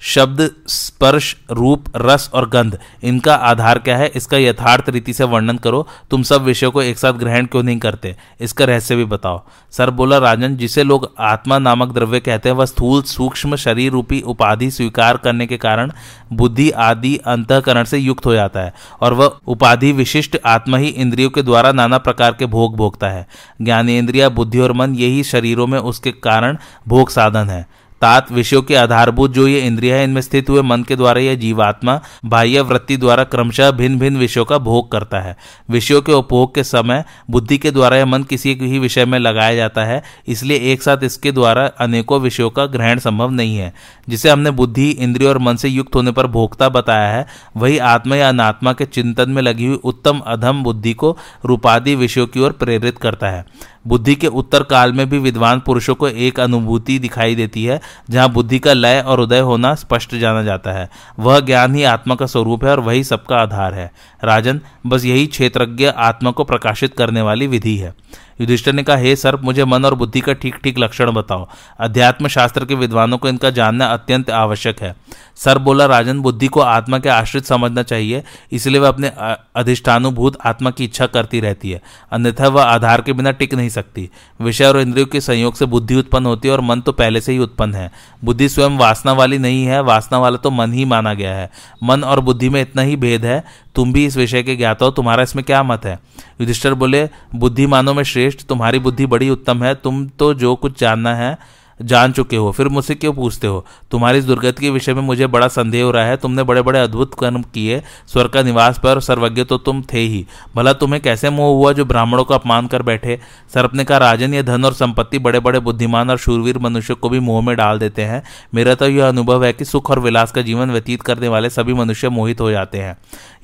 शब्द 0.00 0.50
स्पर्श, 0.66 1.36
रूप, 1.50 1.84
रस 1.96 2.30
और 2.34 2.48
गंध, 2.48 2.78
इनका 3.02 3.34
आधार 3.34 3.78
क्या 3.78 3.96
है? 3.96 4.06
इसका 4.06 4.36
यथार्थ 4.36 4.88
रीति 4.88 5.12
से 5.12 5.24
वर्णन 5.24 5.56
करो। 5.56 5.88
तुम 6.10 6.22
सब 6.22 6.42
विषयों 6.42 6.70
को 6.70 6.82
एक 6.82 6.98
साथ 6.98 7.12
ग्रहण 7.12 7.46
क्यों 7.46 7.62
नहीं 7.62 7.78
करते? 7.78 8.16
इसका 8.40 8.64
रहस्य 8.64 8.96
भी 8.96 9.04
बताओ। 9.04 9.42
सर 9.70 9.90
बोला, 9.90 10.18
राजन, 10.18 10.56
जिसे 10.56 10.82
लोग 10.82 11.14
आत्मा 11.18 11.58
नामक 11.58 11.88
द्रव्य 11.88 12.20
कहते 12.20 12.48
हैं, 12.48 12.56
वह 12.56 12.64
स्थूल, 12.64 13.02
सूक्ष्म, 13.02 13.56
शरीर 13.56 13.92
रूपी 13.92 14.20
उपाधि 14.20 14.70
स्वीकार 14.70 15.16
करने 15.16 15.46
के 15.46 15.56
कारण 15.56 15.92
बुद्धि 16.32 16.70
आदि 16.70 17.16
अंतकरण 17.16 17.84
से 17.84 17.98
युक्त 17.98 18.26
हो 18.26 18.34
जाता 18.34 18.60
है 18.60 18.74
और 19.00 19.14
वह 19.14 19.36
उपाधि 19.46 19.92
विशिष्ट 19.92 20.38
आत्मा 20.46 20.76
ही 20.76 20.88
इंद्रियों 20.88 21.30
के 21.30 21.42
द्वारा 21.42 21.72
नाना 21.72 21.98
प्रकार 21.98 22.32
के 22.32 22.46
भोग 22.46 22.76
भोगता 22.76 23.08
है। 23.08 23.26
ज्ञानेन्द्रिया, 23.62 24.28
बुद्धि 24.28 24.58
और 24.58 24.72
मन 24.72 24.94
यही 24.94 25.24
शरीरों 25.24 25.66
में 25.66 25.78
उसके 25.78 26.12
कारण 26.12 26.56
भोग 26.88 27.10
साधन 27.10 27.50
है। 27.50 27.87
तात 28.02 28.30
विषयों 28.32 28.62
के 28.62 28.74
आधारभूत 28.74 29.32
जो 29.32 29.46
ये 29.48 29.60
इंद्रिया 29.60 29.96
है, 29.96 30.04
इनमें 30.04 30.20
स्थित 30.20 30.50
हुए 30.50 30.62
मन 30.62 30.82
के 30.82 30.96
द्वारा 30.96 31.20
यह 31.20 31.34
जीवात्मा, 31.34 32.00
बाह्य 32.24 32.60
वृत्ति 32.60 32.96
द्वारा 32.96 33.24
क्रमशः 33.24 33.70
भिन्न 33.70 33.98
भिन्न 33.98 34.16
विषयों 34.16 34.44
का 34.44 34.58
भोग 34.58 34.90
करता 34.92 35.20
है। 35.20 35.36
विषयों 35.70 36.00
के 36.02 36.12
उपभोग 36.12 36.54
के 36.54 36.64
समय 36.64 37.04
बुद्धि 37.30 37.58
के 37.58 37.70
द्वारा 37.70 37.96
यह 37.96 38.06
मन 38.06 38.22
किसी 38.22 38.54
ही 38.54 38.78
विषय 38.78 39.04
में 39.04 39.18
लगाया 39.18 39.54
जाता 39.54 39.84
है, 39.84 40.02
इसलिए 40.28 40.58
एक 40.72 40.82
साथ 40.82 41.04
इसके 41.04 41.32
द्वारा 41.32 41.66
अनेकों 41.78 42.20
विषयों 42.20 42.50
का 42.50 42.66
ग्रहण 42.66 42.98
संभव 42.98 43.30
नहीं 43.30 43.56
है, 43.56 43.72
जिसे 44.08 44.30
हमने 44.30 44.50
बुद्धि, 44.52 44.88
इंद्रिय 44.90 45.28
और 45.28 45.38
मन 45.38 45.56
से 45.56 45.68
युक्त 45.68 45.94
होने 45.94 46.12
पर 46.12 46.26
भोक्ता 46.28 46.68
बताया 46.68 47.08
है, 47.08 47.26
वही 47.56 47.78
आत्मा 47.78 48.16
या 48.16 48.28
अनात्मा 48.28 48.72
के 48.72 48.84
चिंतन 48.86 49.30
में 49.30 49.42
लगी 49.42 49.66
हुई 49.66 49.80
उत्तम 49.84 50.18
अधम 50.26 50.62
बुद्धि 50.62 50.92
को 50.92 51.16
रूपादि 51.44 51.94
विषयों 51.94 52.26
की 52.26 52.40
ओर 52.40 52.52
प्रेरित 52.52 52.98
करता 52.98 53.30
है। 53.30 53.44
बुद्धि 53.86 54.14
के 54.14 54.26
उत्तर 54.26 54.62
काल 54.62 54.92
में 54.92 55.08
भी 55.10 55.18
विद्वान 55.18 55.60
पुरुषों 55.60 55.94
को 55.94 56.08
एक 56.08 56.40
अनुभूति 56.40 56.98
दिखाई 56.98 57.34
देती 57.34 57.64
है 57.64 57.80
जहाँ 58.10 58.32
बुद्धि 58.32 58.58
का 58.58 58.72
लय 58.72 59.00
और 59.00 59.20
उदय 59.20 59.38
होना 59.38 59.74
स्पष्ट 59.74 60.14
जाना 60.14 60.42
जाता 60.42 60.72
है। 60.72 60.88
वह 61.18 61.40
ज्ञान 61.40 61.74
ही 61.74 61.84
आत्मा 61.84 62.14
का 62.14 62.26
स्वरूप 62.26 62.64
है 62.64 62.70
और 62.70 62.80
वही 62.80 63.04
सबका 63.04 63.36
आधार 63.36 63.74
है। 63.74 63.92
राजन, 64.24 64.60
बस 64.86 65.04
यही 65.04 65.26
क्षेत्रज्ञ 65.26 65.86
आत्मा 65.86 66.30
को 66.30 66.44
प्रकाशित 66.44 66.94
करने 66.94 67.22
वाली 67.22 67.46
विधि 67.46 67.76
है। 67.76 67.94
युधिष्ठर 68.40 68.72
ने 68.72 68.82
कहा, 68.82 68.96
हे 68.96 69.14
सर्प, 69.16 69.40
मुझे 69.44 69.64
मन 69.64 69.84
और 69.84 69.94
बुद्धि 69.94 70.20
का 70.20 70.32
ठीक 70.32 70.54
ठीक 70.54 70.78
लक्षण 70.78 71.10
बताओ। 71.10 71.48
अध्यात्म 71.80 72.28
शास्त्र 72.28 72.64
के 72.64 72.74
विद्वानों 72.74 73.18
को 73.18 73.28
इनका 73.28 73.50
जानना 73.50 73.86
अत्यंत 73.86 74.30
आवश्यक 74.30 74.80
है। 74.80 74.94
सर 75.36 75.58
बोला, 75.58 75.86
राजन, 75.86 76.20
बुद्धि 76.20 76.46
को 76.46 76.60
आत्मा 76.60 76.98
के 76.98 77.08
आश्रित 77.08 77.44
समझना 77.44 77.82
चाहिए, 77.82 78.22
इसलिए 78.52 78.80
वह 78.80 78.88
अपने 78.88 79.10
अधिष्ठानुभूत 79.56 80.38
आत्मा 80.46 80.70
की 80.70 80.84
इच्छा 80.84 81.06
करती 81.06 81.40
रहती 81.40 81.70
है। 81.70 81.80
अन्यथा 82.12 82.48
वह 82.48 82.62
आधार 82.62 83.00
के 83.00 83.12
बिना 83.12 83.30
टिक 83.30 83.54
नहीं 83.54 83.68
सकती। 83.68 84.08
विषय 84.40 84.64
और 84.64 84.80
इंद्रियों 84.80 85.06
के 85.06 85.20
संयोग 85.20 85.54
से 85.54 85.66
बुद्धि 85.66 85.94
उत्पन्न 85.94 86.26
होती 86.26 86.48
है 86.48 86.54
और 86.54 86.60
मन 86.60 86.80
तो 86.80 86.92
पहले 86.92 87.20
से 87.20 87.32
ही 87.32 87.38
उत्पन्न 87.38 87.74
है। 87.74 87.90
बुद्धि 88.24 88.48
स्वयं 88.48 88.78
वासना 88.78 89.12
वाली 89.12 89.38
नहीं 89.38 89.64
है, 89.64 89.80
वासना 89.82 90.18
वाला 90.18 90.36
तो 90.36 90.50
मन 90.50 90.72
ही 90.72 90.84
माना 90.84 91.14
गया 91.14 91.34
है। 91.34 91.50
मन 91.84 92.04
और 92.04 92.20
बुद्धि 92.20 92.48
में 92.48 92.60
इतना 92.62 92.82
ही 92.82 92.96
भेद 92.96 93.24
है, 93.24 93.42
तुम 93.74 93.92
भी 93.92 94.04
इस 94.06 94.16
विषय 94.16 94.42
के 94.42 94.56
ज्ञाता 94.56 94.84
हो, 94.84 94.90
तुम्हारा 94.90 95.22
इसमें 95.22 95.44
क्या 95.44 95.62
मत 95.62 95.84
है? 95.84 95.98
युधिष्ठर 96.40 96.74
बोले, 96.74 97.08
बुद्धिमानों 97.34 97.94
में 97.94 98.02
श्रेष्ठ 98.02 98.27
तुम्हारी 98.36 98.78
बुद्धि 98.78 99.06
बड़ी 99.06 99.30
उत्तम 99.30 99.64
है 99.64 99.74
तुम 99.74 100.06
तो 100.08 100.34
जो 100.34 100.56
कुछ 100.56 100.80
जानना 100.80 101.14
है 101.14 101.38
जान 101.80 102.12
चुके 102.12 102.36
हो, 102.36 102.50
फिर 102.52 102.68
मुझसे 102.68 102.94
क्यों 102.94 103.12
पूछते 103.12 103.46
हो? 103.46 103.64
तुम्हारी 103.90 104.18
इस 104.18 104.24
दुर्गति 104.24 104.62
के 104.62 104.70
विषय 104.70 104.94
में 104.94 105.02
मुझे 105.02 105.26
बड़ा 105.26 105.48
संदेह 105.48 105.84
हो 105.84 105.90
रहा 105.90 106.04
है। 106.04 106.16
तुमने 106.16 106.42
बड़े 106.42 106.62
बड़े 106.62 106.80
अद्भुत 106.80 107.14
कर्म 107.14 107.42
किए 107.44 107.82
स्वर 108.06 108.28
का 108.28 108.42
निवास 108.42 108.78
पर 108.78 109.00
सर्वज्ञ 109.00 109.44
तो 109.44 109.58
तुम 109.58 109.82
थे 109.92 109.98
ही। 109.98 110.24
भला 110.56 110.72
तुम्हें 110.72 111.00
कैसे 111.02 111.30
मोह 111.30 111.54
हुआ 111.56 111.72
जो 111.72 111.84
ब्राह्मणों 111.84 112.24
का 112.24 112.34
अपमान 112.34 112.66
कर 112.66 112.82
बैठे? 112.82 113.18
सर्प 113.54 113.74
ने 113.74 113.84
कहा 113.84 113.98
राजन 113.98 114.34
ये 114.34 114.42
धन 114.42 114.64
और 114.64 114.72
संपत्ति 114.72 115.18
बड़े 115.18 115.40
बड़े 115.40 115.60
बुद्धिमान 115.60 116.10
और 116.10 116.18
शूरवीर 116.18 116.58
मनुष्य 116.58 116.94
को 116.94 117.08
भी 117.08 117.20
मोह 117.20 117.40
में 117.42 117.54
डाल 117.56 117.78
देते 117.78 118.04
हैं। 118.04 118.22
मेरा 118.54 118.74
तो 118.74 118.88
यह 118.88 119.08
अनुभव 119.08 119.44
है 119.44 119.52
कि 119.52 119.64
सुख 119.64 119.90
और 119.90 120.00
विलास 120.00 120.32
का 120.32 120.42
जीवन 120.42 120.70
व्यतीत 120.70 121.02
करने 121.02 121.28
वाले 121.28 121.50
सभी 121.50 121.74
मनुष्य 121.74 122.08
मोहित 122.08 122.40
हो 122.40 122.50
जाते 122.50 122.78
हैं। 122.78 122.96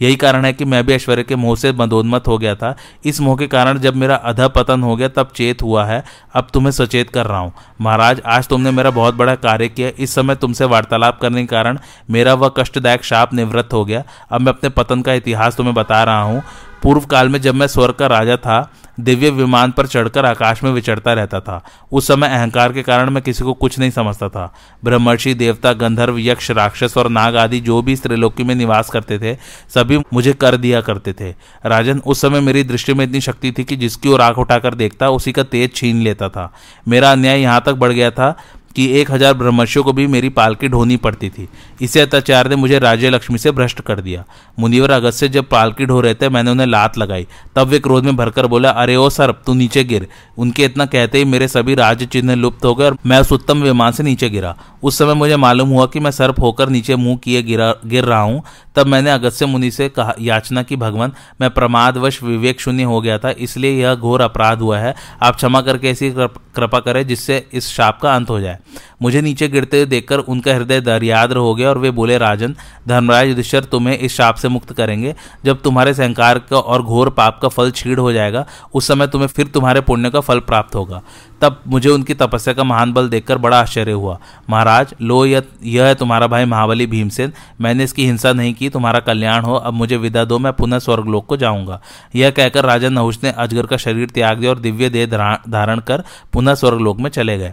यही 0.03 0.17
कारण 0.17 0.45
है 0.45 0.53
कि 0.53 0.65
मैं 0.65 0.85
भी 0.87 0.93
ऐश्वर्य 0.93 1.23
के 1.23 1.37
मोह 1.37 1.57
से 1.57 1.73
मदोन्मत 1.73 2.29
हो 2.29 2.39
गया 2.39 2.55
था। 2.55 2.75
इस 3.05 3.21
मोह 3.21 3.37
के 3.37 3.47
कारण 3.47 3.79
जब 3.79 3.97
मेरा 3.97 4.15
अध 4.15 4.41
पतन 4.57 4.83
हो 4.83 4.97
गया, 4.97 5.09
तब 5.09 5.29
चेत 5.37 5.63
हुआ 5.63 5.85
है। 5.85 6.03
अब 6.35 6.47
तुम्हें 6.55 6.73
सचेत 6.73 7.11
कर 7.11 7.27
रहा 7.27 7.39
हूँ। 7.39 7.53
महाराज 7.81 8.21
आज 8.27 8.47
तुमने 8.49 8.71
मेरा 8.71 8.91
बहुत 8.91 9.15
बड़ा 9.15 9.35
कार्य 9.35 9.69
किया। 9.69 9.91
इस 9.99 10.15
समय 10.15 10.35
तुमसे 10.35 10.65
वार्तालाप 10.65 11.19
करने 11.21 11.41
के 11.41 11.47
कारण 11.47 11.79
मेरा 12.11 12.35
वह 12.35 12.49
कष्टदायक 12.49 13.05
शाप 13.05 13.35
निवृत्त 13.35 13.73
हो 13.73 13.85
गया। 13.85 14.03
अब 14.31 14.41
मैं 14.41 14.53
अपने 14.53 14.71
पतन 14.71 15.03
का 15.03 15.13
इतिहास 15.13 15.57
तुम्हें 15.57 15.75
बता 15.75 16.03
रहा 16.05 16.23
हूँ। 16.23 16.43
पूर्व 16.85 17.01
काल 17.01 17.29
में 17.29 17.41
जब 17.41 17.55
मैं 17.55 17.67
स्वर्ग 17.67 17.95
का 17.95 18.07
राजा 18.07 18.37
था, 18.37 18.73
दिव्य 19.01 19.31
विमान 19.31 19.71
पर 19.71 19.87
चढ़कर 19.87 20.25
आकाश 20.25 20.63
में 20.63 20.71
विचरता 20.71 21.13
रहता 21.13 21.41
था। 21.41 21.65
उस 21.93 22.07
समय 22.07 22.29
अहंकार 22.29 22.73
के 22.73 22.83
कारण 22.83 23.11
मैं 23.11 23.23
किसी 23.23 23.45
को 23.45 23.53
कुछ 23.53 23.79
नहीं 23.79 23.91
समझता 23.91 24.29
था। 24.29 24.55
ब्रह्मर्षि, 24.85 25.35
देवता, 25.35 25.73
गंधर्व, 25.73 26.19
यक्ष, 26.19 26.51
राक्षस 26.51 26.95
और 26.97 27.09
नाग 27.09 27.37
आदि 27.37 27.61
जो 27.61 27.83
भी 27.83 27.97
स्त्रीलोकी 27.97 28.45
में 28.45 28.55
निवास 28.55 28.91
करते 28.91 29.19
थे, 29.19 29.35
सभी 29.75 29.99
मुझे 29.99 30.33
कर 30.33 30.57
दिया 30.57 30.81
करते 30.81 31.13
थे। 31.13 31.35
राजन 31.67 31.99
उस 31.99 32.21
समय 32.21 32.41
मेरी 32.41 32.65
दृष्टि 32.65 32.95
में 32.95 33.05
इतनी 33.05 33.21
शक्ति 33.21 33.53
थी 33.53 33.65
कि 33.65 33.77
जिसकी 33.77 34.09
ओर 34.09 34.21
आँख 34.21 34.39
उठाकर 34.39 34.75
देखता, 34.75 35.09
उसी 35.09 35.33
का 35.33 35.43
तेज 35.43 35.75
छीन 35.75 35.97
लेता 35.97 36.29
था। 36.29 36.53
मेरा 36.89 37.13
अन्याय 37.13 37.41
यहाँ 37.41 37.63
तक 37.67 37.73
बढ़ 37.73 37.93
गया 37.93 38.11
था 38.11 38.37
कि 38.77 38.87
एक 39.01 39.11
हज़ार 39.11 39.35
ब्रह्मर्षियों 39.35 39.85
को 39.85 39.93
भी 39.93 40.07
मेरी 40.07 40.29
पालकी 40.29 40.69
ढोनी 40.69 40.97
पड़ती 40.97 41.29
थी। 41.31 41.49
इसे 41.83 42.01
अत्याचार 42.01 42.49
ने 42.49 42.57
मुझे 42.57 42.79
राज्य 42.79 43.11
लक्ष्मी 43.11 43.39
से 43.39 43.51
भ्रष्ट 43.51 43.81
कर 43.81 44.01
दिया। 44.01 44.25
मुनिवर 44.59 44.91
अगस्त 44.91 45.21
से 45.21 45.29
जब 45.29 45.49
पालकी 45.49 45.87
ढो 45.87 46.01
रहे 46.01 46.15
थे 46.15 46.29
मैंने 46.29 46.51
उन्हें 46.51 46.67
लात 46.67 46.99
लगाई। 46.99 47.27
तब 47.57 47.69
वे 47.69 47.79
क्रोध 47.79 48.05
में 48.05 48.17
भरकर 48.17 48.47
बोला, 48.47 48.71
अरे 48.71 48.97
ओ 48.97 49.09
सर 49.11 49.33
तू 49.47 49.55
नीचे 49.55 49.85
गिर। 49.85 50.07
उनके 50.39 50.65
इतना 50.65 50.87
कहते 50.87 51.19
ही 51.19 51.25
मेरे 51.25 51.49
सभी 51.49 51.75
राज्य 51.75 52.07
चिन्ह 52.07 52.35
लुप्त 52.35 52.65
हो 52.65 52.75
गए 52.75 52.85
और 52.85 52.97
मैं 53.07 53.21
उस 53.21 53.33
उत्तम 53.33 53.63
विमान 53.63 53.93
से 53.93 54.03
नीचे 54.03 54.29
गिरा। 54.31 54.57
उस 54.83 54.99
समय 54.99 55.15
मुझे 55.15 55.37
मालूम 55.37 55.69
हुआ 55.69 55.87
कि 55.87 56.01
मैं 56.01 56.11
सर्प 56.11 56.41
होकर 56.41 56.69
नीचे 56.69 56.97
मुँह 56.97 57.17
किए 57.17 57.43
गिरा, 57.43 57.75
गिर 57.87 58.05
रहा 58.05 58.21
हूँ। 58.21 58.43
तब 58.77 58.87
मैंने 58.87 59.11
अगस्त्य 59.11 59.47
मुनि 59.47 59.71
से 59.71 59.89
कहा, 59.89 60.15
याचना 60.21 60.63
की 60.63 60.77
भगवान, 60.77 61.13
मैं 61.41 61.51
प्रमादवश 61.51 62.23
विवेक 62.23 62.61
शून्य 62.61 62.83
हो 62.83 63.01
गया 63.01 63.19
था, 63.19 63.31
इसलिए 63.31 63.83
यह 63.83 63.95
घोर 63.95 64.21
अपराध 64.21 64.61
हुआ 64.61 64.79
है। 64.79 64.95
आप 65.23 65.37
क्षमा 65.37 65.61
करके 65.61 65.91
ऐसी 65.91 66.11
कृपा 66.11 66.79
करें 66.81 67.07
जिससे 67.07 67.45
इस 67.53 67.69
शाप 67.69 67.99
का 68.03 68.15
अंत 68.15 68.31
हो 68.31 68.41
जाए। 68.41 68.59
मुझे 69.03 69.21
नीचे 69.21 69.49
गिरते 69.49 69.85
देखकर 69.87 70.19
उनका 70.19 70.55
हृदय 70.55 70.81
दरियाद्र 70.81 71.37
हो 71.37 71.55
गया 71.55 71.69
और 71.69 71.79
वे 71.79 71.91
बोले, 71.91 72.19
राजन, 72.19 72.55
धर्मराज 72.89 73.29
युधिष्ठर 73.29 73.65
तुम्हें 73.65 73.99
इस 73.99 74.17
शाप 74.17 74.35
से 74.35 74.49
मुक्त 74.49 74.73
करेंगे। 74.73 75.15
जब 75.45 75.63
तुम्हारे 75.63 75.95
सहकार 75.95 76.39
का 76.39 76.57
और 76.57 76.83
घोर 76.83 77.11
पाप 77.11 77.39
का 77.43 77.49
फल 77.49 77.71
छीड़ 77.71 77.99
हो 78.01 78.13
जाएगा, 78.13 78.47
उस 78.75 78.89
समय 78.89 79.07
तुम्हें 79.07 79.29
फिर 79.29 79.47
तुम्हारे 79.47 79.81
पुण्य 79.81 80.11
का 80.11 80.21
फल 80.21 80.39
प्राप्त 80.39 80.75
होगा। 80.75 81.03
तब 81.41 81.61
मुझे 81.67 81.89
उनकी 81.89 82.15
तपस्या 82.15 82.55
का 82.55 82.65
महान 82.65 82.93
बल 82.93 83.09
देखकर 83.09 83.39
बड़ा 83.39 83.61
आश्चर्य 83.61 83.93
हुआ। 83.93 84.19
महाराज, 84.51 84.95
लो, 85.03 85.25
यह 85.27 85.43
यह 85.63 85.85
है 85.85 85.95
तुम्हारा 85.95 86.27
भाई 86.27 86.45
महाबली 86.45 86.87
भीमसेन। 86.87 87.33
मैंने 87.61 87.85
इसकी 87.85 88.07
हिंसा 88.07 88.33
नहीं 88.33 88.55
की, 88.55 88.69
तुम्हारा 88.69 89.01
कल्याण 89.01 89.43
हो, 89.43 89.55
अब 89.55 89.75
मुझे 89.75 89.97
विदा 89.97 90.25
दो, 90.25 90.39
मैं 90.39 90.53
पुनः 90.53 90.79
स्वर्गलोक 90.79 91.27
को 91.27 91.37
जाऊँगा। 91.37 91.81
यह 92.15 92.31
कहकर 92.31 92.65
राजा 92.65 92.89
नहुष 92.89 93.19
ने 93.25 93.31
अजगर 93.31 93.67
का 93.67 93.77
शरीर 93.77 94.11
त्याग 94.11 94.39
दिया 94.39 94.51
और 94.51 94.59
दिव्य 94.59 94.89
देह 94.89 95.07
धारण 95.49 95.81
कर 95.81 96.05
पुनः 96.33 96.55
स्वर्गलोक 96.55 97.01
में 97.01 97.11
चले 97.11 97.39
गए। 97.39 97.53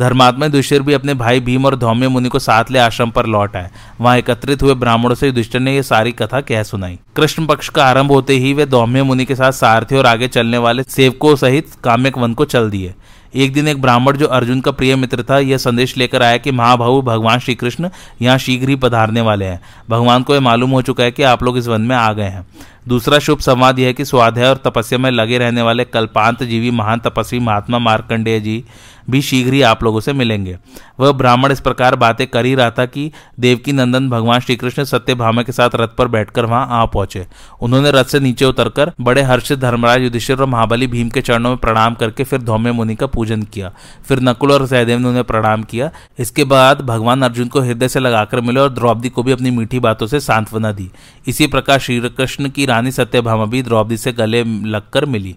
धर्मात्मा 0.00 0.46
युधिष्ठिर 0.46 0.82
भी 0.82 0.92
अपने 0.92 1.14
भाई 1.14 1.40
भीम 1.40 1.66
और 1.66 1.76
धौम्य 1.76 2.08
मुनि 2.08 2.28
को 2.28 2.38
साथ 2.38 2.64
ले 2.70 2.78
आश्रम 2.78 3.10
पर 3.10 3.26
लौट 3.26 3.56
आए। 3.56 3.70
वहाँ 4.00 4.18
एकत्रित 4.18 4.62
हुए 4.62 4.74
ब्राह्मणों 4.74 5.14
से 5.14 5.26
युधिष्ठिर 5.26 5.60
ने 5.60 5.76
यह 5.76 5.82
सारी 5.82 6.12
कथा 6.12 6.40
कह 6.40 6.62
सुनाई। 6.62 6.98
कृष्ण 7.16 7.46
पक्ष 7.46 7.68
का 7.68 7.86
आरंभ 7.86 8.10
होते 8.10 8.34
ही 8.34 8.52
वे 8.52 8.66
धौम्य 8.66 9.02
मुनि 9.02 9.24
के 9.24 9.34
साथ 9.34 9.52
सारथी 9.52 9.96
और 9.96 10.06
आगे 10.06 10.28
चलने 10.28 10.58
वाले 10.58 10.82
सेवकों 10.82 11.36
सहित 11.36 11.68
काम्यक 11.84 12.18
वन 12.18 12.34
को 12.34 12.44
चल 12.44 12.70
दिए। 12.70 12.94
एक 13.34 13.52
दिन 13.52 13.68
एक 13.68 13.82
ब्राह्मण 13.82 14.16
जो 14.16 14.26
अर्जुन 14.26 14.60
का 14.60 14.70
प्रिय 14.70 14.96
मित्र 14.96 15.22
था, 15.22 15.38
यह 15.38 15.56
संदेश 15.56 15.96
लेकर 15.96 16.22
आया 16.22 16.36
कि, 16.36 16.50
महाभाऊ, 16.50 17.02
भगवान 17.02 17.38
श्री 17.38 17.54
कृष्ण 17.54 17.90
यहाँ 18.22 18.38
शीघ्र 18.38 18.68
ही 18.68 18.76
पधारने 18.76 19.20
वाले 19.20 19.44
हैं। 19.44 19.60
भगवान 19.90 20.22
को 20.22 20.34
यह 20.34 20.40
मालूम 20.40 20.70
हो 20.70 20.82
चुका 20.82 21.04
है 21.04 21.10
कि 21.10 21.22
आप 21.22 21.42
लोग 21.42 21.58
इस 21.58 21.66
वन 21.66 21.80
में 21.80 21.96
आ 21.96 22.12
गए 22.12 22.24
हैं। 22.24 22.46
दूसरा 22.88 23.18
शुभ 23.18 23.38
संवाद 23.38 23.78
यह 23.78 23.86
है 23.86 23.92
कि 23.92 24.04
स्वाध्याय 24.04 24.48
और 24.48 24.56
तपस्या 24.56 24.98
में 24.98 25.10
लगे 25.10 25.38
रहने 25.38 25.62
वाले 25.62 25.84
कल्पांत 25.84 26.42
जीवी 26.42 26.70
महान 26.70 26.98
तपस्वी 26.98 27.38
महात्मा 27.38 27.78
मार्कंडेय 27.78 28.40
जी 28.40 28.64
भी 29.10 29.22
शीघ्र 29.22 29.52
ही 29.54 29.62
आप 29.62 29.82
लोगों 29.84 30.00
से 30.00 30.12
मिलेंगे। 30.12 30.56
वह 31.00 31.12
ब्राह्मण 31.12 31.52
इस 31.52 31.60
प्रकार 31.60 31.96
बातें 31.96 32.26
कर 32.26 32.44
ही 32.44 32.54
रहा 32.54 32.70
था 32.70 32.86
कि 32.86 33.10
देवकी 33.40 33.72
नंदन 33.72 34.08
भगवान 34.10 34.40
श्रीकृष्ण 34.40 34.84
सत्य 34.84 35.14
भामा 35.14 35.42
के 35.42 35.52
साथ 35.52 35.70
रथ 35.74 35.88
पर 35.88 36.08
बैठकर 36.08 36.44
वहाँ 36.44 36.66
आ 36.70 36.84
पहुँचे। 36.86 37.26
उन्होंने 37.62 37.90
रथ 37.90 38.04
से 38.04 38.20
नीचे 38.20 38.44
उतरकर 38.44 38.92
बड़े 39.00 39.22
हर्षित 39.22 39.58
धर्मराज 39.58 40.02
युधिष्ठिर 40.02 40.40
और 40.40 40.46
महाबली 40.46 40.86
भीम 40.86 41.08
के 41.08 41.20
चरणों 41.20 41.50
में 41.50 41.58
प्रणाम 41.58 41.94
करके 41.94 42.24
फिर 42.24 42.42
धौम्य 42.42 42.72
मुनि 42.72 42.94
का 42.94 43.06
पूजन 43.06 43.42
किया। 43.44 43.72
फिर 44.08 44.20
नकुल 44.20 44.52
और 44.52 44.66
सहदेव 44.66 44.98
ने 44.98 45.08
उन्हें 45.08 45.24
प्रणाम 45.24 45.62
किया। 45.62 45.90
इसके 46.18 46.44
बाद 46.44 46.80
भगवान 46.80 47.22
अर्जुन 47.22 47.48
को 47.48 47.60
हृदय 47.60 47.88
से 47.88 48.00
लगाकर 48.00 48.40
मिले 48.40 48.60
और 48.60 48.70
द्रौपदी 48.70 49.08
को 49.08 49.22
भी 49.22 49.32
अपनी 49.32 49.50
मीठी 49.50 49.80
बातों 49.80 50.06
से 50.06 50.20
सांत्वना 50.20 50.72
दी। 50.72 50.90
इसी 51.26 51.46
प्रकार 51.46 51.78
श्री 51.78 52.00
कृष्ण 52.08 52.48
की 52.48 52.66
रानी 52.66 52.90
सत्यभामा 52.90 53.44
भी 53.44 53.62
द्रौपदी 53.62 53.96
से 53.96 54.12
गले 54.12 54.44
लगकर 54.44 55.04
मिली। 55.04 55.36